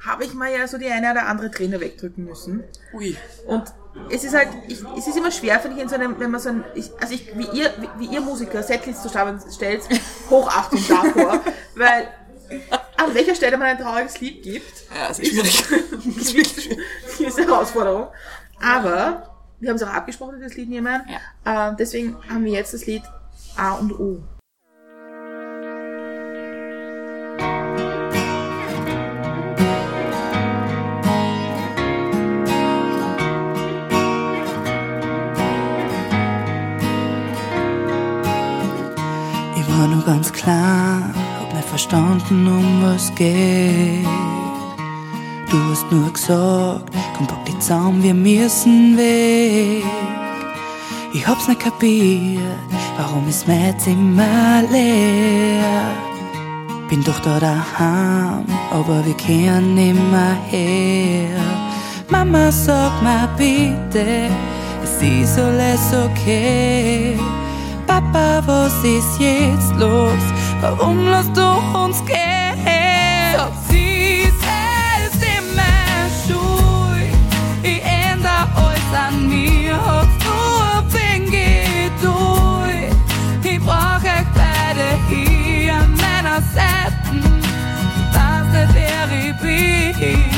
habe 0.05 0.25
ich 0.25 0.33
mal 0.33 0.51
ja 0.51 0.67
so 0.67 0.77
die 0.77 0.87
eine 0.87 1.11
oder 1.11 1.27
andere 1.27 1.51
Träne 1.51 1.79
wegdrücken 1.79 2.25
müssen. 2.25 2.63
ui. 2.93 3.15
Und 3.47 3.65
es 4.09 4.23
ist 4.23 4.33
halt, 4.33 4.47
ich, 4.67 4.83
es 4.97 5.07
ist 5.07 5.17
immer 5.17 5.31
schwer, 5.31 5.59
finde 5.59 5.77
ich, 5.77 5.83
in 5.83 5.89
so 5.89 5.95
einem, 5.95 6.19
wenn 6.19 6.31
man 6.31 6.39
so 6.39 6.49
ein, 6.49 6.63
ich, 6.75 6.91
also 6.99 7.13
ich, 7.13 7.37
wie 7.37 7.47
ihr, 7.57 7.73
wie, 7.79 7.89
wie 7.99 8.13
ihr 8.13 8.21
Musiker 8.21 8.63
Setlists 8.63 9.03
zusammenstellt, 9.03 9.83
Hochachtung 10.29 10.79
davor, 10.87 11.41
weil 11.75 12.07
an 12.97 13.13
welcher 13.13 13.35
Stelle 13.35 13.57
man 13.57 13.67
ein 13.67 13.77
trauriges 13.79 14.19
Lied 14.19 14.43
gibt, 14.43 14.85
Ja, 14.95 15.07
das 15.09 15.19
ist 15.19 15.31
schwierig. 15.31 15.65
Ist 16.17 16.33
wirklich 16.35 16.77
ist 17.19 17.37
eine 17.37 17.47
Herausforderung. 17.47 18.07
Aber 18.61 19.31
wir 19.59 19.69
haben 19.69 19.77
es 19.77 19.83
auch 19.83 19.87
abgesprochen, 19.87 20.33
dass 20.33 20.41
wir 20.41 20.47
das 20.47 20.57
Lied 20.57 20.69
nehmen. 20.69 21.01
Ähm, 21.45 21.75
deswegen 21.77 22.17
haben 22.29 22.43
wir 22.43 22.53
jetzt 22.53 22.73
das 22.73 22.85
Lied 22.85 23.03
A 23.55 23.73
und 23.73 23.91
O. 23.93 24.23
Nur 40.03 40.15
ganz 40.15 40.33
klar, 40.33 41.13
hab 41.39 41.53
nicht 41.53 41.67
verstanden, 41.67 42.47
um 42.47 42.81
was 42.81 43.13
geht. 43.13 44.03
Du 45.51 45.57
hast 45.69 45.91
nur 45.91 46.11
gesagt, 46.11 46.89
komm 47.15 47.27
pack 47.27 47.45
die 47.45 47.59
Zaum, 47.59 48.01
wir 48.01 48.15
müssen 48.15 48.97
weg. 48.97 49.83
Ich 51.13 51.27
hab's 51.27 51.47
nicht 51.47 51.59
kapiert, 51.59 52.41
warum 52.97 53.27
ist 53.29 53.47
mein 53.47 53.77
Zimmer 53.77 54.63
leer? 54.71 55.91
Bin 56.89 57.03
doch 57.03 57.19
da 57.19 57.39
daheim, 57.39 58.45
aber 58.71 59.05
wir 59.05 59.13
kehren 59.13 59.75
nimmer 59.75 60.35
her. 60.49 61.29
Mama, 62.09 62.51
sag 62.51 63.03
mal 63.03 63.29
bitte, 63.37 64.31
ist 64.83 65.37
alles 65.37 65.93
okay. 65.93 67.15
Papa, 67.87 68.41
was 68.45 68.83
ist 68.83 69.19
jetzt 69.19 69.75
los? 69.77 70.23
Warum 70.61 71.07
lässt 71.07 71.35
du 71.35 71.41
uns 71.77 72.03
gehen? 72.05 72.17
Sag 73.35 73.51
sie 73.69 74.23
in 74.23 75.45
mein 75.55 76.09
Schuh. 76.25 76.95
Ich 77.63 77.81
ändere 77.83 78.47
alles 78.55 78.91
an 79.07 79.27
mir, 79.27 79.75
hab's 79.75 80.17
nur 80.25 80.83
bin 80.91 81.25
Geduld. 81.25 82.95
Ich 83.43 83.59
brauch 83.59 84.03
euch 84.03 84.27
beide 84.35 84.87
hier 85.09 85.73
an 85.73 85.91
meiner 85.95 86.41
Seite. 86.53 87.01
Weiß 88.13 88.47
nicht, 88.53 88.73
wer 88.73 89.29
ich 89.29 89.35
bin. 89.41 90.30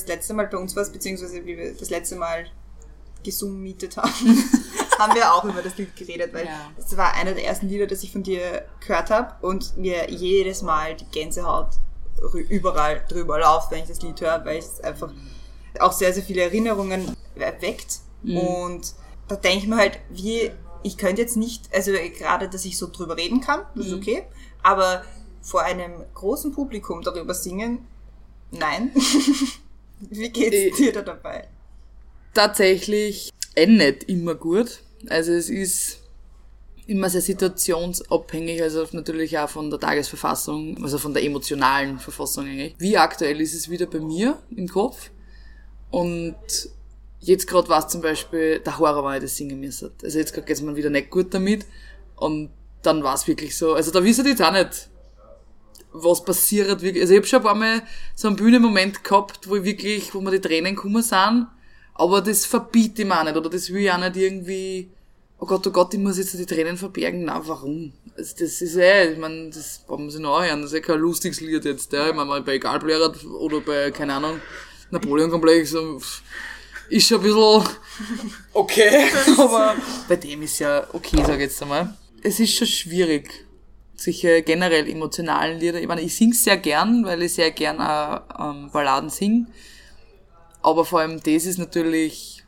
Das 0.00 0.08
letzte 0.08 0.34
Mal 0.34 0.46
bei 0.46 0.58
uns 0.58 0.74
warst, 0.76 0.92
beziehungsweise 0.92 1.44
wie 1.46 1.56
wir 1.56 1.74
das 1.74 1.90
letzte 1.90 2.16
Mal 2.16 2.46
gesummitet 3.22 3.96
haben, 3.96 4.12
haben 4.98 5.14
wir 5.14 5.34
auch 5.34 5.44
über 5.44 5.62
das 5.62 5.76
Lied 5.76 5.94
geredet, 5.96 6.32
weil 6.32 6.46
Ja. 6.46 6.70
es 6.78 6.96
war 6.96 7.14
einer 7.14 7.32
der 7.32 7.44
ersten 7.44 7.68
Lieder, 7.68 7.86
das 7.86 8.02
ich 8.02 8.12
von 8.12 8.22
dir 8.22 8.64
gehört 8.86 9.10
habe 9.10 9.34
und 9.46 9.76
mir 9.76 10.10
jedes 10.10 10.62
Mal 10.62 10.96
die 10.96 11.04
Gänsehaut 11.06 11.68
überall 12.48 13.02
drüber 13.08 13.38
läuft, 13.38 13.70
wenn 13.70 13.80
ich 13.82 13.88
das 13.88 14.02
Lied 14.02 14.20
höre, 14.20 14.44
weil 14.44 14.58
es 14.58 14.80
einfach 14.80 15.12
auch 15.78 15.92
sehr, 15.92 16.12
sehr 16.12 16.22
viele 16.22 16.42
Erinnerungen 16.42 17.16
erweckt. 17.34 18.00
Und 18.22 18.94
da 19.28 19.36
denke 19.36 19.58
ich 19.58 19.66
mir 19.66 19.76
halt, 19.76 19.98
wie, 20.10 20.50
ich 20.82 20.98
könnte 20.98 21.22
jetzt 21.22 21.36
nicht, 21.38 21.72
also 21.74 21.92
gerade, 21.92 22.48
dass 22.50 22.64
ich 22.66 22.76
so 22.76 22.88
drüber 22.90 23.16
reden 23.16 23.40
kann, 23.40 23.60
das 23.74 23.86
ist 23.86 23.94
okay, 23.94 24.24
aber 24.62 25.02
vor 25.40 25.62
einem 25.62 26.04
großen 26.14 26.52
Publikum 26.52 27.00
darüber 27.02 27.32
singen, 27.32 27.86
nein. 28.50 28.92
wie 30.00 30.30
geht's 30.30 30.56
Äh, 30.56 30.70
dir 30.70 30.92
da 30.92 31.02
dabei? 31.02 31.48
tatsächlich 32.34 33.30
eh 33.56 33.66
nicht 33.66 34.04
immer 34.04 34.34
gut. 34.34 34.80
Also 35.08 35.32
es 35.32 35.48
ist 35.50 35.98
immer 36.86 37.08
sehr 37.10 37.20
situationsabhängig, 37.20 38.62
also 38.62 38.86
natürlich 38.92 39.38
auch 39.38 39.48
von 39.48 39.70
der 39.70 39.78
Tagesverfassung, 39.80 40.82
also 40.82 40.98
von 40.98 41.14
der 41.14 41.22
emotionalen 41.24 41.98
Verfassung 41.98 42.46
eigentlich. 42.46 42.74
Wie 42.78 42.96
aktuell 42.98 43.40
ist 43.40 43.54
es 43.54 43.68
wieder 43.70 43.86
bei 43.86 44.00
mir 44.00 44.38
im 44.56 44.68
Kopf? 44.68 45.10
Und 45.90 46.36
jetzt 47.20 47.46
gerade 47.46 47.68
war 47.68 47.80
es 47.84 47.88
zum 47.92 48.00
Beispiel 48.00 48.60
der 48.60 48.78
Horror, 48.78 49.04
wenn 49.04 49.16
ich 49.16 49.22
das 49.22 49.36
singen 49.36 49.60
müsste. 49.60 49.92
Also 50.02 50.18
jetzt 50.18 50.32
gerade 50.32 50.46
geht's 50.46 50.62
mir 50.62 50.76
wieder 50.76 50.90
nicht 50.90 51.10
gut 51.10 51.32
damit. 51.34 51.66
Und 52.16 52.50
dann 52.82 53.02
war 53.02 53.14
es 53.14 53.26
wirklich 53.26 53.56
so, 53.56 53.74
also 53.74 53.90
da 53.90 54.02
wisst 54.04 54.20
ihr 54.20 54.26
jetzt 54.26 54.42
auch 54.42 54.52
nicht, 54.52 54.88
was 55.92 56.24
passiert 56.24 56.82
wirklich. 56.82 57.02
Also 57.02 57.14
ich 57.14 57.18
habe 57.18 57.26
schon 57.26 57.40
ein 57.40 57.44
paar 57.44 57.54
Mal 57.54 57.82
so 58.14 58.28
einen 58.28 58.36
Bühnenmoment 58.36 59.02
gehabt, 59.02 59.48
wo 59.48 59.56
ich 59.56 59.64
wirklich, 59.64 60.14
wo 60.14 60.20
mir 60.20 60.32
die 60.32 60.40
Tränen 60.40 60.74
gekommen 60.76 61.02
sind, 61.02 61.46
aber 61.94 62.20
das 62.20 62.46
verbiete 62.46 63.02
ich 63.02 63.08
mir 63.08 63.18
auch 63.20 63.24
nicht, 63.24 63.36
oder 63.36 63.50
das 63.50 63.70
will 63.72 63.82
ich 63.82 63.90
auch 63.90 63.98
nicht 63.98 64.16
irgendwie, 64.16 64.90
oh 65.38 65.46
Gott, 65.46 65.66
oh 65.66 65.70
Gott, 65.70 65.92
ich 65.94 66.00
muss 66.00 66.18
jetzt 66.18 66.38
die 66.38 66.46
Tränen 66.46 66.76
verbergen. 66.76 67.24
Na, 67.24 67.42
warum? 67.46 67.92
Also 68.16 68.36
das 68.38 68.60
ist 68.62 68.76
eh, 68.76 69.12
ich 69.12 69.18
meine, 69.18 69.50
das 69.50 69.84
braucht 69.86 70.00
man 70.00 70.10
sich 70.10 70.20
noch 70.20 70.38
anhören, 70.38 70.62
das 70.62 70.72
ist 70.72 70.78
eh 70.78 70.80
kein 70.80 70.98
lustiges 70.98 71.40
Lied 71.40 71.64
jetzt, 71.64 71.92
ja. 71.92 72.08
Ich 72.08 72.14
meine, 72.14 72.40
bei 72.42 72.54
Egalblärer 72.54 73.12
oder 73.38 73.60
bei, 73.60 73.90
keine 73.90 74.14
Ahnung, 74.14 74.40
Napoleon-Komplex, 74.90 75.74
ist 76.90 77.06
schon 77.06 77.20
ein 77.20 77.22
bisschen 77.22 77.76
okay, 78.52 79.10
aber 79.38 79.76
bei 80.08 80.16
dem 80.16 80.42
ist 80.42 80.58
ja 80.58 80.86
okay, 80.92 81.22
sag 81.24 81.36
ich 81.36 81.42
jetzt 81.42 81.62
einmal. 81.62 81.96
Es 82.22 82.40
ist 82.40 82.56
schon 82.56 82.66
schwierig, 82.66 83.46
solche 84.00 84.42
generell 84.42 84.88
emotionalen 84.88 85.60
Lieder. 85.60 85.80
Ich 85.80 85.86
meine, 85.86 86.00
ich 86.00 86.16
sing's 86.16 86.42
sehr 86.44 86.56
gern, 86.56 87.04
weil 87.04 87.22
ich 87.22 87.34
sehr 87.34 87.50
gern 87.50 87.80
auch 87.80 88.22
ähm, 88.52 88.70
Balladen 88.72 89.10
sing. 89.10 89.46
Aber 90.62 90.84
vor 90.84 91.00
allem 91.00 91.20
das 91.22 91.44
ist 91.46 91.58
natürlich 91.58 92.44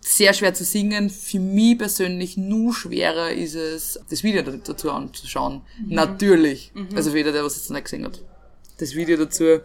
sehr 0.00 0.32
schwer 0.32 0.54
zu 0.54 0.64
singen. 0.64 1.10
Für 1.10 1.40
mich 1.40 1.78
persönlich 1.78 2.36
nur 2.36 2.74
schwerer 2.74 3.32
ist 3.32 3.54
es, 3.54 3.98
das 4.10 4.22
Video 4.22 4.42
da- 4.42 4.52
dazu 4.52 4.90
anzuschauen. 4.90 5.62
Natürlich. 5.86 6.72
Also 6.94 7.10
für 7.10 7.16
jeder, 7.18 7.32
der 7.32 7.44
was 7.44 7.56
jetzt 7.56 7.70
noch 7.70 7.74
nicht 7.76 7.84
gesehen 7.84 8.04
hat. 8.04 8.20
Das 8.78 8.94
Video 8.94 9.16
dazu 9.16 9.60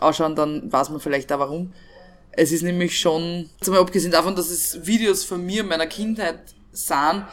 anschauen, 0.00 0.36
dann 0.36 0.70
weiß 0.72 0.90
man 0.90 1.00
vielleicht 1.00 1.32
auch 1.32 1.38
warum. 1.40 1.72
Es 2.32 2.50
ist 2.52 2.62
nämlich 2.62 2.98
schon, 2.98 3.48
jetzt 3.58 3.68
mal 3.70 3.78
abgesehen 3.80 4.10
davon, 4.12 4.34
dass 4.36 4.50
es 4.50 4.84
Videos 4.86 5.24
von 5.24 5.44
mir, 5.44 5.62
meiner 5.64 5.86
Kindheit 5.86 6.40
sind, 6.72 7.24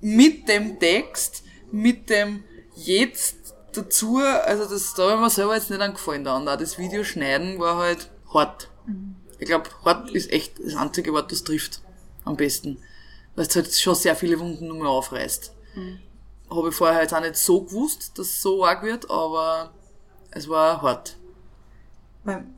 mit 0.00 0.46
dem 0.48 0.78
Text, 0.78 1.42
mit 1.70 2.10
dem 2.10 2.44
jetzt 2.74 3.54
dazu, 3.72 4.18
also 4.18 4.64
das, 4.64 4.94
da 4.94 5.10
hat 5.12 5.20
mir 5.20 5.30
selber 5.30 5.54
jetzt 5.54 5.70
nicht 5.70 5.80
angefallen 5.80 6.24
da. 6.24 6.36
Und 6.36 6.48
auch 6.48 6.56
das 6.56 6.78
Video 6.78 7.04
schneiden 7.04 7.58
war 7.58 7.76
halt 7.76 8.10
hart. 8.32 8.68
Ich 9.38 9.46
glaube, 9.46 9.70
hart 9.84 10.10
ist 10.10 10.32
echt 10.32 10.58
das 10.58 10.74
einzige 10.74 11.12
Wort, 11.12 11.30
das 11.30 11.44
trifft 11.44 11.80
am 12.24 12.36
besten. 12.36 12.78
Weil 13.36 13.46
es 13.46 13.54
halt 13.54 13.72
schon 13.72 13.94
sehr 13.94 14.16
viele 14.16 14.38
Wunden 14.40 14.66
nur 14.68 14.78
mehr 14.78 14.88
aufreißt. 14.88 15.52
Habe 16.50 16.68
ich 16.70 16.74
vorher 16.74 17.02
jetzt 17.02 17.14
auch 17.14 17.20
nicht 17.20 17.36
so 17.36 17.62
gewusst, 17.62 18.18
dass 18.18 18.26
es 18.26 18.42
so 18.42 18.64
arg 18.64 18.82
wird, 18.82 19.10
aber 19.10 19.72
es 20.30 20.48
war 20.48 20.82
hart. 20.82 21.16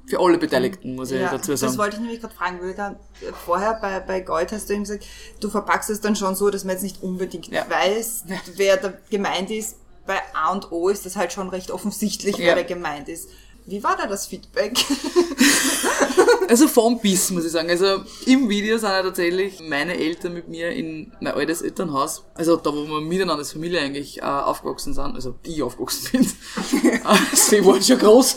Für 0.06 0.18
alle 0.18 0.38
Beteiligten, 0.38 0.96
muss 0.96 1.10
ich 1.12 1.20
dazu 1.20 1.54
sagen. 1.54 1.70
Das 1.72 1.78
wollte 1.78 1.96
ich 1.96 2.02
nämlich 2.02 2.20
gerade 2.20 2.34
fragen, 2.34 2.58
weil 2.60 2.74
da, 2.74 2.96
vorher 3.44 3.74
bei, 3.80 4.00
bei 4.00 4.20
Gold 4.20 4.50
hast 4.52 4.68
du 4.68 4.72
eben 4.74 4.82
gesagt, 4.82 5.06
du 5.40 5.48
verpackst 5.48 5.90
es 5.90 6.00
dann 6.00 6.16
schon 6.16 6.34
so, 6.34 6.50
dass 6.50 6.64
man 6.64 6.74
jetzt 6.74 6.82
nicht 6.82 7.02
unbedingt 7.02 7.48
Ja. 7.48 7.66
weiß, 7.70 8.24
wer 8.56 8.76
da 8.78 8.92
gemeint 9.10 9.50
ist. 9.50 9.76
Bei 10.06 10.18
A 10.34 10.50
und 10.52 10.72
O 10.72 10.88
ist 10.88 11.06
das 11.06 11.14
halt 11.14 11.32
schon 11.32 11.48
recht 11.50 11.70
offensichtlich, 11.70 12.36
Ja. 12.36 12.46
wer 12.46 12.54
da 12.56 12.62
gemeint 12.64 13.08
ist. 13.08 13.28
Wie 13.66 13.82
war 13.84 13.96
da 13.96 14.06
das 14.06 14.26
Feedback? 14.26 14.76
Also 16.48 16.66
vom 16.66 16.98
Biss, 16.98 17.30
muss 17.30 17.44
ich 17.44 17.52
sagen. 17.52 17.70
Also 17.70 18.02
im 18.26 18.48
Video 18.48 18.76
sind 18.76 18.88
ja 18.88 19.04
tatsächlich 19.04 19.60
meine 19.60 19.96
Eltern 19.96 20.34
mit 20.34 20.48
mir 20.48 20.70
in 20.70 21.12
mein 21.20 21.32
altes 21.32 21.62
Elternhaus, 21.62 22.24
also 22.34 22.56
da, 22.56 22.74
wo 22.74 22.86
wir 22.88 23.00
miteinander 23.00 23.36
als 23.38 23.52
Familie 23.52 23.80
eigentlich 23.80 24.18
äh, 24.18 24.22
aufgewachsen 24.22 24.92
sind, 24.92 25.14
also 25.14 25.36
die 25.46 25.62
aufgewachsen 25.62 26.24
sind. 26.24 26.34
Sie 27.34 27.64
waren 27.64 27.80
schon 27.80 27.98
groß. 28.00 28.34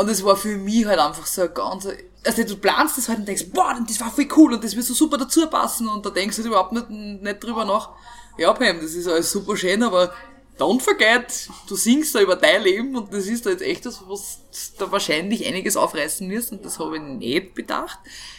Und 0.00 0.08
es 0.08 0.24
war 0.24 0.34
für 0.34 0.56
mich 0.56 0.86
halt 0.86 0.98
einfach 0.98 1.26
so 1.26 1.42
ein 1.42 1.52
ganz, 1.52 1.86
also 2.24 2.42
du 2.42 2.56
planst 2.56 2.96
das 2.96 3.10
halt 3.10 3.18
und 3.18 3.28
denkst, 3.28 3.50
boah, 3.52 3.78
das 3.86 4.00
war 4.00 4.10
voll 4.10 4.28
cool 4.34 4.54
und 4.54 4.64
das 4.64 4.74
wird 4.74 4.86
so 4.86 4.94
super 4.94 5.18
dazu 5.18 5.46
passen 5.46 5.88
und 5.88 6.06
da 6.06 6.08
denkst 6.08 6.36
du 6.36 6.42
halt 6.42 6.50
überhaupt 6.50 6.72
nicht, 6.72 6.88
nicht 6.88 7.44
drüber 7.44 7.66
nach. 7.66 7.90
Ja, 8.38 8.50
Pam, 8.54 8.80
das 8.80 8.94
ist 8.94 9.06
alles 9.06 9.30
super 9.30 9.58
schön, 9.58 9.82
aber 9.82 10.10
don't 10.58 10.80
forget, 10.80 11.50
du 11.68 11.76
singst 11.76 12.14
da 12.14 12.20
über 12.22 12.36
dein 12.36 12.62
Leben 12.62 12.96
und 12.96 13.12
das 13.12 13.26
ist 13.26 13.44
da 13.44 13.50
jetzt 13.50 13.60
echt 13.60 13.84
das, 13.84 14.00
was 14.08 14.38
da 14.78 14.90
wahrscheinlich 14.90 15.46
einiges 15.46 15.76
aufreißen 15.76 16.30
wirst 16.30 16.52
und 16.52 16.64
das 16.64 16.78
habe 16.78 16.96
ich 16.96 17.02
nicht 17.02 17.54
bedacht. 17.54 17.98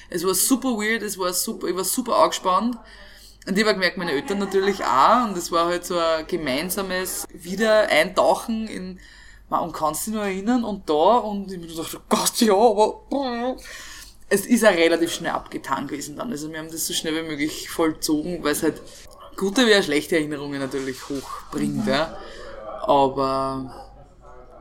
Es 0.09 0.26
war 0.26 0.34
super 0.34 0.70
weird, 0.70 1.03
es 1.03 1.20
war 1.20 1.32
super, 1.32 1.68
ich 1.68 1.76
war 1.76 1.84
super 1.84 2.18
angespannt. 2.18 2.76
Und 3.45 3.55
ich 3.55 3.64
habe 3.64 3.76
gemerkt, 3.76 3.97
meine 3.97 4.14
Eltern 4.14 4.39
natürlich 4.39 4.84
auch. 4.84 5.26
Und 5.26 5.38
es 5.38 5.51
war 5.51 5.66
halt 5.66 5.86
so 5.86 5.97
ein 5.97 6.26
gemeinsames 6.28 7.26
Wiedereintauchen 7.32 8.68
in, 8.68 8.99
und 9.60 9.74
kannst 9.74 10.08
dich 10.08 10.14
noch 10.14 10.22
erinnern? 10.22 10.64
Und 10.64 10.89
da, 10.89 11.18
und 11.18 11.52
ich 11.52 11.60
mir 11.60 11.68
gedacht, 11.68 11.95
oh 11.95 12.02
Gott, 12.10 12.41
ja, 12.41 12.54
aber, 12.54 13.58
es 14.30 14.45
ist 14.45 14.66
auch 14.66 14.72
relativ 14.72 15.12
schnell 15.12 15.32
abgetan 15.32 15.88
gewesen 15.88 16.16
dann. 16.16 16.32
Also 16.32 16.49
wir 16.52 16.60
haben 16.60 16.72
das 16.72 16.88
so 16.88 16.93
schnell 16.93 17.16
wie 17.16 17.28
möglich 17.28 17.70
vollzogen, 17.70 18.43
weil 18.43 18.54
es 18.54 18.64
halt 18.64 18.82
gute 19.36 19.68
wie 19.68 19.76
auch 19.76 19.84
schlechte 19.84 20.16
Erinnerungen 20.16 20.60
natürlich 20.60 21.10
hochbringt, 21.10 21.86
ja. 21.86 22.18
Aber, 22.82 23.91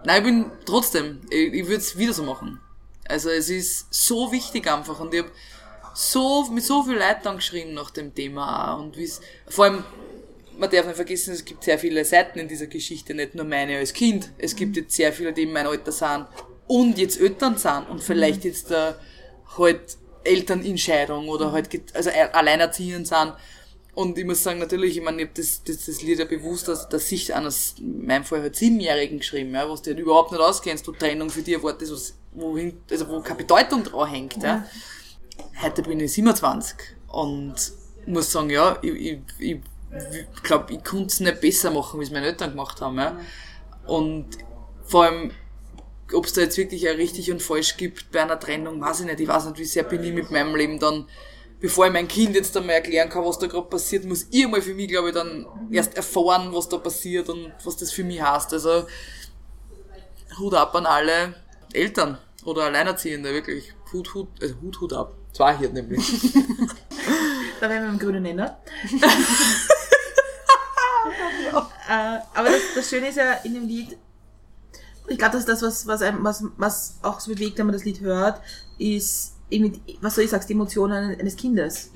nein, 0.04 0.18
ich 0.18 0.24
bin 0.24 0.52
trotzdem, 0.66 1.20
ich, 1.30 1.54
ich 1.54 1.66
würde 1.66 1.76
es 1.76 1.96
wieder 1.96 2.12
so 2.12 2.24
machen. 2.24 2.60
Also 3.08 3.30
es 3.30 3.48
ist 3.48 3.86
so 3.90 4.32
wichtig 4.32 4.70
einfach 4.70 4.98
und 5.00 5.14
ich 5.14 5.22
hab 5.22 5.30
so, 5.94 6.48
mit 6.50 6.64
so 6.64 6.82
viel 6.82 6.94
Leuten 6.94 7.20
dann 7.22 7.36
geschrieben 7.36 7.74
nach 7.74 7.90
dem 7.90 8.14
Thema 8.14 8.74
auch 8.74 8.80
und 8.80 8.96
wie's, 8.96 9.20
vor 9.48 9.66
allem, 9.66 9.84
man 10.60 10.70
darf 10.70 10.86
nicht 10.86 10.96
vergessen, 10.96 11.32
es 11.32 11.44
gibt 11.44 11.64
sehr 11.64 11.78
viele 11.78 12.04
Seiten 12.04 12.38
in 12.38 12.46
dieser 12.46 12.66
Geschichte, 12.66 13.14
nicht 13.14 13.34
nur 13.34 13.46
meine 13.46 13.78
als 13.78 13.92
Kind. 13.92 14.30
Es 14.38 14.54
gibt 14.54 14.76
jetzt 14.76 14.94
sehr 14.94 15.12
viele, 15.12 15.32
die 15.32 15.44
in 15.44 15.52
meinem 15.52 15.68
Alter 15.68 15.90
sind 15.90 16.26
und 16.66 16.98
jetzt 16.98 17.18
Eltern 17.18 17.56
sind 17.56 17.88
und 17.88 18.02
vielleicht 18.02 18.44
jetzt 18.44 18.70
da 18.70 18.96
halt 19.56 19.96
Eltern 20.22 20.62
in 20.62 20.76
Scheidung 20.76 21.28
oder 21.28 21.50
halt, 21.52 21.70
also 21.94 22.10
alleinerziehend 22.10 23.08
sind 23.08 23.32
Und 23.94 24.18
ich 24.18 24.24
muss 24.26 24.42
sagen, 24.42 24.58
natürlich, 24.58 24.98
ich 24.98 25.02
meine, 25.02 25.22
ich 25.22 25.28
habe 25.28 25.40
das, 25.40 25.64
das, 25.64 25.86
das 25.86 26.02
Lied 26.02 26.18
ja 26.18 26.26
bewusst 26.26 26.68
aus 26.68 26.88
der 26.90 27.00
Sicht 27.00 27.32
eines, 27.32 27.76
in 27.78 28.04
meinem 28.04 28.24
Fall 28.24 28.42
halt 28.42 28.54
Siebenjährigen 28.54 29.18
geschrieben, 29.18 29.54
ja, 29.54 29.68
was 29.68 29.80
du 29.80 29.90
halt 29.90 29.98
überhaupt 29.98 30.30
nicht 30.30 30.42
auskennst, 30.42 30.86
du 30.86 30.92
Trennung 30.92 31.30
für 31.30 31.42
dich 31.42 31.56
ein 31.56 31.62
Wort 31.62 31.80
ist, 31.80 31.90
was, 31.90 32.14
wohin, 32.32 32.82
also 32.90 33.08
wo 33.08 33.20
keine 33.20 33.38
Bedeutung 33.38 33.82
dran 33.82 34.10
hängt, 34.10 34.42
ja. 34.42 34.66
Heute 35.62 35.82
bin 35.82 36.00
ich 36.00 36.12
27 36.12 36.76
und 37.08 37.54
muss 38.06 38.30
sagen, 38.30 38.50
ja, 38.50 38.78
ich, 38.82 38.92
ich, 38.92 39.18
ich 39.38 39.56
glaube, 40.42 40.72
ich 40.72 40.84
konnte 40.84 41.06
es 41.06 41.20
nicht 41.20 41.40
besser 41.40 41.70
machen, 41.70 42.00
wie 42.00 42.04
es 42.04 42.10
meine 42.10 42.26
Eltern 42.26 42.50
gemacht 42.50 42.80
haben, 42.80 42.98
ja. 42.98 43.18
Und 43.86 44.26
vor 44.84 45.04
allem, 45.04 45.32
ob 46.12 46.24
es 46.26 46.32
da 46.32 46.42
jetzt 46.42 46.56
wirklich 46.56 46.88
ein 46.88 46.96
richtig 46.96 47.30
und 47.30 47.42
falsch 47.42 47.76
gibt 47.76 48.10
bei 48.12 48.22
einer 48.22 48.38
Trennung, 48.38 48.80
weiß 48.80 49.00
ich 49.00 49.06
nicht. 49.06 49.20
Ich 49.20 49.28
weiß 49.28 49.46
nicht, 49.46 49.58
wie 49.58 49.64
sehr 49.64 49.84
bin 49.84 50.02
ich 50.04 50.12
mit 50.12 50.30
meinem 50.30 50.54
Leben 50.54 50.78
dann, 50.78 51.06
bevor 51.60 51.86
ich 51.86 51.92
mein 51.92 52.08
Kind 52.08 52.34
jetzt 52.34 52.56
einmal 52.56 52.76
erklären 52.76 53.08
kann, 53.08 53.24
was 53.24 53.38
da 53.38 53.46
gerade 53.46 53.68
passiert, 53.68 54.04
muss 54.04 54.26
ich 54.30 54.46
mal 54.46 54.62
für 54.62 54.74
mich, 54.74 54.88
glaube 54.88 55.08
ich, 55.08 55.14
dann 55.14 55.46
erst 55.70 55.96
erfahren, 55.96 56.52
was 56.52 56.68
da 56.68 56.78
passiert 56.78 57.28
und 57.28 57.52
was 57.64 57.76
das 57.76 57.92
für 57.92 58.04
mich 58.04 58.22
heißt. 58.22 58.52
Also, 58.52 58.86
Hut 60.38 60.54
ab 60.54 60.74
an 60.74 60.86
alle 60.86 61.34
Eltern 61.72 62.18
oder 62.44 62.64
Alleinerziehende, 62.64 63.32
wirklich. 63.32 63.74
Hut, 63.92 64.14
Hut, 64.14 64.28
also 64.40 64.54
Hut, 64.62 64.80
Hut 64.80 64.92
ab. 64.92 65.14
Zwei 65.32 65.56
hier 65.56 65.70
nämlich. 65.70 66.02
Da 67.60 67.68
wären 67.68 67.82
wir 67.82 67.90
im 67.90 67.98
grünen 67.98 68.22
Nenner. 68.22 68.58
äh, 71.90 72.20
aber 72.34 72.48
das, 72.48 72.60
das 72.76 72.88
Schöne 72.88 73.08
ist 73.08 73.16
ja 73.16 73.32
in 73.42 73.54
dem 73.54 73.66
Lied, 73.66 73.98
ich 75.08 75.18
glaube, 75.18 75.32
das 75.32 75.40
ist 75.40 75.48
das, 75.48 75.62
was, 75.62 75.86
was, 75.88 76.02
einem, 76.02 76.22
was, 76.22 76.44
was 76.56 76.98
auch 77.02 77.18
so 77.18 77.32
bewegt, 77.32 77.58
wenn 77.58 77.66
man 77.66 77.72
das 77.72 77.84
Lied 77.84 78.00
hört, 78.00 78.40
ist 78.78 79.34
irgendwie, 79.48 79.98
was 80.00 80.14
soll 80.14 80.22
ich 80.22 80.30
sagen, 80.30 80.44
die 80.46 80.52
Emotionen 80.52 81.18
eines 81.18 81.34
Kindes. 81.34 81.90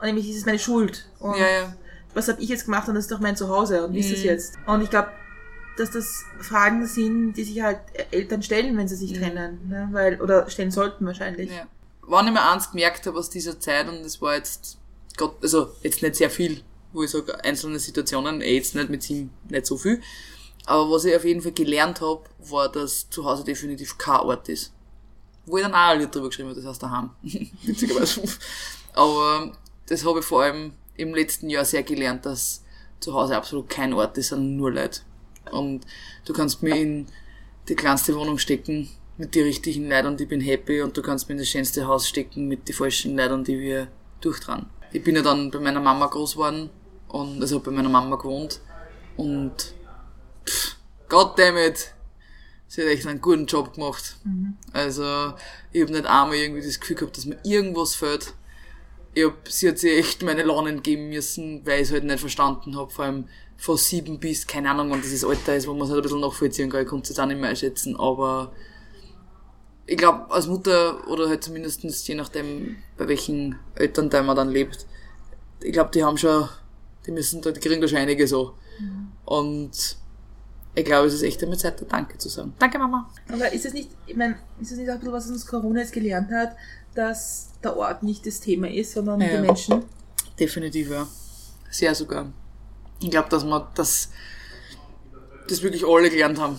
Und 0.00 0.06
nämlich, 0.06 0.28
ist 0.28 0.38
es 0.38 0.44
meine 0.44 0.58
Schuld. 0.58 1.08
Und 1.20 1.38
Ja, 1.38 1.46
ja. 1.46 1.76
was 2.14 2.26
habe 2.26 2.42
ich 2.42 2.48
jetzt 2.48 2.64
gemacht 2.64 2.88
und 2.88 2.96
das 2.96 3.04
ist 3.04 3.12
doch 3.12 3.20
mein 3.20 3.36
Zuhause 3.36 3.86
und 3.86 3.94
wie 3.94 4.00
ist 4.00 4.10
das 4.12 4.24
jetzt? 4.24 4.54
Und 4.66 4.82
ich 4.82 4.90
glaube, 4.90 5.12
dass 5.76 5.92
das 5.92 6.24
Fragen 6.40 6.84
sind, 6.86 7.34
die 7.34 7.44
sich 7.44 7.62
halt 7.62 7.78
Eltern 8.10 8.42
stellen, 8.42 8.76
wenn 8.76 8.88
sie 8.88 8.96
sich 8.96 9.12
trennen. 9.12 9.60
Ne? 9.68 9.88
Weil, 9.92 10.20
oder 10.20 10.50
stellen 10.50 10.72
sollten 10.72 11.06
wahrscheinlich. 11.06 11.50
Ja. 11.50 11.66
Wann 12.02 12.26
ich 12.26 12.32
mir 12.32 12.42
eins 12.42 12.72
gemerkt 12.72 13.06
habe 13.06 13.16
aus 13.18 13.30
dieser 13.30 13.60
Zeit, 13.60 13.88
und 13.88 14.02
das 14.02 14.20
war 14.20 14.34
jetzt, 14.34 14.78
Gott, 15.16 15.36
also 15.42 15.72
jetzt 15.82 16.02
nicht 16.02 16.16
sehr 16.16 16.28
viel, 16.30 16.62
wo 16.92 17.02
ich 17.02 17.10
sage, 17.10 17.44
einzelne 17.44 17.78
Situationen, 17.78 18.40
eh 18.40 18.56
jetzt 18.56 18.74
nicht 18.74 18.90
mit 18.90 19.08
ihm 19.10 19.30
nicht 19.48 19.66
so 19.66 19.76
viel, 19.76 20.00
aber 20.64 20.90
was 20.90 21.04
ich 21.04 21.16
auf 21.16 21.24
jeden 21.24 21.40
Fall 21.40 21.52
gelernt 21.52 22.00
habe, 22.00 22.22
war, 22.38 22.70
dass 22.70 23.08
zu 23.10 23.24
Hause 23.24 23.44
definitiv 23.44 23.98
kein 23.98 24.20
Ort 24.20 24.48
ist. 24.48 24.72
Wo 25.44 25.56
ich 25.56 25.64
dann 25.64 25.74
auch 25.74 25.90
ein 25.90 26.00
Lied 26.00 26.14
drüber 26.14 26.28
geschrieben 26.28 26.50
habe, 26.50 26.60
das 26.60 26.68
heißt 26.68 26.82
daheim. 26.82 27.10
Witzigerweise. 27.22 28.22
Aber 28.92 29.52
das 29.86 30.04
habe 30.04 30.20
ich 30.20 30.24
vor 30.24 30.42
allem 30.42 30.72
im 30.96 31.14
letzten 31.14 31.50
Jahr 31.50 31.64
sehr 31.64 31.82
gelernt, 31.82 32.26
dass 32.26 32.62
zu 33.00 33.12
Hause 33.14 33.36
absolut 33.36 33.68
kein 33.68 33.92
Ort 33.92 34.16
ist, 34.18 34.28
sondern 34.28 34.56
nur 34.56 34.70
Leute. 34.70 35.00
Und 35.50 35.84
du 36.24 36.32
kannst 36.32 36.62
mir 36.62 36.76
in 36.76 37.06
die 37.68 37.74
kleinste 37.74 38.14
Wohnung 38.14 38.38
stecken 38.38 38.88
mit 39.18 39.34
den 39.34 39.44
richtigen 39.44 39.88
Leuten 39.88 40.08
und 40.08 40.20
ich 40.20 40.28
bin 40.28 40.40
happy 40.40 40.82
und 40.82 40.96
du 40.96 41.02
kannst 41.02 41.28
mir 41.28 41.34
in 41.34 41.38
das 41.38 41.48
schönste 41.48 41.86
Haus 41.86 42.08
stecken 42.08 42.46
mit 42.46 42.68
den 42.68 42.74
falschen 42.74 43.16
Leuten 43.16 43.34
und 43.34 43.48
die 43.48 43.58
wir 43.58 43.88
durchtran. 44.20 44.66
Ich 44.92 45.02
bin 45.02 45.16
ja 45.16 45.22
dann 45.22 45.50
bei 45.50 45.58
meiner 45.58 45.80
Mama 45.80 46.06
groß 46.06 46.34
geworden 46.34 46.70
und 47.12 47.40
also 47.40 47.60
bei 47.60 47.70
meiner 47.70 47.88
Mama 47.88 48.16
gewohnt 48.16 48.60
und 49.16 49.52
pff, 50.48 50.76
goddammit, 51.08 51.94
sie 52.66 52.82
hat 52.82 52.88
echt 52.88 53.06
einen 53.06 53.20
guten 53.20 53.46
Job 53.46 53.74
gemacht. 53.74 54.16
Also 54.72 55.34
ich 55.72 55.82
habe 55.82 55.92
nicht 55.92 56.06
einmal 56.06 56.36
irgendwie 56.36 56.62
das 56.62 56.80
Gefühl 56.80 56.96
gehabt, 56.96 57.16
dass 57.16 57.26
mir 57.26 57.38
irgendwas 57.44 57.94
fehlt. 57.94 58.32
Ich 59.14 59.26
hab, 59.26 59.46
sie 59.46 59.68
hat 59.68 59.78
sich 59.78 59.98
echt 59.98 60.22
meine 60.22 60.42
Launen 60.42 60.82
geben 60.82 61.10
müssen, 61.10 61.66
weil 61.66 61.82
ich 61.82 61.88
es 61.88 61.92
halt 61.92 62.04
nicht 62.04 62.18
verstanden 62.18 62.76
habe, 62.76 62.90
vor 62.90 63.04
allem 63.04 63.28
von 63.58 63.76
sieben 63.76 64.18
bis, 64.18 64.46
keine 64.46 64.70
Ahnung, 64.70 64.90
wann 64.90 65.02
dieses 65.02 65.22
Alter 65.22 65.54
ist, 65.54 65.68
wo 65.68 65.74
man 65.74 65.82
es 65.82 65.90
halt 65.90 66.00
ein 66.00 66.02
bisschen 66.02 66.20
nachvollziehen 66.20 66.70
kann, 66.70 66.82
ich 66.82 66.88
konnte 66.88 67.04
es 67.04 67.08
jetzt 67.10 67.20
auch 67.20 67.26
nicht 67.26 67.38
mehr 67.38 67.50
einschätzen, 67.50 67.94
aber 67.94 68.52
ich 69.86 69.98
glaube, 69.98 70.30
als 70.30 70.46
Mutter 70.46 71.06
oder 71.08 71.28
halt 71.28 71.44
zumindestens 71.44 72.06
je 72.08 72.14
nachdem, 72.14 72.76
bei 72.96 73.06
welchen 73.06 73.58
Elternteil 73.74 74.22
man 74.22 74.34
dann 74.34 74.48
lebt, 74.48 74.86
ich 75.60 75.72
glaube, 75.72 75.90
die 75.92 76.02
haben 76.02 76.16
schon, 76.16 76.48
die 77.06 77.10
müssen 77.12 77.42
da, 77.42 77.50
die 77.50 77.60
kriegen 77.60 77.80
da 77.80 77.88
schon 77.88 77.98
einige 77.98 78.26
so. 78.26 78.54
Und 79.24 79.96
ich 80.74 80.84
glaube, 80.84 81.06
es 81.08 81.14
ist 81.14 81.22
echt 81.22 81.42
einmal 81.42 81.58
Zeit, 81.58 81.80
da 81.80 81.84
Danke 81.84 82.16
zu 82.18 82.28
sagen. 82.28 82.54
Danke, 82.58 82.78
Mama. 82.78 83.10
Aber 83.30 83.52
ist 83.52 83.64
es 83.66 83.72
nicht, 83.74 83.90
ich 84.06 84.16
meine, 84.16 84.36
ist 84.60 84.72
es 84.72 84.78
nicht 84.78 84.88
auch 84.88 84.94
ein 84.94 85.00
bisschen, 85.00 85.12
was 85.12 85.28
uns 85.28 85.46
Corona 85.46 85.80
jetzt 85.80 85.92
gelernt 85.92 86.30
hat, 86.32 86.56
dass 86.94 87.50
der 87.62 87.76
Ort 87.76 88.02
nicht 88.02 88.26
das 88.26 88.40
Thema 88.40 88.68
ist, 88.70 88.92
sondern 88.92 89.20
Ja. 89.20 89.28
die 89.36 89.38
Menschen? 89.46 89.84
Definitiv, 90.38 90.90
ja. 90.90 91.06
Sehr 91.70 91.94
sogar. 91.94 92.32
Ich 93.00 93.10
glaube, 93.10 93.28
dass 93.28 93.44
wir 93.44 93.68
das, 93.74 94.10
das 95.48 95.62
wirklich 95.62 95.84
alle 95.86 96.10
gelernt 96.10 96.38
haben. 96.40 96.58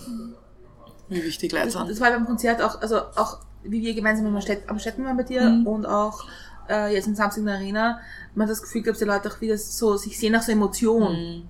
Wie 1.09 1.23
wichtig 1.23 1.51
Leute 1.51 1.69
sind. 1.71 1.89
das 1.89 1.99
war 1.99 2.11
beim 2.11 2.25
Konzert 2.25 2.61
auch, 2.61 2.81
also 2.81 2.97
auch 3.15 3.39
wie 3.63 3.81
wir 3.81 3.93
gemeinsam 3.93 4.25
am 4.25 4.79
Städten 4.79 5.05
waren 5.05 5.17
bei 5.17 5.23
dir 5.23 5.41
Mhm. 5.49 5.67
und 5.67 5.85
auch 5.85 6.23
äh, 6.69 6.93
jetzt 6.93 7.07
in 7.07 7.15
Samstag 7.15 7.39
in 7.39 7.45
der 7.45 7.55
Arena, 7.55 7.99
man 8.35 8.47
hat 8.47 8.51
das 8.51 8.61
Gefühl 8.61 8.81
gehabt, 8.83 8.99
die 8.99 9.05
Leute 9.05 9.31
auch 9.31 9.41
wieder 9.41 9.57
so 9.57 9.97
sich 9.97 10.17
sehen 10.17 10.33
nach 10.33 10.41
so 10.41 10.51
Emotionen. 10.51 11.47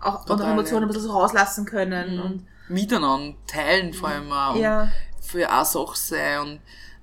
Auch, 0.00 0.04
und 0.04 0.10
auch 0.12 0.20
Mhm. 0.20 0.26
Total, 0.26 0.52
Emotionen 0.52 0.82
ja. 0.82 0.86
ein 0.86 0.88
bisschen 0.88 1.02
so 1.02 1.12
rauslassen 1.12 1.64
können. 1.64 2.20
Und 2.20 2.46
Miteinander 2.68 3.36
teilen 3.46 3.92
vor 3.92 4.08
allem 4.08 4.32
auch. 4.32 4.54
und 4.54 4.60
Ja. 4.60 4.90
Für 5.20 5.50
eine 5.50 5.64
Sache 5.64 5.96
sein. 5.96 6.40
Und 6.40 6.60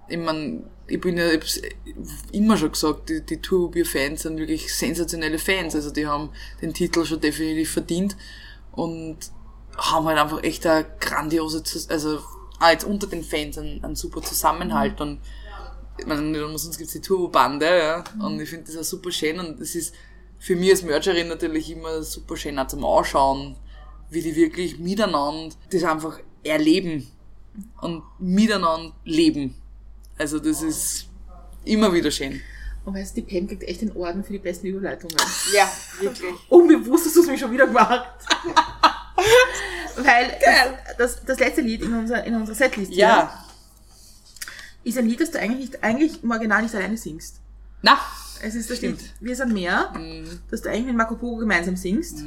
ich 0.07 0.17
mein, 0.17 0.63
ich 0.87 0.99
bin 0.99 1.17
ja 1.17 1.31
ich 1.31 1.61
immer 2.31 2.57
schon 2.57 2.71
gesagt, 2.71 3.09
die, 3.09 3.25
die 3.25 3.41
Turbo-Bier-Fans 3.41 4.23
sind 4.23 4.37
wirklich 4.37 4.73
sensationelle 4.73 5.39
Fans. 5.39 5.75
Also 5.75 5.91
die 5.91 6.07
haben 6.07 6.29
den 6.61 6.73
Titel 6.73 7.05
schon 7.05 7.21
definitiv 7.21 7.71
verdient 7.71 8.17
und 8.71 9.17
haben 9.77 10.05
halt 10.07 10.17
einfach 10.17 10.43
echt 10.43 10.65
eine 10.65 10.85
grandiose, 10.99 11.63
also 11.89 12.19
auch 12.59 12.69
jetzt 12.69 12.83
unter 12.83 13.07
den 13.07 13.23
Fans 13.23 13.57
einen, 13.57 13.83
einen 13.83 13.95
super 13.95 14.21
Zusammenhalt 14.21 14.99
und 14.99 15.19
meine, 16.05 16.21
nicht 16.21 16.41
umsonst 16.41 16.77
gibt's 16.77 16.93
die 16.93 17.01
Turbo-Bande, 17.01 17.65
ja, 17.65 18.03
und 18.19 18.39
ich 18.39 18.49
finde 18.49 18.65
das 18.65 18.77
auch 18.77 18.83
super 18.83 19.11
schön 19.11 19.39
und 19.39 19.59
es 19.59 19.75
ist 19.75 19.93
für 20.39 20.55
mich 20.55 20.71
als 20.71 20.83
Mercherin 20.83 21.27
natürlich 21.27 21.69
immer 21.69 22.01
super 22.01 22.37
schön 22.37 22.57
auch 22.57 22.67
zum 22.67 22.85
Anschauen, 22.85 23.55
wie 24.09 24.21
die 24.21 24.35
wirklich 24.35 24.79
miteinander 24.79 25.53
das 25.71 25.83
einfach 25.83 26.19
erleben 26.43 27.07
und 27.81 28.03
miteinander 28.19 28.93
leben. 29.03 29.55
Also 30.17 30.39
das 30.39 30.61
ist 30.61 31.07
immer 31.65 31.93
wieder 31.93 32.09
schön. 32.09 32.41
Und 32.85 32.95
weißt 32.95 33.15
du, 33.15 33.21
die 33.21 33.39
Pam 33.39 33.47
kriegt 33.47 33.63
echt 33.63 33.81
den 33.81 33.91
Orden 33.95 34.23
für 34.23 34.33
die 34.33 34.39
besten 34.39 34.67
Überleitungen. 34.67 35.17
Ja, 35.53 35.69
wirklich. 35.99 36.33
Unbewusst 36.49 37.05
hast 37.05 37.15
du 37.15 37.21
es 37.21 37.27
mir 37.27 37.37
schon 37.37 37.51
wieder 37.51 37.67
gemacht. 37.67 38.07
Weil 39.97 40.39
das, 40.43 40.97
das, 40.97 41.25
das 41.25 41.39
letzte 41.39 41.61
Lied 41.61 41.81
in 41.81 41.93
unserer, 41.93 42.23
in 42.23 42.35
unserer 42.35 42.55
Setlist 42.55 42.93
hier 42.93 43.29
ist 44.83 44.97
ein 44.97 45.05
Lied, 45.07 45.19
das 45.21 45.31
du 45.31 45.39
eigentlich, 45.39 45.71
nicht, 45.71 45.83
eigentlich 45.83 46.23
im 46.23 46.31
Original 46.31 46.61
nicht 46.61 46.75
alleine 46.75 46.97
singst. 46.97 47.39
Na, 47.81 47.97
Es 48.41 48.55
ist 48.55 48.69
das 48.69 48.77
Stimmt. 48.77 49.01
Lied 49.01 49.11
Wir 49.19 49.35
sind 49.35 49.53
mehr, 49.53 49.91
das 50.49 50.61
du 50.61 50.69
eigentlich 50.69 50.85
mit 50.87 50.95
Marco 50.95 51.15
Pogo 51.15 51.37
gemeinsam 51.37 51.75
singst. 51.75 52.23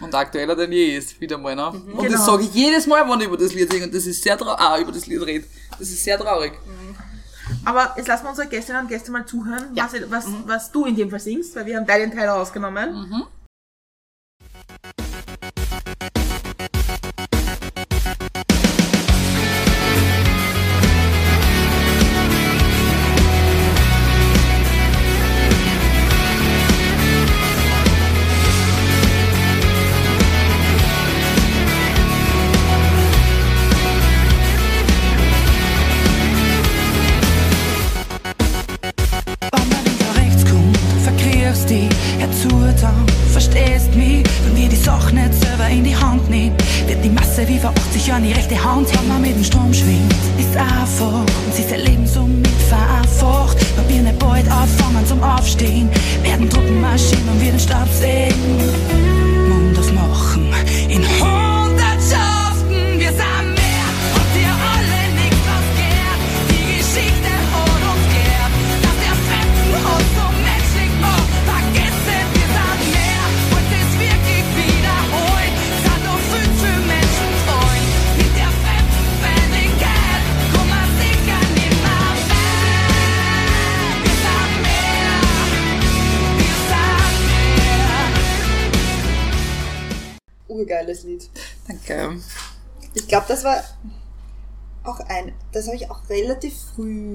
und 0.00 0.14
aktueller 0.14 0.56
denn 0.56 0.72
je 0.72 0.96
ist, 0.96 1.20
wieder 1.20 1.38
mal, 1.38 1.54
ne? 1.54 1.68
Und 1.70 1.86
Genau. 1.86 2.10
das 2.10 2.26
sage 2.26 2.42
ich 2.44 2.52
jedes 2.54 2.86
Mal, 2.86 3.08
wenn 3.08 3.20
ich 3.20 3.26
über 3.26 3.36
das 3.36 3.54
Lied 3.54 3.70
singe 3.70 3.84
und 3.86 3.94
das 3.94 4.06
ist 4.06 4.22
sehr 4.22 4.36
traurig, 4.36 4.60
ah, 4.60 4.78
über 4.78 4.90
das 4.92 5.06
Lied 5.06 5.22
rede. 5.24 5.44
Das 5.78 5.88
ist 5.90 6.02
sehr 6.02 6.18
traurig. 6.18 6.52
Aber 7.64 7.94
jetzt 7.96 8.08
lassen 8.08 8.24
wir 8.24 8.30
unsere 8.30 8.48
Gästinnen 8.48 8.82
und 8.82 8.88
Gäste 8.88 9.10
mal 9.12 9.26
zuhören, 9.26 9.66
was, 9.74 9.92
was, 10.10 10.24
was 10.46 10.72
du 10.72 10.86
in 10.86 10.96
dem 10.96 11.10
Fall 11.10 11.20
singst, 11.20 11.54
weil 11.54 11.66
wir 11.66 11.76
haben 11.76 11.86
deinen 11.86 12.10
Teil 12.10 12.28
rausgenommen. 12.28 13.26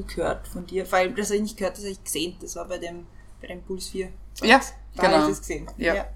Gehört 0.08 0.48
von 0.48 0.66
dir. 0.66 0.86
Vor 0.86 1.00
allem, 1.00 1.16
das 1.16 1.28
habe 1.28 1.38
ich 1.38 1.44
nicht 1.44 1.58
gehört, 1.58 1.78
das 1.78 1.84
habe 1.84 1.92
ich 1.92 2.04
gesehen. 2.04 2.36
Das 2.42 2.56
war 2.56 2.66
bei 2.66 2.78
dem, 2.78 3.06
bei 3.42 3.48
dem 3.48 3.62
Puls 3.62 3.88
4. 3.90 4.10
Ja, 4.44 4.62
Da 4.96 5.04
habe 5.04 5.14
genau. 5.14 5.24
ich 5.24 5.30
das 5.30 5.40
gesehen. 5.40 5.68
Ja. 5.78 6.08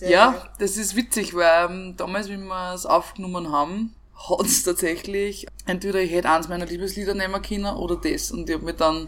Ja, 0.00 0.32
geil. 0.32 0.50
das 0.58 0.76
ist 0.76 0.96
witzig, 0.96 1.34
weil 1.34 1.70
ähm, 1.70 1.94
damals, 1.96 2.28
wenn 2.28 2.44
wir 2.44 2.74
es 2.74 2.86
aufgenommen 2.86 3.52
haben, 3.52 3.94
hat 4.28 4.46
es 4.46 4.64
tatsächlich, 4.64 5.46
entweder 5.66 6.00
ich 6.00 6.10
hätte 6.10 6.30
eins 6.30 6.48
meiner 6.48 6.66
Liebeslieder 6.66 7.14
nehmen 7.14 7.40
können 7.40 7.76
oder 7.76 7.96
das. 7.96 8.32
Und 8.32 8.48
ich 8.48 8.56
habe 8.56 8.64
mich 8.64 8.76
dann 8.76 9.06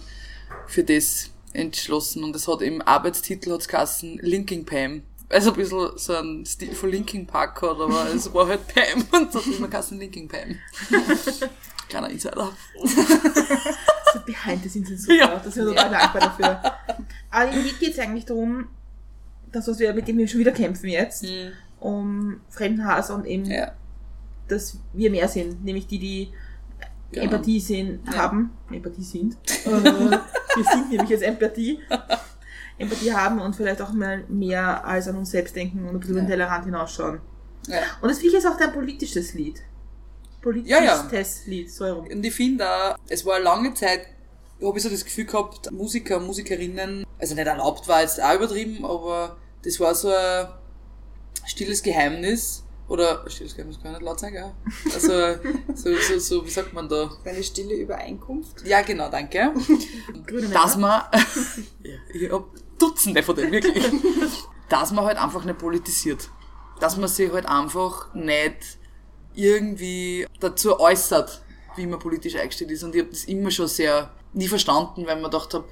für 0.66 0.84
das 0.84 1.30
entschlossen. 1.52 2.24
Und 2.24 2.36
es 2.36 2.46
hat 2.48 2.62
im 2.62 2.82
Arbeitstitel 2.82 3.52
hat's 3.52 3.68
geheißen 3.68 4.18
Linking 4.22 4.64
Pam. 4.64 5.02
Also 5.28 5.50
ein 5.50 5.56
bisschen 5.56 5.96
so 5.96 6.14
ein 6.14 6.44
Stil 6.46 6.74
von 6.74 6.90
Linking 6.90 7.26
Park 7.26 7.60
hat, 7.62 7.80
aber 7.80 8.08
es 8.14 8.32
war 8.32 8.46
halt 8.46 8.60
Pam 8.68 9.04
und 9.20 9.30
es 9.30 9.34
hat 9.34 9.46
immer 9.46 9.68
geheißen 9.68 9.98
Linking 9.98 10.28
Pam. 10.28 10.58
Kleiner 11.94 12.10
Insider. 12.10 12.50
So 14.12 14.20
behind 14.24 14.62
the 14.62 14.68
scenes 14.68 14.88
sind 14.88 15.00
super. 15.00 15.14
Ja. 15.14 15.40
Das 15.44 15.54
sind 15.54 15.66
wir 15.66 15.74
total 15.74 15.90
dankbar 15.90 16.20
dafür. 16.22 16.60
Aber 17.32 17.50
im 17.50 17.64
Lied 17.64 17.80
geht 17.80 17.92
es 17.94 17.98
eigentlich 17.98 18.24
darum, 18.24 18.68
das, 19.50 19.66
was 19.66 19.78
wir, 19.80 19.92
mit 19.92 20.06
dem 20.06 20.18
wir 20.18 20.28
schon 20.28 20.38
wieder 20.40 20.52
kämpfen 20.52 20.88
jetzt, 20.88 21.24
um 21.80 22.40
Fremdenhass 22.48 23.10
und 23.10 23.26
eben, 23.26 23.44
Ja. 23.46 23.72
dass 24.46 24.78
wir 24.92 25.10
mehr 25.10 25.26
sind, 25.28 25.64
nämlich 25.64 25.86
die, 25.88 25.98
die 25.98 26.32
Genau. 27.10 27.24
Empathie 27.24 27.58
sind, 27.58 28.06
Ja. 28.12 28.18
haben, 28.18 28.50
Empathie 28.70 29.02
sind, 29.02 29.34
äh, 29.66 29.70
wir 29.72 30.64
sind 30.64 30.90
nämlich 30.90 31.10
jetzt 31.10 31.22
Empathie, 31.24 31.80
Empathie 32.78 33.12
haben 33.12 33.40
und 33.40 33.56
vielleicht 33.56 33.82
auch 33.82 33.92
mal 33.92 34.22
mehr 34.28 34.84
als 34.84 35.08
an 35.08 35.16
uns 35.16 35.30
selbst 35.32 35.56
denken 35.56 35.80
und 35.88 35.94
ein 35.94 35.98
bisschen 36.00 36.12
über 36.14 36.20
den 36.20 36.28
Ja. 36.28 36.36
Tellerrand 36.36 36.64
hinausschauen. 36.66 37.20
ja. 37.66 37.78
Und 38.00 38.08
das 38.10 38.18
finde 38.18 38.36
ich 38.36 38.42
jetzt 38.44 38.46
auch 38.46 38.56
dein 38.56 38.72
politisches 38.72 39.34
Lied. 39.34 39.60
Politisches 40.44 40.78
Ja, 40.78 40.84
ja. 40.84 41.68
So 41.68 41.86
herum. 41.86 42.06
Und 42.06 42.24
ich 42.24 42.34
finde 42.34 42.68
auch, 42.68 42.96
es 43.08 43.24
war 43.24 43.36
eine 43.36 43.44
lange 43.44 43.72
Zeit, 43.72 44.06
habe 44.62 44.76
ich 44.76 44.82
so 44.82 44.90
das 44.90 45.04
Gefühl 45.04 45.24
gehabt, 45.24 45.72
Musiker, 45.72 46.20
Musikerinnen, 46.20 47.06
also 47.18 47.34
nicht 47.34 47.46
erlaubt 47.46 47.88
war 47.88 48.02
jetzt 48.02 48.22
auch 48.22 48.34
übertrieben, 48.34 48.84
aber 48.84 49.38
das 49.62 49.80
war 49.80 49.94
so 49.94 50.10
ein 50.10 50.48
stilles 51.46 51.82
Geheimnis. 51.82 52.62
Oder, 52.86 53.24
stilles 53.30 53.56
Geheimnis 53.56 53.80
kann 53.80 53.92
ich 53.92 53.98
nicht 53.98 54.04
laut 54.04 54.20
sagen, 54.20 54.34
ja. 54.34 54.54
Also, 54.92 55.38
so, 55.74 55.96
so, 55.96 56.18
so, 56.18 56.46
wie 56.46 56.50
sagt 56.50 56.74
man 56.74 56.90
da? 56.90 57.10
Eine 57.24 57.42
stille 57.42 57.74
Übereinkunft. 57.74 58.66
Ja, 58.66 58.82
genau, 58.82 59.08
danke. 59.08 59.50
Dass 60.52 60.76
man, 60.76 61.04
ja, 61.82 61.94
ich 62.12 62.30
hab 62.30 62.44
Dutzende 62.78 63.22
von 63.22 63.34
denen, 63.34 63.52
wirklich. 63.52 63.82
Dass 64.68 64.92
man 64.92 65.06
halt 65.06 65.16
einfach 65.16 65.44
nicht 65.46 65.58
politisiert. 65.58 66.28
Dass 66.80 66.98
man 66.98 67.08
sich 67.08 67.32
halt 67.32 67.46
einfach 67.46 68.12
nicht 68.12 68.76
irgendwie 69.34 70.26
dazu 70.40 70.78
äußert, 70.78 71.42
wie 71.76 71.86
man 71.86 71.98
politisch 71.98 72.36
eingestellt 72.36 72.70
ist. 72.70 72.82
Und 72.82 72.94
ich 72.94 73.02
habe 73.02 73.10
das 73.10 73.24
immer 73.24 73.50
schon 73.50 73.68
sehr 73.68 74.10
nie 74.32 74.48
verstanden, 74.48 75.06
weil 75.06 75.16
man 75.16 75.30
gedacht 75.30 75.54
habe, 75.54 75.64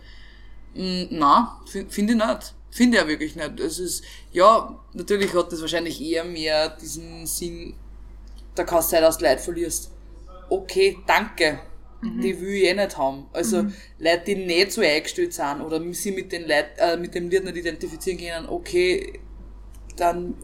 na, 0.75 1.61
finde 1.67 2.13
ich 2.13 2.19
nicht. 2.19 2.55
Finde 2.71 2.97
ich 2.97 3.03
ja 3.03 3.09
wirklich 3.09 3.37
nicht. 3.37 3.61
Es 3.61 3.79
ist, 3.79 4.03
ja, 4.33 4.79
natürlich 4.95 5.35
hat 5.35 5.53
das 5.53 5.61
wahrscheinlich 5.61 6.01
eher 6.01 6.25
mehr 6.25 6.71
diesen 6.71 7.27
Sinn, 7.27 7.75
da 8.55 8.65
kannst 8.65 8.91
du 8.91 8.97
halt 8.97 9.05
aus 9.05 9.21
Leid 9.21 9.41
verlierst. 9.41 9.91
Okay, 10.49 10.99
danke. 11.07 11.61
Die 12.03 12.41
will 12.41 12.55
ich 12.55 12.65
eh 12.65 12.75
nicht 12.75 12.99
haben. 12.99 13.27
Also, 13.33 13.67
Leute, 13.99 14.25
die 14.27 14.35
nicht 14.35 14.73
so 14.73 14.81
eingestellt 14.81 15.33
sind 15.33 15.61
oder 15.61 15.81
sie 15.93 16.11
mit, 16.11 16.33
den 16.33 16.49
Leut, 16.49 16.67
äh, 16.79 16.97
mit 16.97 17.15
dem 17.15 17.29
Lied 17.29 17.45
nicht 17.45 17.57
identifizieren 17.57 18.19
können, 18.19 18.49
okay, 18.49 19.21
dann 19.97 20.35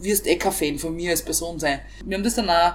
wirst 0.00 0.26
eh 0.26 0.36
kein 0.36 0.52
Fan 0.52 0.78
von 0.78 0.94
mir 0.94 1.10
als 1.10 1.22
Person 1.22 1.58
sein. 1.58 1.80
Wir 2.04 2.16
haben 2.16 2.24
das 2.24 2.34
dann 2.34 2.50
auch, 2.50 2.74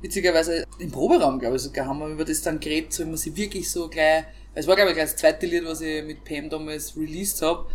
witzigerweise, 0.00 0.64
im 0.78 0.90
Proberaum, 0.90 1.38
glaube 1.38 1.56
ich, 1.56 1.62
sogar, 1.62 1.86
haben 1.86 2.00
wir 2.00 2.08
über 2.08 2.24
das 2.24 2.42
dann 2.42 2.60
geredet, 2.60 2.92
so, 2.92 3.02
wenn 3.02 3.10
man 3.10 3.18
sie 3.18 3.36
wirklich 3.36 3.70
so 3.70 3.88
gleich, 3.88 4.24
es 4.54 4.66
war, 4.66 4.76
glaube 4.76 4.90
ich, 4.90 4.96
gleich 4.96 5.10
das 5.10 5.16
zweite 5.16 5.46
Lied, 5.46 5.64
was 5.64 5.80
ich 5.80 6.04
mit 6.04 6.24
Pam 6.24 6.50
damals 6.50 6.96
released 6.96 7.40
habe. 7.42 7.66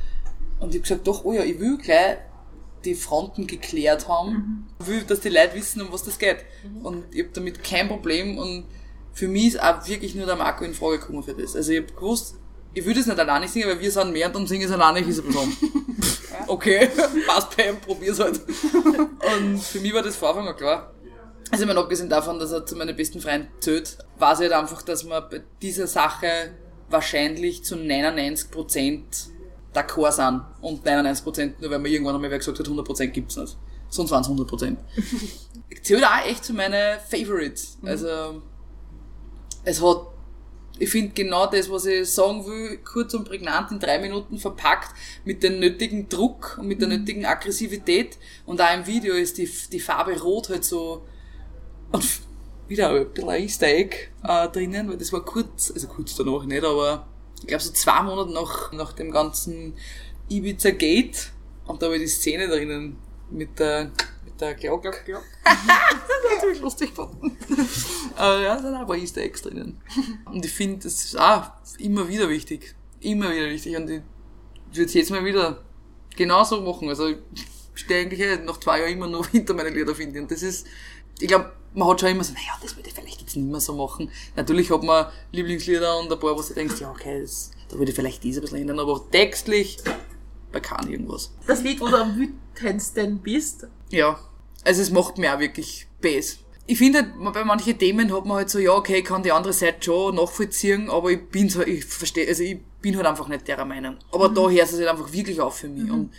Und 0.60 0.70
ich 0.70 0.76
habe 0.76 0.82
gesagt, 0.82 1.08
doch, 1.08 1.26
oh 1.26 1.34
ja, 1.34 1.44
ich 1.44 1.60
will 1.60 1.78
gleich 1.78 2.18
die 2.86 2.96
Fronten 2.96 3.48
geklärt 3.48 4.08
haben. 4.08 4.68
Ich 4.80 4.88
will, 4.88 5.02
dass 5.04 5.20
die 5.20 5.30
Leute 5.30 5.56
wissen, 5.56 5.82
um 5.82 5.92
was 5.92 6.04
das 6.04 6.20
geht. 6.20 6.38
Und 6.84 7.04
ich 7.12 7.24
habe 7.24 7.32
damit 7.34 7.64
kein 7.64 7.88
Problem 7.88 8.38
und 8.38 8.66
für 9.14 9.28
mich 9.28 9.48
ist 9.48 9.62
auch 9.62 9.88
wirklich 9.88 10.14
nur 10.14 10.28
der 10.28 10.36
Marco 10.36 10.64
in 10.64 10.76
Frage 10.76 11.00
gekommen 11.00 11.24
für 11.24 11.34
das. 11.34 11.56
Also 11.56 11.72
ich 11.72 11.82
habe 11.82 11.92
gewusst, 11.94 12.36
ich 12.78 12.86
will 12.86 12.94
das 12.94 13.08
nicht 13.08 13.20
alleine 13.20 13.48
singen, 13.48 13.70
weil 13.70 13.80
wir 13.80 13.92
sind 13.92 14.12
mehr 14.12 14.28
und 14.28 14.36
dann 14.36 14.48
singe 14.48 14.66
ich 14.66 14.70
es 14.70 14.76
alleine, 14.76 15.00
ich 15.00 15.08
ist 15.08 15.20
ein 15.20 15.26
bisschen 15.26 15.58
okay, 16.48 16.90
passt 17.28 17.56
Pam, 17.58 17.78
probier's 17.78 18.20
halt. 18.20 18.40
Und 18.44 19.60
für 19.60 19.80
mich 19.80 19.94
war 19.94 20.04
das 20.04 20.16
von 20.16 20.30
Anfang 20.30 20.48
an 20.48 20.56
klar. 20.56 20.94
Also 21.50 21.64
ich 21.64 21.68
meine, 21.68 21.80
abgesehen 21.80 22.10
davon, 22.10 22.38
dass 22.40 22.52
er 22.52 22.66
zu 22.66 22.76
meinen 22.76 22.96
besten 22.96 23.20
Freunden 23.20 23.48
zählt, 23.62 23.98
weiß 24.20 24.42
ich 24.42 24.52
halt 24.52 24.54
einfach, 24.54 24.82
dass 24.84 25.06
man 25.06 25.24
bei 25.30 25.42
dieser 25.62 25.88
Sache 25.88 26.52
wahrscheinlich 26.90 27.64
zu 27.64 27.76
99% 27.76 29.02
d'accord 29.74 30.12
sind. 30.12 30.42
Und 30.62 30.86
99% 30.86 31.54
nur 31.60 31.72
weil 31.72 31.80
man 31.80 31.92
irgendwann 31.92 32.16
einmal 32.16 32.30
wer 32.30 32.38
gesagt 32.38 32.60
hat, 32.60 32.68
100% 32.68 33.08
gibt's 33.08 33.38
nicht. 33.38 33.58
Sonst 33.90 34.12
waren 34.12 34.22
es 34.22 34.28
100%. 34.28 34.76
Zählt 35.82 36.04
auch 36.04 36.26
echt 36.28 36.44
zu 36.44 36.54
meinen 36.54 37.00
Favorites. 37.10 37.78
Also, 37.84 38.42
es 39.64 39.82
hat, 39.82 40.08
ich 40.80 40.90
finde 40.90 41.14
genau 41.14 41.48
das, 41.48 41.70
was 41.70 41.86
ich 41.86 42.10
sagen 42.10 42.46
will, 42.46 42.78
kurz 42.78 43.14
und 43.14 43.26
prägnant 43.26 43.72
in 43.72 43.80
drei 43.80 44.00
Minuten 44.00 44.38
verpackt, 44.38 44.94
mit 45.26 45.44
dem 45.44 45.60
nötigen 45.60 46.10
Druck 46.10 46.58
und 46.60 46.68
mit 46.68 46.82
der 46.82 46.88
nötigen 46.88 47.26
Aggressivität. 47.26 48.18
Und 48.46 48.62
auch 48.62 48.74
im 48.74 48.86
Video 48.86 49.16
ist 49.16 49.38
die, 49.38 49.50
die 49.72 49.80
Farbe 49.80 50.20
Rot 50.20 50.50
halt 50.50 50.64
so, 50.64 51.06
und 51.92 52.06
wieder 52.68 52.90
ein 52.90 53.10
bisschen 53.14 53.30
ein 53.30 53.44
Easter 53.44 53.68
Egg 53.68 53.96
äh, 54.24 54.48
drinnen, 54.50 54.90
weil 54.90 54.98
das 54.98 55.14
war 55.14 55.24
kurz, 55.24 55.72
also 55.72 55.88
kurz 55.88 56.16
danach 56.16 56.44
nicht, 56.46 56.64
aber 56.64 57.08
ich 57.40 57.48
glaube 57.48 57.64
so 57.64 57.72
zwei 57.72 58.02
Monate 58.02 58.34
nach, 58.34 58.72
nach 58.74 58.94
dem 58.94 59.12
ganzen 59.12 59.74
Ibiza 60.30 60.72
Gate 60.72 61.32
und 61.66 61.82
da 61.82 61.90
war 61.90 61.98
die 61.98 62.08
Szene 62.08 62.48
drinnen 62.48 62.98
mit 63.30 63.60
der, 63.60 63.86
mit 63.86 63.94
der 64.42 64.56
Glocke. 64.56 64.92
das 65.44 65.56
ist 65.56 66.36
natürlich 66.36 66.62
lustig 66.62 66.90
gefunden. 66.90 67.38
Aber 68.16 68.40
ja, 68.42 68.56
da 68.56 68.62
sind 68.62 68.76
auch 68.76 68.82
ein 68.82 68.88
paar 68.88 68.98
Easter 68.98 69.22
Eggs 69.22 69.42
drinnen. 69.42 69.82
Und 70.26 70.46
ich 70.46 70.52
finde, 70.52 70.84
das 70.84 71.06
ist 71.06 71.20
auch 71.20 71.52
immer 71.80 72.08
wieder 72.08 72.30
wichtig. 72.30 72.76
Immer 73.00 73.32
wieder 73.32 73.50
wichtig. 73.50 73.76
Und 73.76 73.90
ich 73.90 74.02
würde 74.72 74.86
es 74.86 74.94
jetzt 74.94 75.12
mal 75.12 75.24
wieder 75.24 75.64
genauso 76.16 76.62
machen. 76.62 76.90
Also 76.90 77.08
ich 77.10 77.20
stehe 77.74 78.02
eigentlich 78.02 78.20
eh 78.20 78.38
nach 78.38 78.60
zwei 78.60 78.80
Jahren 78.80 78.92
immer 78.92 79.08
noch 79.08 79.28
hinter 79.32 79.54
meinen 79.54 79.74
Lieder, 79.74 79.96
finde 79.96 80.18
ich. 80.18 80.22
Und 80.22 80.32
das 80.32 80.44
ist, 80.44 80.68
ich 81.20 81.28
glaube, 81.28 81.52
man 81.74 81.88
hat 81.88 82.00
schon 82.02 82.10
immer 82.10 82.24
so, 82.24 82.34
naja, 82.34 82.58
das 82.62 82.76
würde 82.76 82.90
ich 82.90 82.96
vielleicht 82.96 83.22
jetzt 83.22 83.36
nicht 83.36 83.50
mehr 83.50 83.60
so 83.60 83.76
machen. 83.76 84.10
Natürlich 84.36 84.72
hat 84.72 84.84
man 84.84 85.08
Lieblingslieder 85.32 86.00
und 86.00 86.12
ein 86.12 86.20
paar, 86.20 86.36
wo 86.36 86.42
du 86.42 86.54
denkst, 86.54 86.82
ja, 86.82 86.90
okay, 86.90 87.22
das, 87.22 87.52
da 87.70 87.78
würde 87.78 87.92
ich 87.92 87.96
vielleicht 87.96 88.24
diese 88.24 88.40
ein 88.40 88.42
bisschen 88.42 88.58
ändern, 88.60 88.80
aber 88.80 89.06
textlich 89.12 89.78
bei 90.58 90.62
keinem 90.62 90.92
irgendwas. 90.92 91.32
Das 91.46 91.62
Lied, 91.62 91.80
wo 91.82 91.88
du 91.88 91.98
am 91.98 92.16
wütendsten 92.18 93.20
bist, 93.20 93.68
Ja. 93.90 94.20
Also 94.64 94.82
es 94.82 94.92
macht 94.92 95.18
mir 95.18 95.34
auch 95.34 95.40
wirklich 95.40 95.88
Bass. 96.02 96.40
Ich 96.66 96.78
finde, 96.78 97.00
halt, 97.00 97.34
bei 97.34 97.46
manchen 97.46 97.78
Themen 97.78 98.12
hat 98.14 98.26
man 98.26 98.38
halt 98.38 98.50
so, 98.50 98.60
ja, 98.60 98.74
okay, 98.74 98.98
ich 98.98 99.06
kann 99.06 99.24
die 99.24 99.32
andere 99.32 99.54
Seite 99.54 99.78
schon 99.82 100.16
nachvollziehen, 100.16 100.90
aber 100.90 101.12
ich 101.12 101.30
bin 101.30 101.48
so, 101.48 101.62
ich 101.62 101.86
verstehe, 101.86 102.28
also 102.28 102.44
ich 102.44 102.60
bin 102.82 102.98
halt 102.98 103.06
einfach 103.06 103.30
nicht 103.30 103.48
derer 103.48 103.64
Meinung. 103.64 103.96
Aber 104.12 104.28
da 104.28 104.50
hört 104.50 104.64
es 104.64 104.74
halt 104.74 104.88
einfach 104.88 105.14
wirklich 105.14 105.40
auf 105.40 105.60
für 105.60 105.70
mich. 105.70 105.90
Und 105.90 106.12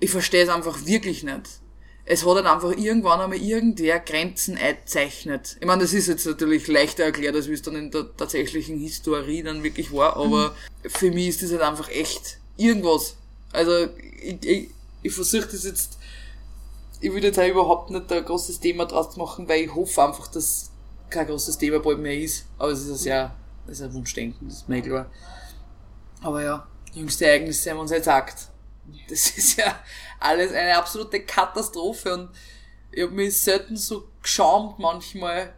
ich 0.00 0.10
verstehe 0.10 0.44
es 0.44 0.48
einfach 0.48 0.86
wirklich 0.86 1.24
nicht. 1.24 1.60
Es 2.06 2.24
hat 2.24 2.36
halt 2.36 2.46
einfach 2.46 2.72
irgendwann 2.76 3.20
einmal 3.20 3.38
irgendwer 3.38 3.98
Grenzen 3.98 4.56
eingezeichnet. 4.56 5.56
Ich 5.60 5.66
meine, 5.66 5.82
das 5.82 5.92
ist 5.92 6.06
jetzt 6.06 6.26
natürlich 6.26 6.68
leichter 6.68 7.04
erklärt, 7.04 7.34
als 7.34 7.48
wie 7.48 7.54
es 7.54 7.62
dann 7.62 7.76
in 7.76 7.90
der 7.90 8.16
tatsächlichen 8.16 8.78
Historie 8.78 9.42
dann 9.42 9.62
wirklich 9.62 9.92
war, 9.92 10.16
aber 10.16 10.54
für 10.86 11.10
mich 11.10 11.28
ist 11.28 11.42
das 11.42 11.50
halt 11.50 11.62
einfach 11.62 11.90
echt 11.90 12.38
irgendwas. 12.56 13.16
Also 13.54 13.88
ich, 14.20 14.44
ich, 14.44 14.68
ich 15.02 15.12
versuche 15.12 15.46
das 15.46 15.64
jetzt 15.64 15.98
ich 17.04 17.12
will 17.12 17.22
jetzt 17.22 17.38
auch 17.38 17.46
überhaupt 17.46 17.90
nicht 17.90 18.10
ein 18.10 18.24
großes 18.24 18.60
Thema 18.60 18.86
draus 18.86 19.16
machen, 19.18 19.46
weil 19.46 19.64
ich 19.64 19.74
hoffe 19.74 20.02
einfach, 20.02 20.26
dass 20.28 20.70
kein 21.10 21.26
großes 21.26 21.58
Thema 21.58 21.78
bald 21.80 21.98
mehr 21.98 22.18
ist. 22.18 22.46
Aber 22.56 22.70
es 22.70 22.80
ist 22.80 22.90
ein 22.90 22.96
sehr, 22.96 23.36
das 23.66 23.78
ist 23.78 23.84
ein 23.84 23.92
Wunschdenken, 23.92 24.48
das 24.48 24.58
ist 24.58 24.68
mir 24.70 24.80
klar. 24.80 25.10
Aber 26.22 26.42
ja, 26.42 26.66
jüngste 26.94 27.26
Ereignisse 27.26 27.70
haben 27.70 27.80
uns 27.80 27.90
jetzt 27.90 28.06
gesagt. 28.06 28.48
Das 29.08 29.30
ist 29.36 29.58
ja 29.58 29.78
alles 30.18 30.52
eine 30.52 30.76
absolute 30.76 31.20
Katastrophe 31.20 32.14
und 32.14 32.30
ich 32.90 33.02
habe 33.02 33.12
mich 33.12 33.38
selten 33.38 33.76
so 33.76 34.08
geschämt 34.22 34.78
manchmal 34.78 35.52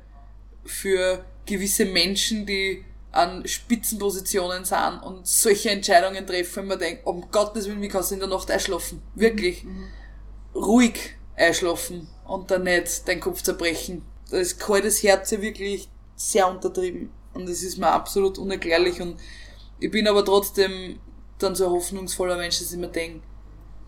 für 0.65 1.25
gewisse 1.45 1.85
Menschen, 1.85 2.45
die 2.47 2.85
an 3.17 3.47
Spitzenpositionen 3.47 4.65
sind 4.65 5.01
und 5.03 5.27
solche 5.27 5.71
Entscheidungen 5.71 6.27
treffen, 6.27 6.57
wenn 6.57 6.67
man 6.67 6.79
denkt, 6.79 7.07
um 7.07 7.31
Gottes 7.31 7.67
Willen, 7.67 7.81
wie 7.81 7.89
kannst 7.89 8.11
du 8.11 8.15
in 8.15 8.21
der 8.21 8.29
Nacht 8.29 8.51
einschlafen? 8.51 9.03
Wirklich. 9.15 9.65
Ruhig 10.55 11.17
einschlafen 11.37 12.09
und 12.27 12.51
dann 12.51 12.65
nicht 12.65 13.07
den 13.09 13.21
Kopf 13.21 13.43
zerbrechen. 13.43 14.05
Da 14.31 14.39
ist 14.39 14.59
kaltes 14.59 15.03
Herz 15.03 15.31
ja 15.31 15.41
wirklich 15.41 15.89
sehr 16.17 16.49
untertrieben 16.49 17.11
und 17.35 17.49
das 17.49 17.63
ist 17.63 17.79
mir 17.79 17.91
absolut 17.91 18.39
unerklärlich 18.39 19.01
und 19.01 19.17
ich 19.79 19.91
bin 19.91 20.09
aber 20.09 20.25
trotzdem 20.25 20.99
dann 21.39 21.55
so 21.55 21.67
ein 21.67 21.73
hoffnungsvoller 21.73 22.37
Mensch, 22.37 22.59
dass 22.59 22.73
ich 22.73 22.79
mir 22.79 22.89
denke, 22.89 23.21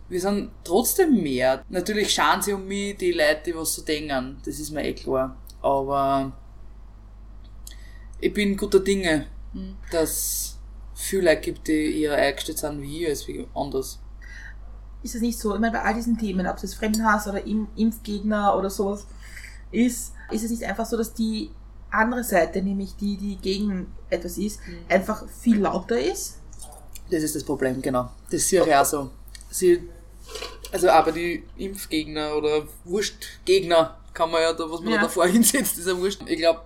wir 0.08 0.20
sind 0.20 0.50
trotzdem 0.64 1.22
mehr. 1.22 1.64
Natürlich 1.68 2.12
schauen 2.12 2.42
sie 2.42 2.52
um 2.52 2.66
mich, 2.66 2.96
die 2.96 3.12
Leute, 3.12 3.42
die 3.46 3.56
was 3.56 3.74
so 3.74 3.82
denken. 3.82 4.38
Das 4.44 4.58
ist 4.58 4.70
mir 4.70 4.84
eh 4.84 4.94
klar. 4.94 5.36
Aber 5.60 6.32
ich 8.20 8.32
bin 8.32 8.56
guter 8.56 8.80
Dinge, 8.80 9.26
dass 9.90 10.56
viele 10.94 11.22
Leute 11.30 11.40
gibt, 11.40 11.68
die 11.68 12.02
eher 12.02 12.14
eingestellt 12.14 12.58
sind 12.58 12.82
wie 12.82 13.04
ich, 13.04 13.08
als 13.08 13.26
wie 13.28 13.46
anders. 13.54 13.98
Ist 15.02 15.14
es 15.14 15.20
nicht 15.20 15.38
so, 15.38 15.54
ich 15.54 15.60
meine, 15.60 15.72
bei 15.72 15.82
all 15.82 15.94
diesen 15.94 16.18
Themen, 16.18 16.46
ob 16.46 16.56
es 16.56 16.62
jetzt 16.62 16.74
Fremdenhass 16.74 17.28
oder 17.28 17.44
Im 17.46 17.68
Impfgegner 17.76 18.56
oder 18.56 18.68
sowas 18.68 19.06
ist, 19.70 20.12
ist 20.30 20.44
es 20.44 20.50
nicht 20.50 20.64
einfach 20.64 20.86
so, 20.86 20.96
dass 20.96 21.14
die 21.14 21.50
andere 21.90 22.24
Seite, 22.24 22.60
nämlich 22.62 22.96
die, 22.96 23.16
die 23.16 23.36
gegen 23.36 23.92
etwas 24.10 24.36
ist, 24.38 24.60
einfach 24.88 25.24
viel 25.28 25.58
lauter 25.60 25.98
ist? 25.98 26.38
Das 27.10 27.22
ist 27.22 27.34
das 27.36 27.44
Problem, 27.44 27.80
genau. 27.80 28.10
Das 28.30 28.46
sehe 28.48 28.66
ich 28.66 28.74
auch 28.74 28.84
so. 28.84 29.10
Sie, 29.50 29.88
also 30.72 30.90
aber 30.90 31.12
die 31.12 31.44
Impfgegner 31.56 32.36
oder 32.36 32.66
Wurstgegner 32.84 33.96
kann 34.12 34.30
man 34.30 34.42
ja 34.42 34.52
da, 34.52 34.64
was 34.70 34.80
man 34.80 34.90
Ja. 34.92 34.96
da 34.96 35.02
davor 35.04 35.26
hinsetzt, 35.28 35.78
ist 35.78 35.86
ja 35.86 35.96
wurscht. 35.96 36.20
Ich 36.26 36.38
glaube, 36.38 36.60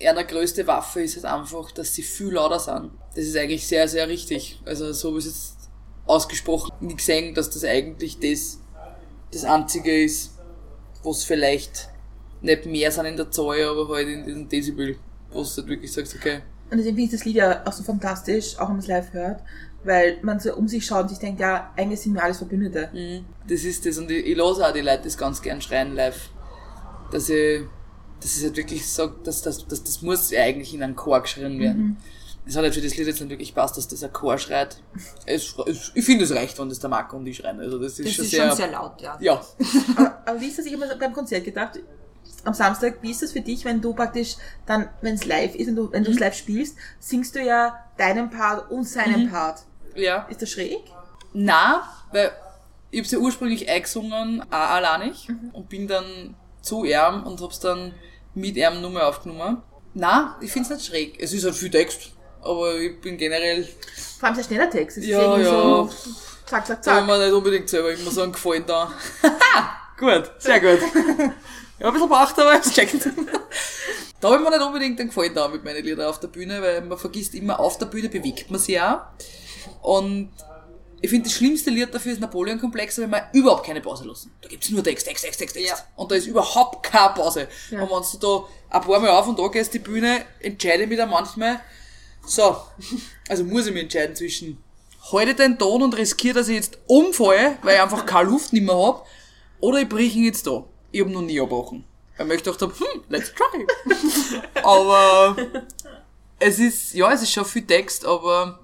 ihre 0.00 0.24
größte 0.24 0.66
Waffe 0.66 1.02
ist 1.02 1.16
halt 1.16 1.26
einfach, 1.26 1.70
dass 1.72 1.94
sie 1.94 2.02
viel 2.02 2.32
lauter 2.32 2.58
sind. 2.58 2.90
Das 3.14 3.24
ist 3.24 3.36
eigentlich 3.36 3.66
sehr, 3.66 3.86
sehr 3.86 4.08
richtig. 4.08 4.60
Also 4.64 4.92
so 4.92 5.14
wie 5.14 5.18
es 5.18 5.26
jetzt 5.26 5.70
ausgesprochen 6.06 6.72
nie 6.80 6.96
gesehen, 6.96 7.34
dass 7.34 7.50
das 7.50 7.64
eigentlich 7.64 8.18
das, 8.18 8.58
das 9.30 9.44
Einzige 9.44 10.02
ist, 10.02 10.32
was 11.04 11.24
vielleicht 11.24 11.88
nicht 12.40 12.66
mehr 12.66 12.90
sind 12.90 13.06
in 13.06 13.16
der 13.16 13.30
Zahl, 13.30 13.62
aber 13.62 13.88
halt 13.94 14.08
in 14.08 14.24
diesem 14.24 14.48
Dezibel, 14.48 14.96
wo 15.30 15.42
du 15.42 15.48
halt 15.48 15.68
wirklich 15.68 15.92
sagst, 15.92 16.14
okay, 16.14 16.40
Und 16.70 16.78
deswegen 16.78 16.96
finde 16.96 17.02
ich 17.02 17.10
das 17.10 17.24
Lied 17.24 17.36
ja 17.36 17.66
auch 17.66 17.72
so 17.72 17.82
fantastisch, 17.82 18.56
auch 18.56 18.68
wenn 18.68 18.76
man 18.76 18.78
es 18.78 18.86
live 18.86 19.12
hört, 19.12 19.42
weil 19.84 20.18
man 20.22 20.40
so 20.40 20.54
um 20.54 20.66
sich 20.66 20.84
schaut 20.84 21.02
und 21.02 21.08
sich 21.10 21.18
denkt, 21.18 21.40
ja, 21.40 21.72
eigentlich 21.76 22.00
sind 22.00 22.14
wir 22.14 22.24
alles 22.24 22.38
Verbündete. 22.38 22.88
Mhm. 22.92 23.26
Das 23.46 23.64
ist 23.64 23.84
das. 23.84 23.98
Und 23.98 24.10
ich, 24.10 24.26
ich 24.26 24.36
lasse 24.36 24.66
auch 24.66 24.72
die 24.72 24.80
Leute 24.80 25.02
das 25.04 25.18
ganz 25.18 25.42
gern 25.42 25.60
schreien 25.60 25.94
live. 25.94 26.30
Dass 27.12 27.28
ich, 27.28 27.62
dass 28.20 28.36
ich 28.36 28.44
halt 28.44 28.56
wirklich 28.56 28.88
sage, 28.88 29.14
dass, 29.24 29.42
dass, 29.42 29.66
dass 29.66 29.82
das 29.82 30.02
muss 30.02 30.30
ja 30.30 30.42
eigentlich 30.42 30.74
in 30.74 30.82
einen 30.82 30.96
Chor 30.96 31.20
geschrien 31.20 31.58
werden. 31.58 31.96
Es 32.46 32.56
hat 32.56 32.62
halt 32.64 32.74
für 32.74 32.80
das 32.80 32.96
Lied 32.96 33.06
jetzt 33.06 33.20
nicht 33.20 33.30
wirklich 33.30 33.54
passt, 33.54 33.76
dass 33.76 33.86
das 33.86 34.02
ein 34.02 34.12
Chor 34.12 34.38
schreit. 34.38 34.76
Es, 35.26 35.54
es, 35.66 35.92
ich 35.94 36.04
finde 36.04 36.24
es 36.24 36.32
reicht, 36.32 36.58
wenn 36.58 36.68
das 36.68 36.80
der 36.80 36.90
Marco 36.90 37.16
und 37.16 37.26
ich 37.26 37.36
schreien. 37.36 37.60
Also 37.60 37.78
das 37.78 37.98
ist, 37.98 38.08
Das 38.08 38.14
schon, 38.14 38.24
ist 38.24 38.30
sehr, 38.30 38.48
schon 38.48 38.56
sehr 38.56 38.70
laut, 38.70 39.00
ja. 39.00 39.16
Ja. 39.20 39.44
Aber, 39.96 40.22
aber 40.26 40.40
wie 40.40 40.48
ist 40.48 40.58
das, 40.58 40.66
ich 40.66 40.72
habe 40.72 40.86
mir 40.86 40.96
beim 40.96 41.12
Konzert 41.12 41.44
gedacht, 41.44 41.78
am 42.44 42.54
Samstag, 42.54 42.98
wie 43.02 43.10
ist 43.10 43.22
das 43.22 43.32
für 43.32 43.40
dich, 43.40 43.64
wenn 43.64 43.80
du 43.80 43.92
praktisch 43.94 44.36
dann, 44.66 44.88
wenn 45.02 45.14
es 45.14 45.26
live 45.26 45.54
ist, 45.54 45.66
wenn 45.66 45.76
du 45.76 45.92
wenn 45.92 46.04
du 46.04 46.10
es 46.10 46.18
live 46.18 46.34
spielst, 46.34 46.76
singst 46.98 47.34
du 47.34 47.42
ja 47.42 47.84
deinen 47.98 48.30
Part 48.30 48.70
und 48.70 48.84
seinen 48.84 49.30
Part. 49.30 49.62
Ja. 49.94 50.26
Ist 50.30 50.40
das 50.40 50.50
schräg? 50.50 50.80
Na, 51.32 51.88
weil 52.12 52.32
ich 52.90 53.00
hab's 53.00 53.10
ja 53.10 53.18
ursprünglich 53.18 53.68
eingesungen, 53.68 54.42
auch 54.50 54.70
alleinig, 54.70 55.28
und 55.52 55.68
bin 55.68 55.86
dann 55.86 56.34
zu 56.62 56.84
ihm 56.84 57.22
und 57.24 57.40
hab's 57.40 57.60
dann 57.60 57.92
mit 58.34 58.56
ihm 58.56 58.80
nur 58.80 58.90
mehr 58.90 59.08
aufgenommen. 59.08 59.62
Na, 59.94 60.36
ich 60.40 60.52
find's 60.52 60.70
nicht 60.70 60.84
schräg. 60.86 61.20
Es 61.20 61.32
ist 61.32 61.44
halt 61.44 61.54
viel 61.54 61.70
Text, 61.70 62.12
aber 62.42 62.76
ich 62.76 63.00
bin 63.00 63.16
generell 63.16 63.68
Vor 64.18 64.28
allem 64.28 64.36
sehr 64.36 64.44
schneller 64.44 64.70
Text. 64.70 64.98
Es 64.98 65.04
ist 65.04 65.10
Ja, 65.10 65.20
irgendwie 65.22 65.42
ja. 65.42 65.50
so 65.50 65.90
zack, 66.46 66.66
zack, 66.66 66.84
zack. 66.84 67.06
wir 67.06 67.18
nicht 67.18 67.32
unbedingt 67.32 67.68
selber 67.68 67.92
immer 67.92 68.10
so 68.10 68.22
einen 68.22 68.32
Gefallen 68.32 68.64
da. 68.66 68.92
gut, 69.98 70.30
sehr 70.38 70.60
gut. 70.60 70.80
Ja, 71.80 71.86
ein 71.86 71.94
bisschen 71.94 72.10
braucht, 72.10 72.38
aber 72.38 72.60
es 72.60 72.74
checkt. 72.74 73.08
Da 74.20 74.28
habe 74.28 74.36
ich 74.36 74.42
mir 74.42 74.50
nicht 74.50 74.66
unbedingt 74.66 75.00
einen 75.00 75.08
Gefallen 75.08 75.34
da 75.34 75.48
mit 75.48 75.64
meinen 75.64 75.82
Liedern 75.82 76.06
auf 76.10 76.20
der 76.20 76.28
Bühne, 76.28 76.60
weil 76.60 76.82
man 76.82 76.98
vergisst 76.98 77.34
immer, 77.34 77.58
auf 77.58 77.78
der 77.78 77.86
Bühne 77.86 78.10
bewegt 78.10 78.50
man 78.50 78.60
sich 78.60 78.78
auch. 78.78 78.98
Und 79.80 80.30
ich 81.02 81.10
finde, 81.10 81.28
das 81.28 81.36
schlimmste 81.36 81.70
Lied 81.70 81.94
dafür 81.94 82.12
ist 82.12 82.20
Napoleon-Komplex, 82.20 82.98
wenn 82.98 83.10
man 83.10 83.22
überhaupt 83.32 83.64
keine 83.64 83.80
Pause 83.80 84.04
lassen. 84.04 84.32
Da 84.42 84.48
gibt's 84.48 84.68
nur 84.70 84.84
Text, 84.84 85.06
Text, 85.06 85.24
Text, 85.24 85.38
Text, 85.38 85.54
Text. 85.56 85.70
Ja. 85.70 85.78
Und 85.96 86.10
da 86.10 86.16
ist 86.16 86.26
überhaupt 86.26 86.82
keine 86.82 87.14
Pause. 87.14 87.48
Ja. 87.70 87.82
Und 87.82 87.90
wenn 87.90 88.20
du 88.20 88.46
da 88.70 88.76
ein 88.76 88.82
paar 88.82 89.00
Mal 89.00 89.10
auf 89.10 89.26
und 89.26 89.40
ab 89.40 89.52
gehst, 89.52 89.72
die 89.72 89.78
Bühne, 89.78 90.24
entscheide 90.40 90.82
ich 90.82 90.88
mich 90.88 90.98
dann 90.98 91.10
manchmal, 91.10 91.60
so, 92.26 92.56
also 93.28 93.44
muss 93.44 93.66
ich 93.66 93.72
mich 93.72 93.84
entscheiden 93.84 94.14
zwischen 94.14 94.62
halte 95.12 95.34
den 95.34 95.58
Ton 95.58 95.82
und 95.82 95.96
riskiere, 95.96 96.34
dass 96.34 96.48
ich 96.48 96.56
jetzt 96.56 96.78
umfalle, 96.86 97.56
weil 97.62 97.76
ich 97.76 97.82
einfach 97.82 98.06
keine 98.06 98.30
Luft 98.30 98.52
nicht 98.52 98.64
mehr 98.64 98.76
hab, 98.76 99.06
oder 99.60 99.80
ich 99.80 99.88
breche 99.88 100.18
ihn 100.18 100.24
jetzt 100.24 100.46
da. 100.46 100.64
Ich 100.92 101.00
hab 101.00 101.08
noch 101.08 101.22
nie 101.22 101.40
abgebrochen. 101.40 101.84
Weil 102.16 102.32
ich 102.32 102.42
gedacht 102.42 102.60
hab, 102.60 102.78
hm, 102.78 103.02
let's 103.08 103.32
try. 103.32 103.66
aber 104.62 105.36
es 106.38 106.58
ist, 106.58 106.94
ja, 106.94 107.10
es 107.12 107.22
ist 107.22 107.32
schon 107.32 107.44
viel 107.44 107.66
Text, 107.66 108.04
aber 108.04 108.59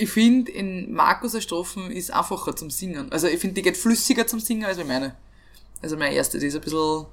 ich 0.00 0.10
finde, 0.10 0.50
in 0.50 0.92
Markus' 0.92 1.42
Strophen 1.42 1.90
ist 1.90 2.12
einfacher 2.12 2.56
zum 2.56 2.70
Singen. 2.70 3.12
Also 3.12 3.26
ich 3.26 3.38
finde, 3.38 3.54
die 3.54 3.62
geht 3.62 3.76
flüssiger 3.76 4.26
zum 4.26 4.40
Singen 4.40 4.64
als 4.64 4.82
meine. 4.84 5.14
Also 5.82 5.96
meine 5.96 6.14
erste, 6.14 6.38
die 6.38 6.46
ist 6.46 6.54
ein 6.54 6.60
bisschen, 6.62 7.06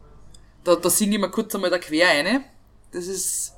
da, 0.64 0.76
da 0.76 0.90
singe 0.90 1.16
ich 1.16 1.22
mir 1.22 1.30
kurz 1.30 1.54
einmal 1.54 1.70
da 1.70 1.80
quer 1.80 2.10
eine. 2.10 2.44
Das 2.92 3.08
ist 3.08 3.54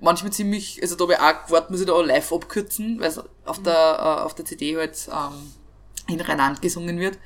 manchmal 0.00 0.32
ziemlich, 0.32 0.80
also 0.82 0.96
da 0.96 1.04
habe 1.04 1.12
ich 1.14 1.18
auch 1.18 1.46
gewartet, 1.46 1.70
muss 1.70 1.80
ich 1.80 1.86
da 1.86 1.92
auch 1.92 2.02
live 2.02 2.32
abkürzen, 2.32 3.00
weil 3.00 3.08
es 3.08 3.20
auf 3.44 3.62
der, 3.62 3.72
äh, 3.72 4.22
auf 4.22 4.34
der 4.34 4.44
CD 4.44 4.76
halt 4.76 5.08
ähm, 5.10 5.52
hintereinander 6.06 6.60
gesungen 6.60 6.98
wird. 6.98 7.18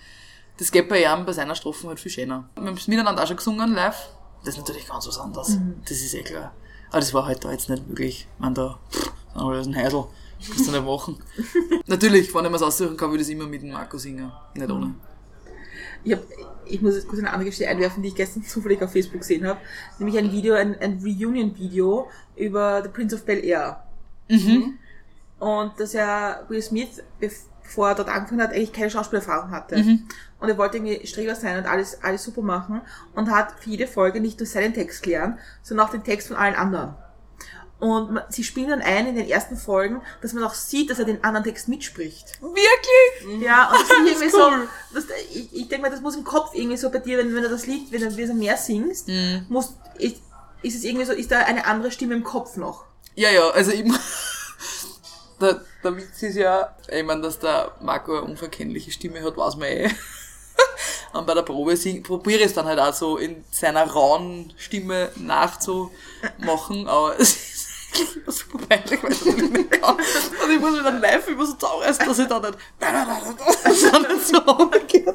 Das 0.59 0.71
geht 0.71 0.89
bei 0.89 1.01
Jan 1.01 1.27
bei 1.27 1.33
seiner 1.33 1.55
Strophen 1.55 1.89
halt 1.89 2.01
viel 2.01 2.11
schöner. 2.11 2.49
Wir 2.57 2.67
haben 2.67 2.77
es 2.77 2.89
miteinander 2.89 3.23
auch 3.23 3.27
schon 3.27 3.37
gesungen 3.37 3.75
live. 3.75 4.09
Das 4.45 4.55
ist 4.55 4.59
natürlich 4.59 4.87
ganz 4.87 5.07
was 5.07 5.19
anderes. 5.19 5.59
Das 5.83 5.99
ist 5.99 6.15
eh 6.15 6.23
klar. 6.23 6.55
Aber 6.91 7.01
das 7.01 7.13
war 7.13 7.27
halt 7.27 7.45
da 7.45 7.53
jetzt 7.53 7.69
nicht 7.69 7.87
möglich. 7.87 8.29
Ich 8.33 8.41
meine, 8.41 8.55
da, 8.55 8.79
pff, 8.91 9.13
ist 9.61 9.67
ein 9.67 9.77
Heidel. 9.77 10.05
Kannst 10.47 10.69
du 10.69 10.73
nicht 10.73 10.85
machen. 10.85 11.19
natürlich, 11.87 12.35
wenn 12.35 12.45
ich 12.45 12.51
mir 12.51 12.53
das 12.53 12.63
aussuchen 12.63 12.97
kann, 12.97 13.11
würde 13.11 13.23
ich 13.23 13.29
es 13.29 13.35
immer 13.35 13.47
mit 13.47 13.63
dem 13.63 13.71
Marco 13.71 13.99
singen. 13.99 14.31
Nicht 14.55 14.71
ohne. 14.71 14.95
Ich, 16.05 16.13
hab, 16.13 16.21
ich 16.65 16.81
muss 16.81 16.95
jetzt 16.95 17.09
kurz 17.09 17.19
eine 17.19 17.31
andere 17.31 17.47
Geschichte 17.47 17.69
einwerfen, 17.69 18.03
die 18.03 18.11
ich 18.11 18.15
gestern 18.15 18.43
zufällig 18.47 18.83
auf 18.83 18.93
Facebook 18.93 19.21
gesehen 19.21 19.47
habe. 19.47 19.61
Nämlich 19.99 20.19
ein 20.19 20.31
Video, 20.31 20.55
ein, 20.55 20.79
ein 20.79 21.01
Reunion-Video 21.03 22.09
über 22.37 22.83
The 22.83 22.89
Prince 22.89 23.17
of 23.17 23.25
Bel 23.25 23.45
Air. 23.45 23.83
Und 25.41 25.73
dass 25.79 25.93
ja 25.93 26.43
Will 26.49 26.63
Smith, 26.63 27.03
bevor 27.21 27.89
er 27.89 27.95
dort 27.97 28.09
angefangen 28.09 28.43
hat, 28.43 28.53
eigentlich 28.53 28.73
keine 28.73 28.91
Schauspielerfahrung 28.91 29.51
hatte. 29.51 29.77
Und 30.41 30.49
er 30.49 30.57
wollte 30.59 30.77
irgendwie 30.77 31.07
Streber 31.07 31.35
sein 31.35 31.59
und 31.59 31.67
alles, 31.67 32.03
alles 32.03 32.23
super 32.25 32.43
machen 32.43 32.81
und 33.15 33.31
hat 33.31 33.55
für 33.61 33.71
jede 33.71 33.87
Folge 33.89 34.21
nicht 34.21 34.39
nur 34.39 34.47
seinen 34.47 34.73
Text 34.73 35.03
klären, 35.03 35.39
sondern 35.63 35.87
auch 35.87 35.91
den 35.91 36.05
Text 36.05 36.29
von 36.29 36.37
allen 36.37 36.55
anderen. 36.55 36.95
Und 37.81 38.11
man, 38.13 38.25
sie 38.29 38.43
spielen 38.43 38.71
dann 38.71 38.83
ein 38.83 39.07
in 39.07 39.15
den 39.15 39.29
ersten 39.29 39.57
Folgen, 39.57 40.03
dass 40.21 40.33
man 40.33 40.43
auch 40.43 40.55
sieht, 40.55 40.91
dass 40.91 40.99
er 40.99 41.05
den 41.05 41.23
anderen 41.23 41.45
Text 41.45 41.69
mitspricht. 41.69 42.41
Wirklich? 42.41 43.43
Ja, 43.43 43.71
und 43.71 43.75
das 43.81 43.83
ist 43.83 43.91
irgendwie 43.91 44.31
so, 44.31 44.39
cool. 44.39 44.69
das, 44.95 45.05
ich, 45.33 45.53
ich 45.53 45.69
denke 45.69 45.83
mal, 45.83 45.91
das 45.91 46.01
muss 46.01 46.17
im 46.17 46.25
Kopf 46.25 46.55
irgendwie 46.55 46.77
so 46.77 46.91
bei 46.91 46.99
dir, 46.99 47.19
wenn, 47.19 47.35
wenn 47.35 47.43
du 47.43 47.49
das 47.49 47.67
Lied, 47.67 47.93
wenn 47.93 48.01
du 48.01 48.17
wenn 48.17 48.29
du 48.29 48.35
mehr 48.35 48.57
singst, 48.57 49.09
muss, 49.49 49.75
ist, 49.97 50.17
ist 50.63 50.77
es 50.77 50.85
irgendwie 50.85 51.05
so, 51.05 51.13
ist 51.13 51.31
da 51.31 51.41
eine 51.41 51.67
andere 51.67 51.93
Stimme 51.93 52.15
im 52.15 52.25
Kopf 52.25 52.57
noch. 52.57 52.85
Ja, 53.15 53.31
ja, 53.31 53.49
also 53.51 53.71
ich, 53.71 53.85
der, 55.41 55.61
der 55.85 55.97
Witz 55.97 56.23
ist 56.23 56.37
ja, 56.37 56.77
ich 56.91 57.05
meine, 57.05 57.23
dass 57.23 57.39
der 57.39 57.73
Marco 57.81 58.13
eine 58.13 58.23
unverkennliche 58.23 58.91
Stimme 58.91 59.23
hat, 59.23 59.37
weiß 59.37 59.57
man 59.57 59.69
eh. 59.69 59.91
Und 61.13 61.27
bei 61.27 61.35
der 61.35 61.43
Probe 61.43 61.77
probiere 62.03 62.41
ich 62.41 62.47
es 62.47 62.55
dann 62.55 62.67
halt 62.67 62.79
auch 62.79 62.93
so 62.93 63.17
in 63.17 63.45
seiner 63.51 63.85
rauen 63.85 64.53
Stimme 64.57 65.11
nachzumachen, 65.17 66.87
aber 66.87 67.19
es 67.19 67.35
ist 67.35 67.68
super 68.27 68.59
peinlich, 68.67 69.03
weil 69.03 69.13
ich 69.13 69.19
das 69.19 69.35
nicht 69.37 69.71
kann. 69.71 69.97
Und 69.97 70.51
ich 70.53 70.61
muss 70.61 70.73
mich 70.73 70.83
dann 70.83 71.01
live 71.01 71.29
immer 71.29 71.47
so 71.47 71.55
zusammenreißen, 71.55 72.07
dass 72.07 72.19
ich 72.19 72.27
dann 72.27 72.43
nicht, 72.43 72.59
dass 73.65 73.83
ich 73.83 73.91
dann 73.91 74.03
nicht 74.03 74.27
so 74.27 74.39
runtergehe. 74.39 75.15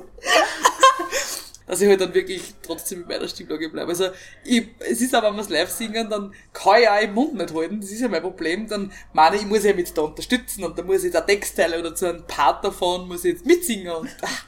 Dass 1.66 1.82
ich 1.82 1.88
halt 1.88 2.02
dann 2.02 2.14
wirklich 2.14 2.54
trotzdem 2.62 3.00
mit 3.00 3.08
meiner 3.08 3.28
Stimmlage 3.28 3.70
bleibe. 3.70 3.90
Also, 3.90 4.10
ich, 4.44 4.68
es 4.80 5.02
ist 5.02 5.16
aber, 5.16 5.30
wenn 5.30 5.38
wir 5.38 5.42
es 5.42 5.50
live 5.50 5.70
singen, 5.70 6.10
dann 6.10 6.34
kann 6.52 6.82
ich 6.82 6.90
auch 6.90 7.02
im 7.02 7.14
Mund 7.14 7.36
nicht 7.36 7.54
halten. 7.54 7.80
Das 7.80 7.90
ist 7.90 8.02
ja 8.02 8.10
mein 8.10 8.22
Problem. 8.22 8.68
Dann 8.68 8.92
meine 9.14 9.38
ich, 9.38 9.46
muss 9.46 9.64
ja 9.64 9.72
jetzt 9.72 9.98
da 9.98 10.02
unterstützen 10.02 10.66
und 10.66 10.78
dann 10.78 10.86
muss 10.86 11.04
ich 11.04 11.14
da 11.14 11.22
Textteile 11.22 11.80
oder 11.80 11.96
zu 11.96 12.08
einem 12.08 12.28
Part 12.28 12.66
davon 12.66 13.08
muss 13.08 13.24
ich 13.24 13.34
jetzt 13.34 13.46
mitsingen 13.46 13.94
und, 13.94 14.10
ach, 14.22 14.46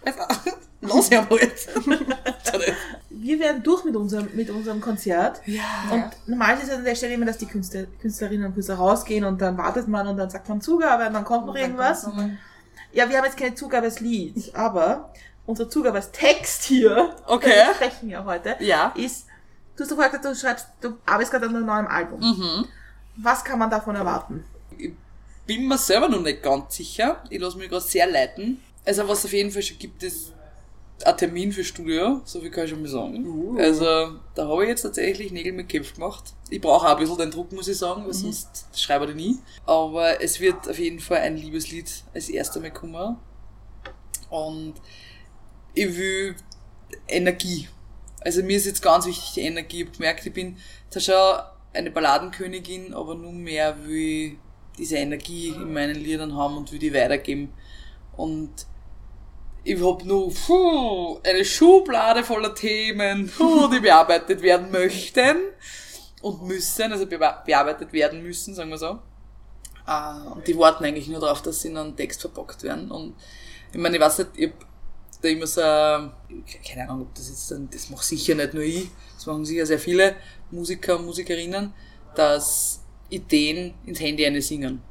lass 0.87 1.11
ich 1.11 1.17
aber 1.17 1.41
jetzt. 1.41 1.69
Wir 3.09 3.39
werden 3.39 3.63
durch 3.63 3.83
mit 3.85 3.95
unserem, 3.95 4.29
mit 4.33 4.49
unserem 4.49 4.81
Konzert. 4.81 5.41
ja. 5.45 5.63
Und 5.91 6.05
normal 6.27 6.57
ist 6.57 6.65
es 6.65 6.69
an 6.71 6.83
der 6.83 6.95
Stelle 6.95 7.13
immer, 7.13 7.25
dass 7.25 7.37
die 7.37 7.45
Künstler, 7.45 7.85
Künstlerinnen 8.01 8.47
und 8.47 8.53
Künstler 8.53 8.75
rausgehen 8.75 9.23
und 9.25 9.41
dann 9.41 9.57
wartet 9.57 9.87
man 9.87 10.07
und 10.07 10.17
dann 10.17 10.29
sagt 10.29 10.47
man 10.49 10.61
Zugabe 10.61 11.07
und 11.07 11.13
dann 11.13 11.23
kommt 11.25 11.47
noch 11.47 11.55
irgendwas. 11.55 12.07
Ja, 12.93 13.09
wir 13.09 13.17
haben 13.17 13.25
jetzt 13.25 13.37
keine 13.37 13.55
Zugabe 13.55 13.85
als 13.85 13.99
Lied, 13.99 14.53
aber 14.55 15.11
unsere 15.45 15.67
Zugabe 15.69 15.97
als 15.97 16.11
Text 16.11 16.63
hier, 16.63 17.15
Okay. 17.25 17.51
sprechen 17.75 18.09
wir 18.09 18.23
heute, 18.25 18.55
Ja. 18.59 18.93
ist, 18.95 19.25
du 19.75 19.83
hast 19.83 19.91
doch 19.91 19.97
gesagt, 19.97 20.23
du 20.25 20.35
schreibst, 20.35 20.67
du 20.81 20.97
arbeitest 21.05 21.31
gerade 21.31 21.47
an 21.47 21.55
einem 21.55 21.65
neuen 21.65 21.87
Album. 21.87 22.19
Mhm. 22.21 22.65
Was 23.17 23.43
kann 23.43 23.59
man 23.59 23.69
davon 23.69 23.95
erwarten? 23.95 24.43
bin 25.47 25.67
mir 25.67 25.77
selber 25.77 26.09
noch 26.09 26.21
nicht 26.21 26.41
ganz 26.41 26.75
sicher. 26.75 27.21
Ich 27.29 27.39
lasse 27.39 27.57
mich 27.59 27.69
gerade 27.69 27.85
sehr 27.85 28.07
leiten. 28.07 28.59
Also 28.83 29.07
was 29.07 29.19
es 29.19 29.25
auf 29.25 29.33
jeden 29.33 29.51
Fall 29.51 29.61
schon 29.61 29.77
gibt, 29.77 30.01
ist 30.01 30.31
ein 31.03 31.17
Termin 31.17 31.51
für 31.51 31.63
Studio, 31.63 32.21
so 32.23 32.39
viel 32.39 32.49
kann 32.49 32.65
ich 32.65 32.69
schon 32.69 32.81
mal 32.81 32.87
sagen. 32.87 33.57
Also 33.57 33.85
da 34.33 34.47
habe 34.47 34.63
ich 34.63 34.69
jetzt 34.69 34.83
tatsächlich 34.83 35.31
Nägel 35.31 35.51
mit 35.51 35.67
Kämpf 35.67 35.95
gemacht. 35.95 36.33
Ich 36.49 36.61
brauche 36.61 36.87
auch 36.87 36.91
ein 36.93 36.99
bisschen 36.99 37.17
den 37.17 37.31
Druck, 37.31 37.51
muss 37.51 37.67
ich 37.67 37.77
sagen, 37.77 38.05
weil 38.05 38.13
sonst 38.13 38.67
schreibe 38.73 39.05
ich 39.05 39.15
nie. 39.15 39.37
Aber 39.65 40.21
es 40.21 40.39
wird 40.39 40.69
auf 40.69 40.79
jeden 40.79 40.99
Fall 40.99 41.19
ein 41.19 41.35
Liebeslied 41.35 41.91
als 42.13 42.29
erstes 42.29 42.61
Mal 42.61 42.71
kommen. 42.71 43.17
Und 44.29 44.75
ich 45.73 45.97
will 45.97 46.35
Energie. 47.07 47.67
Also 48.21 48.41
mir 48.41 48.57
ist 48.57 48.65
jetzt 48.65 48.81
ganz 48.81 49.05
wichtig 49.05 49.33
die 49.33 49.41
Energie. 49.41 49.81
Ich 49.81 49.87
habe 49.87 49.97
gemerkt, 49.97 50.25
ich 50.25 50.33
bin 50.33 50.57
zwar 50.89 51.01
schon 51.01 51.45
eine 51.73 51.91
Balladenkönigin, 51.91 52.93
aber 52.93 53.15
nur 53.15 53.33
mehr 53.33 53.85
will 53.85 54.31
ich 54.31 54.33
diese 54.77 54.97
Energie 54.97 55.49
in 55.49 55.73
meinen 55.73 55.95
Liedern 55.95 56.35
haben 56.35 56.57
und 56.57 56.71
will 56.71 56.79
die 56.79 56.93
weitergeben. 56.93 57.53
Und 58.15 58.65
ich 59.65 59.81
habe 59.83 60.07
nur 60.07 60.31
puh, 60.33 61.19
eine 61.23 61.43
Schublade 61.43 62.23
voller 62.23 62.53
Themen, 62.55 63.27
puh, 63.35 63.67
die 63.67 63.79
bearbeitet 63.79 64.41
werden 64.41 64.71
möchten 64.71 65.37
und 66.21 66.43
müssen, 66.43 66.91
also 66.91 67.05
bea- 67.05 67.43
bearbeitet 67.45 67.91
werden 67.91 68.21
müssen, 68.23 68.53
sagen 68.55 68.69
wir 68.69 68.77
so. 68.77 68.99
Äh, 69.87 70.29
Und 70.33 70.47
die 70.47 70.57
warten 70.57 70.85
eigentlich 70.85 71.07
nur 71.07 71.19
darauf, 71.19 71.41
dass 71.41 71.61
sie 71.61 71.69
in 71.69 71.77
einen 71.77 71.95
Text 71.95 72.21
verpackt 72.21 72.63
werden. 72.63 72.89
Und 72.91 73.15
ich 73.73 73.79
meine, 73.79 73.95
ich 73.97 74.01
weiß 74.01 74.19
nicht, 74.19 74.29
ich 74.35 74.49
hab 74.51 75.21
da 75.21 75.27
immer 75.29 75.47
so, 75.47 75.61
äh, 75.61 76.09
keine 76.67 76.87
Ahnung, 76.89 77.01
ob 77.03 77.15
das 77.15 77.27
jetzt, 77.29 77.51
dann- 77.51 77.69
das 77.71 77.89
mache 77.89 78.03
sicher 78.05 78.35
nicht 78.35 78.53
nur 78.53 78.63
ich, 78.63 78.87
das 79.15 79.25
machen 79.25 79.45
sicher 79.45 79.65
sehr 79.65 79.79
viele 79.79 80.15
Musiker 80.51 80.97
und 80.97 81.05
Musikerinnen, 81.05 81.73
dass 82.15 82.81
Ideen 83.09 83.73
ins 83.85 83.99
Handy 83.99 84.25
eine 84.25 84.41
singen. 84.41 84.81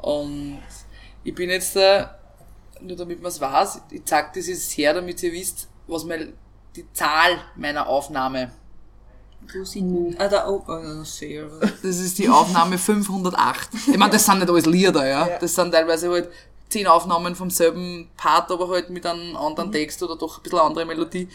Und 0.00 0.58
ich 1.24 1.34
bin 1.34 1.50
jetzt 1.50 1.74
da, 1.76 2.18
nur 2.80 2.96
damit 2.96 3.22
man 3.22 3.30
es 3.30 3.40
weiß, 3.40 3.82
ich 3.90 4.04
zeig 4.04 4.32
das 4.34 4.46
jetzt 4.46 4.72
her, 4.72 4.94
damit 4.94 5.22
ihr 5.22 5.32
wisst, 5.32 5.68
was 5.86 6.04
mein, 6.04 6.34
die 6.76 6.90
Zahl 6.92 7.38
meiner 7.56 7.86
Aufnahme? 7.86 8.52
Ah, 10.18 10.28
da, 10.28 10.48
oh, 10.48 10.62
oh. 10.66 10.72
Das 11.82 11.98
ist 11.98 12.18
die 12.18 12.28
Aufnahme 12.28 12.78
508. 12.78 13.68
Ich 13.88 13.98
meine, 13.98 14.12
das 14.12 14.24
sind 14.24 14.38
nicht 14.38 14.48
alles 14.48 14.66
Lieder, 14.66 15.06
ja. 15.06 15.28
Ja. 15.28 15.38
Das 15.38 15.54
sind 15.54 15.72
teilweise 15.72 16.10
halt 16.10 16.30
zehn 16.68 16.86
Aufnahmen 16.86 17.34
vom 17.36 17.50
selben 17.50 18.10
Part, 18.16 18.50
aber 18.50 18.68
halt 18.68 18.90
mit 18.90 19.04
einem 19.06 19.36
anderen 19.36 19.70
Text 19.70 20.02
oder 20.02 20.16
doch 20.16 20.38
ein 20.38 20.42
bisschen 20.42 20.58
andere 20.58 20.86
Melodie. 20.86 21.28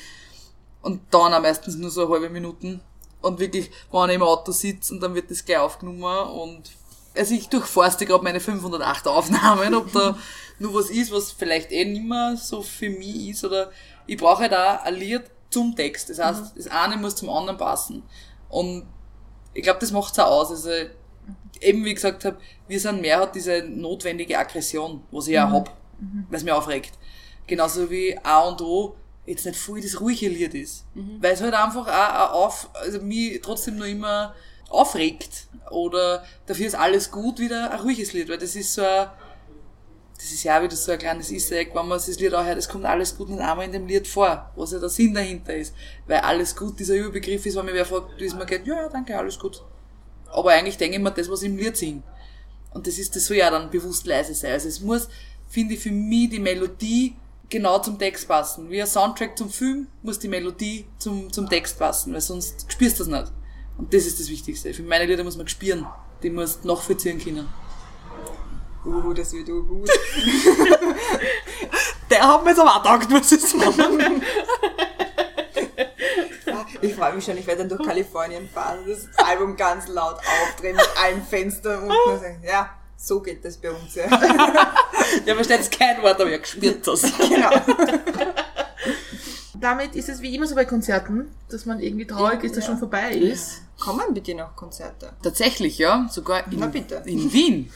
Und 0.82 1.02
dauern 1.14 1.34
auch 1.34 1.42
meistens 1.42 1.76
nur 1.76 1.90
so 1.92 2.06
eine 2.06 2.14
halbe 2.14 2.30
Minuten. 2.30 2.82
Und 3.22 3.40
wirklich, 3.40 3.70
wenn 3.92 4.10
ich 4.10 4.16
im 4.16 4.24
Auto 4.24 4.52
sitze 4.52 4.94
und 4.94 5.02
dann 5.02 5.14
wird 5.14 5.30
das 5.30 5.46
gleich 5.46 5.60
aufgenommen 5.60 6.30
und 6.30 6.72
also 7.18 7.34
ich 7.34 7.50
durchforste 7.50 8.06
gerade 8.06 8.24
meine 8.24 8.40
508 8.40 9.08
Aufnahmen, 9.08 9.76
ob 9.76 9.92
da 9.92 10.18
nur 10.60 10.74
was 10.74 10.90
ist, 10.90 11.12
was 11.12 11.32
vielleicht 11.32 11.72
eh 11.72 11.86
nicht 11.86 12.04
mehr 12.04 12.36
so 12.38 12.62
für 12.62 12.90
mich 12.90 13.30
ist 13.30 13.44
oder 13.44 13.72
ich 14.06 14.18
brauche 14.18 14.42
halt 14.42 14.54
auch 14.54 14.84
ein 14.84 14.96
Lied 14.96 15.24
zum 15.50 15.76
Text. 15.76 16.10
Das 16.10 16.20
heißt, 16.20 16.58
das 16.58 16.68
eine 16.68 16.98
muss 16.98 17.16
zum 17.16 17.30
anderen 17.30 17.58
passen. 17.58 18.04
Und 18.50 18.86
ich 19.54 19.64
glaube, 19.64 19.80
das 19.80 19.92
macht's 19.92 20.20
auch 20.20 20.28
aus. 20.28 20.52
Also, 20.52 20.70
eben 21.62 21.84
wie 21.86 21.90
ich 21.90 21.96
gesagt 21.96 22.26
habe, 22.26 22.38
wir 22.68 22.80
sind 22.80 23.02
mehr 23.02 23.20
hat 23.20 23.36
diese 23.36 23.64
notwendige 23.64 24.38
Aggression, 24.38 25.04
was 25.12 25.28
ich 25.28 25.40
auch 25.40 25.52
hab, 25.52 25.70
weil 26.30 26.38
es 26.38 26.44
mich 26.44 26.54
aufregt. 26.54 26.92
Genauso 27.48 27.90
wie 27.90 28.18
A 28.24 28.42
und 28.42 28.62
O 28.62 28.96
jetzt 29.26 29.46
nicht 29.46 29.58
voll 29.58 29.82
das 29.82 30.00
ruhige 30.00 30.30
Lied 30.30 30.54
ist. 30.54 30.86
Weil 31.22 31.34
es 31.34 31.42
halt 31.42 31.54
einfach 31.54 31.88
auch, 31.88 32.30
auch 32.30 32.46
auf, 32.46 32.70
also 32.74 33.00
mich 33.02 33.40
trotzdem 33.42 33.78
nur 33.78 33.88
immer 33.88 34.34
aufregt. 34.70 35.48
Oder 35.72 36.24
dafür 36.48 36.68
ist 36.68 36.76
alles 36.76 37.12
gut 37.12 37.40
wieder 37.40 37.72
ein 37.72 37.80
ruhiges 37.80 38.14
Lied, 38.14 38.30
weil 38.30 38.38
das 38.38 38.56
ist 38.56 38.74
so 38.74 38.82
ein, 38.82 39.08
das 40.20 40.32
ist 40.32 40.44
ja 40.44 40.60
auch 40.60 40.64
wieder 40.64 40.76
so 40.76 40.92
ein 40.92 41.00
kleines 41.00 41.32
Easter 41.32 41.56
Egg, 41.56 41.72
wenn 41.74 41.88
man 41.88 41.98
das 41.98 42.20
Lied 42.20 42.34
anhört, 42.34 42.58
es 42.58 42.68
kommt 42.68 42.84
alles 42.84 43.16
gut 43.16 43.30
nicht 43.30 43.40
einmal 43.40 43.66
in 43.66 43.72
dem 43.72 43.88
Lied 43.88 44.06
vor, 44.06 44.52
was 44.58 44.74
ja 44.74 44.80
der 44.80 44.90
Sinn 44.90 45.14
dahinter 45.14 45.56
ist. 45.56 45.74
Weil 46.08 46.20
alles 46.20 46.54
gut 46.54 46.78
dieser 46.78 46.96
Überbegriff 46.96 47.46
ist, 47.46 47.56
wenn 47.56 47.66
mir 47.66 47.74
wer 47.74 47.86
fragt, 47.86 48.20
wie 48.20 48.26
es 48.26 48.36
mir 48.36 48.46
geht, 48.46 48.68
ja, 48.68 48.76
ja, 48.76 48.90
danke, 48.90 49.18
alles 49.18 49.40
gut. 49.40 49.64
Aber 50.28 50.52
eigentlich 50.52 50.76
denke 50.76 50.98
ich 50.98 51.02
mir 51.02 51.12
das, 51.12 51.30
was 51.30 51.42
ich 51.42 51.50
im 51.50 51.58
Lied 51.58 51.78
singe. 51.78 52.04
Und 52.74 52.86
das 52.86 52.98
ist, 52.98 53.16
das 53.16 53.26
soll 53.26 53.38
ja 53.38 53.50
dann 53.50 53.70
bewusst 53.70 54.06
leise 54.06 54.34
sein. 54.34 54.52
Also 54.52 54.68
es 54.68 54.82
muss, 54.82 55.08
finde 55.48 55.76
ich, 55.76 55.80
für 55.80 55.92
mich 55.92 56.30
die 56.30 56.40
Melodie 56.40 57.16
genau 57.48 57.80
zum 57.80 57.98
Text 57.98 58.28
passen. 58.28 58.70
Wie 58.70 58.82
ein 58.82 58.88
Soundtrack 58.88 59.38
zum 59.38 59.50
Film 59.50 59.88
muss 60.04 60.20
die 60.20 60.28
Melodie 60.28 60.86
zum, 60.98 61.32
zum 61.32 61.50
Text 61.50 61.80
passen, 61.80 62.14
weil 62.14 62.22
sonst 62.22 62.66
spürst 62.70 63.00
du 63.00 63.06
das 63.06 63.22
nicht. 63.22 63.32
Und 63.78 63.94
das 63.94 64.06
ist 64.06 64.20
das 64.20 64.30
Wichtigste. 64.30 64.74
Für 64.74 64.84
meine 64.84 65.06
Lieder 65.06 65.24
muss 65.24 65.38
man 65.38 65.48
spüren. 65.48 65.88
Die 66.22 66.30
muss 66.30 66.66
nachvollziehen 66.66 67.20
können. 67.20 67.48
Uh, 68.86 69.14
das 69.14 69.34
wird 69.34 69.50
auch 69.50 69.62
gut. 69.68 69.90
Der 72.10 72.28
hat 72.28 72.44
mir 72.44 72.50
jetzt 72.52 72.60
aber 72.60 72.76
auch 72.76 73.00
gedacht, 73.00 73.10
ich 73.32 73.40
sagen. 73.42 74.24
Ah, 76.48 76.66
Ich 76.82 76.96
freue 76.96 77.14
mich 77.14 77.26
schon, 77.26 77.38
ich 77.38 77.46
werde 77.46 77.66
dann 77.68 77.78
durch 77.78 77.88
Kalifornien 77.88 78.48
fahren, 78.50 78.80
das 78.88 79.08
Album 79.26 79.56
ganz 79.56 79.88
laut 79.88 80.18
aufdrehen 80.18 80.76
mit 80.76 80.90
allen 81.04 81.22
Fenstern 81.24 81.84
unten 81.84 81.94
und 82.14 82.20
sagen, 82.20 82.42
ja, 82.46 82.70
so 82.98 83.20
geht 83.22 83.44
das 83.46 83.58
bei 83.58 83.72
uns. 83.72 83.96
Ja. 83.96 84.06
Ja, 85.26 85.34
versteht 85.34 85.58
jetzt 85.58 85.72
kein 85.72 86.00
Wort, 86.04 86.22
aber 86.22 86.30
ihr 86.30 86.38
gespürt 86.38 86.86
das. 86.86 87.02
genau. 87.02 87.50
Damit 89.56 89.96
ist 89.96 90.08
es 90.08 90.22
wie 90.22 90.36
immer 90.36 90.46
so 90.46 90.54
bei 90.54 90.66
Konzerten, 90.66 91.34
dass 91.50 91.66
man 91.66 91.80
irgendwie 91.80 92.06
traurig 92.06 92.44
ist, 92.44 92.56
dass 92.56 92.66
schon 92.66 92.78
vorbei 92.78 93.14
ist. 93.14 93.62
Kommen 93.80 94.14
bitte 94.14 94.36
noch 94.36 94.56
Konzerte. 94.56 95.12
Tatsächlich, 95.24 95.80
ja, 95.80 96.08
sogar 96.12 96.46
in, 96.52 96.60
Na 96.60 96.68
bitte. 96.68 97.02
in 97.06 97.34
Wien. 97.34 97.72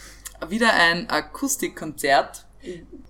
Wieder 0.49 0.73
ein 0.73 1.09
Akustikkonzert, 1.09 2.45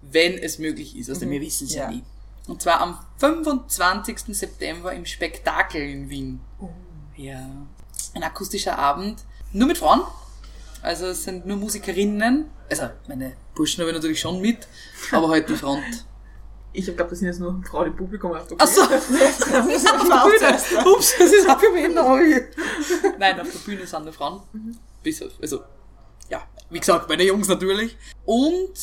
wenn 0.01 0.37
es 0.37 0.59
möglich 0.59 0.97
ist. 0.97 1.09
Also 1.09 1.29
wir 1.29 1.41
wissen 1.41 1.67
es 1.67 1.75
ja. 1.75 1.83
Ja. 1.83 1.91
nie. 1.91 2.03
Und 2.47 2.61
zwar 2.61 2.81
am 2.81 2.99
25. 3.19 4.37
September 4.37 4.93
im 4.93 5.05
Spektakel 5.05 5.81
in 5.81 6.09
Wien. 6.09 6.41
Ja. 7.15 7.49
Ein 8.13 8.23
akustischer 8.23 8.77
Abend. 8.77 9.23
Nur 9.53 9.67
mit 9.67 9.77
Frauen. 9.77 10.01
Also 10.81 11.07
es 11.07 11.23
sind 11.23 11.45
nur 11.45 11.57
Musikerinnen. 11.57 12.49
Also 12.69 12.89
meine 13.07 13.33
Burschen 13.55 13.81
habe 13.81 13.91
ich 13.91 13.95
natürlich 13.95 14.19
schon 14.19 14.41
mit, 14.41 14.67
aber 15.11 15.29
halt 15.29 15.47
die 15.47 15.55
Front. 15.55 16.05
Ich 16.73 16.85
glaube, 16.85 17.11
das 17.11 17.19
sind 17.19 17.27
jetzt 17.27 17.39
nur 17.39 17.61
Frauen 17.63 17.87
im 17.87 17.95
Publikum. 17.95 18.31
Okay. 18.31 18.55
Achso, 18.57 18.81
auf 18.81 18.89
der 18.89 18.97
Bühne. 18.97 20.91
Ups, 20.91 21.13
das 21.19 21.31
ist 21.31 21.47
auch 21.47 21.59
für 21.59 21.71
mich 21.71 21.87
neu. 21.93 22.41
Nein, 23.19 23.39
auf 23.39 23.51
der 23.51 23.59
Bühne 23.59 23.85
sind 23.85 24.03
nur 24.03 24.13
Frauen. 24.13 24.41
Bis 25.03 25.21
auf, 25.21 25.31
also, 25.39 25.61
wie 26.73 26.79
gesagt, 26.79 27.07
meine 27.09 27.23
Jungs 27.23 27.47
natürlich. 27.47 27.95
Und, 28.25 28.73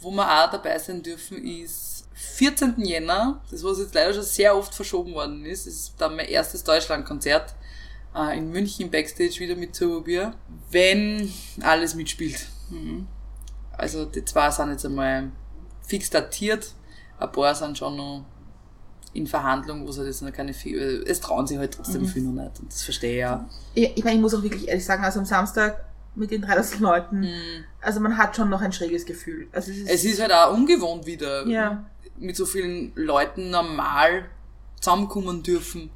wo 0.00 0.10
wir 0.10 0.24
auch 0.44 0.50
dabei 0.50 0.78
sein 0.78 1.02
dürfen, 1.02 1.44
ist 1.44 2.06
14. 2.14 2.74
Jänner, 2.78 3.40
das 3.50 3.62
was 3.62 3.78
jetzt 3.78 3.94
leider 3.94 4.12
schon 4.14 4.22
sehr 4.22 4.56
oft 4.56 4.74
verschoben 4.74 5.14
worden 5.14 5.44
ist, 5.44 5.66
das 5.66 5.74
ist 5.74 5.94
dann 5.98 6.16
mein 6.16 6.26
erstes 6.28 6.64
Deutschlandkonzert 6.64 7.54
äh, 8.16 8.36
in 8.38 8.50
München 8.50 8.90
Backstage 8.90 9.38
wieder 9.40 9.56
mit 9.56 9.76
Turbobier, 9.76 10.34
wenn 10.70 11.32
alles 11.60 11.94
mitspielt. 11.94 12.46
Mhm. 12.70 13.06
Also 13.72 14.04
die 14.04 14.24
zwei 14.24 14.50
sind 14.50 14.70
jetzt 14.70 14.86
einmal 14.86 15.30
fix 15.86 16.08
datiert, 16.10 16.72
ein 17.18 17.30
paar 17.32 17.54
sind 17.54 17.76
schon 17.78 17.96
noch 17.96 18.24
in 19.12 19.26
Verhandlung, 19.26 19.86
wo 19.86 19.92
sie 19.92 20.04
das 20.04 20.22
noch 20.22 20.32
keine, 20.32 20.54
Fi- 20.54 20.74
äh, 20.76 21.04
es 21.06 21.20
trauen 21.20 21.46
sich 21.46 21.58
halt 21.58 21.74
trotzdem 21.74 22.04
viel 22.06 22.22
noch 22.22 22.32
nicht 22.42 22.58
und 22.60 22.72
das 22.72 22.82
verstehe 22.82 23.12
ich 23.14 23.20
ja. 23.20 23.48
Ich, 23.74 23.96
ich 23.98 24.02
meine, 24.04 24.16
ich 24.16 24.22
muss 24.22 24.34
auch 24.34 24.42
wirklich 24.42 24.66
ehrlich 24.66 24.84
sagen, 24.84 25.04
also 25.04 25.20
am 25.20 25.26
Samstag 25.26 25.84
mit 26.14 26.30
den 26.30 26.42
3000 26.42 26.80
Leuten, 26.80 27.28
also 27.80 28.00
man 28.00 28.16
hat 28.16 28.36
schon 28.36 28.48
noch 28.48 28.60
ein 28.60 28.72
schräges 28.72 29.04
Gefühl. 29.04 29.48
Also 29.52 29.70
es 29.72 29.78
ist, 29.78 29.90
Es 29.90 30.04
ist 30.04 30.20
halt 30.20 30.32
auch 30.32 30.52
ungewohnt 30.52 31.06
wieder, 31.06 31.46
ja, 31.46 31.84
mit 32.16 32.36
so 32.36 32.46
vielen 32.46 32.92
Leuten 32.94 33.50
normal 33.50 34.26
zusammenkommen 34.80 35.42
dürfen. 35.42 35.90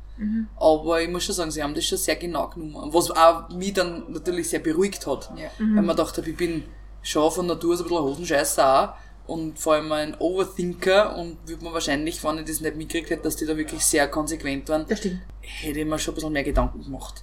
Aber 0.57 1.01
ich 1.01 1.09
muss 1.09 1.25
schon 1.25 1.35
sagen, 1.35 1.51
sie 1.53 1.63
haben 1.63 1.75
das 1.75 1.85
schon 1.85 1.99
sehr 1.99 2.17
genau 2.17 2.49
genommen. 2.49 2.93
Was 2.93 3.11
auch 3.13 3.49
mich 3.51 3.73
dann 3.73 4.11
natürlich 4.11 4.49
sehr 4.49 4.59
beruhigt 4.59 5.07
hat. 5.07 5.31
Ja. 5.37 5.49
Weil 5.59 5.83
man 5.83 5.97
dachte, 5.97 6.29
ich 6.29 6.37
bin 6.37 6.65
schon 7.03 7.31
von 7.31 7.47
Natur 7.47 7.75
aus 7.75 7.81
ein 7.81 7.85
bisschen 7.85 8.03
Hosenscheißer 8.03 8.83
auch. 8.83 8.95
Und 9.29 9.59
vor 9.59 9.75
allem 9.75 9.93
ein 9.93 10.17
Overthinker 10.19 11.15
und 11.17 11.37
würde 11.47 11.63
man 11.63 11.75
wahrscheinlich, 11.75 12.25
wenn 12.25 12.39
ich 12.39 12.47
das 12.47 12.61
nicht 12.63 12.77
mitgekriegt 12.77 13.11
hätte, 13.11 13.23
dass 13.25 13.37
die 13.37 13.45
da 13.45 13.57
wirklich 13.57 13.85
sehr 13.85 14.09
konsequent 14.09 14.69
waren, 14.71 14.87
das 14.89 14.99
stimmt. 15.01 15.21
hätte 15.43 15.81
ich 15.81 15.87
mir 15.87 15.99
schon 15.99 16.13
ein 16.13 16.17
bisschen 16.17 16.33
mehr 16.33 16.45
Gedanken 16.45 16.83
gemacht. 16.83 17.23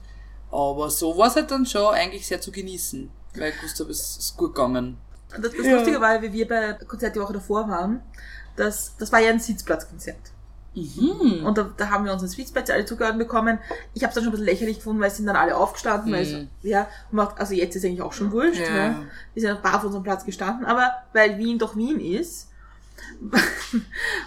Aber 0.51 0.89
so 0.89 1.17
war 1.17 1.27
es 1.27 1.35
halt 1.35 1.51
dann 1.51 1.65
schon 1.65 1.93
eigentlich 1.93 2.25
sehr 2.27 2.39
zu 2.41 2.51
genießen. 2.51 3.09
Weil 3.37 3.51
ich 3.51 3.63
wusste, 3.63 3.83
es 3.83 4.17
ist 4.17 4.37
gut 4.37 4.55
gegangen. 4.55 4.97
Und 5.35 5.43
das, 5.43 5.51
das 5.51 5.67
Lustige 5.67 5.99
war, 5.99 6.21
wie 6.21 6.31
wir 6.31 6.47
bei 6.47 6.73
Konzert 6.87 7.15
die 7.15 7.19
Woche 7.19 7.33
davor 7.33 7.67
waren, 7.67 8.01
das, 8.55 8.95
das 8.97 9.11
war 9.11 9.19
ja 9.19 9.29
ein 9.31 9.39
Sitzplatzkonzert. 9.39 10.15
Mhm. 10.73 11.45
Und 11.45 11.57
da, 11.57 11.69
da 11.75 11.89
haben 11.89 12.05
wir 12.05 12.13
unsere 12.13 12.29
Sitzplätze 12.29 12.73
alle 12.73 12.85
zugehört 12.85 13.17
bekommen. 13.17 13.59
Ich 13.93 14.03
habe 14.03 14.09
es 14.09 14.15
dann 14.15 14.23
schon 14.23 14.29
ein 14.29 14.31
bisschen 14.31 14.45
lächerlich 14.45 14.77
gefunden, 14.77 15.01
weil 15.01 15.09
es 15.09 15.17
sind 15.17 15.25
dann 15.25 15.35
alle 15.35 15.55
aufgestanden, 15.57 16.11
weil 16.13 16.25
Mhm. 16.25 16.49
es, 16.63 16.69
ja, 16.69 16.87
und 17.11 17.17
man, 17.17 17.27
also 17.37 17.53
jetzt 17.53 17.75
ist 17.75 17.83
eigentlich 17.85 18.01
auch 18.01 18.13
schon 18.13 18.31
wurscht, 18.31 18.59
Ja. 18.61 18.75
ja. 18.75 19.03
Wir 19.33 19.41
sind 19.41 19.51
ein 19.51 19.61
paar 19.61 19.75
auf 19.75 19.83
unserem 19.83 20.03
Platz 20.03 20.23
gestanden, 20.25 20.65
aber 20.65 20.91
weil 21.13 21.37
Wien 21.37 21.59
doch 21.59 21.75
Wien 21.75 21.99
ist, 21.99 22.49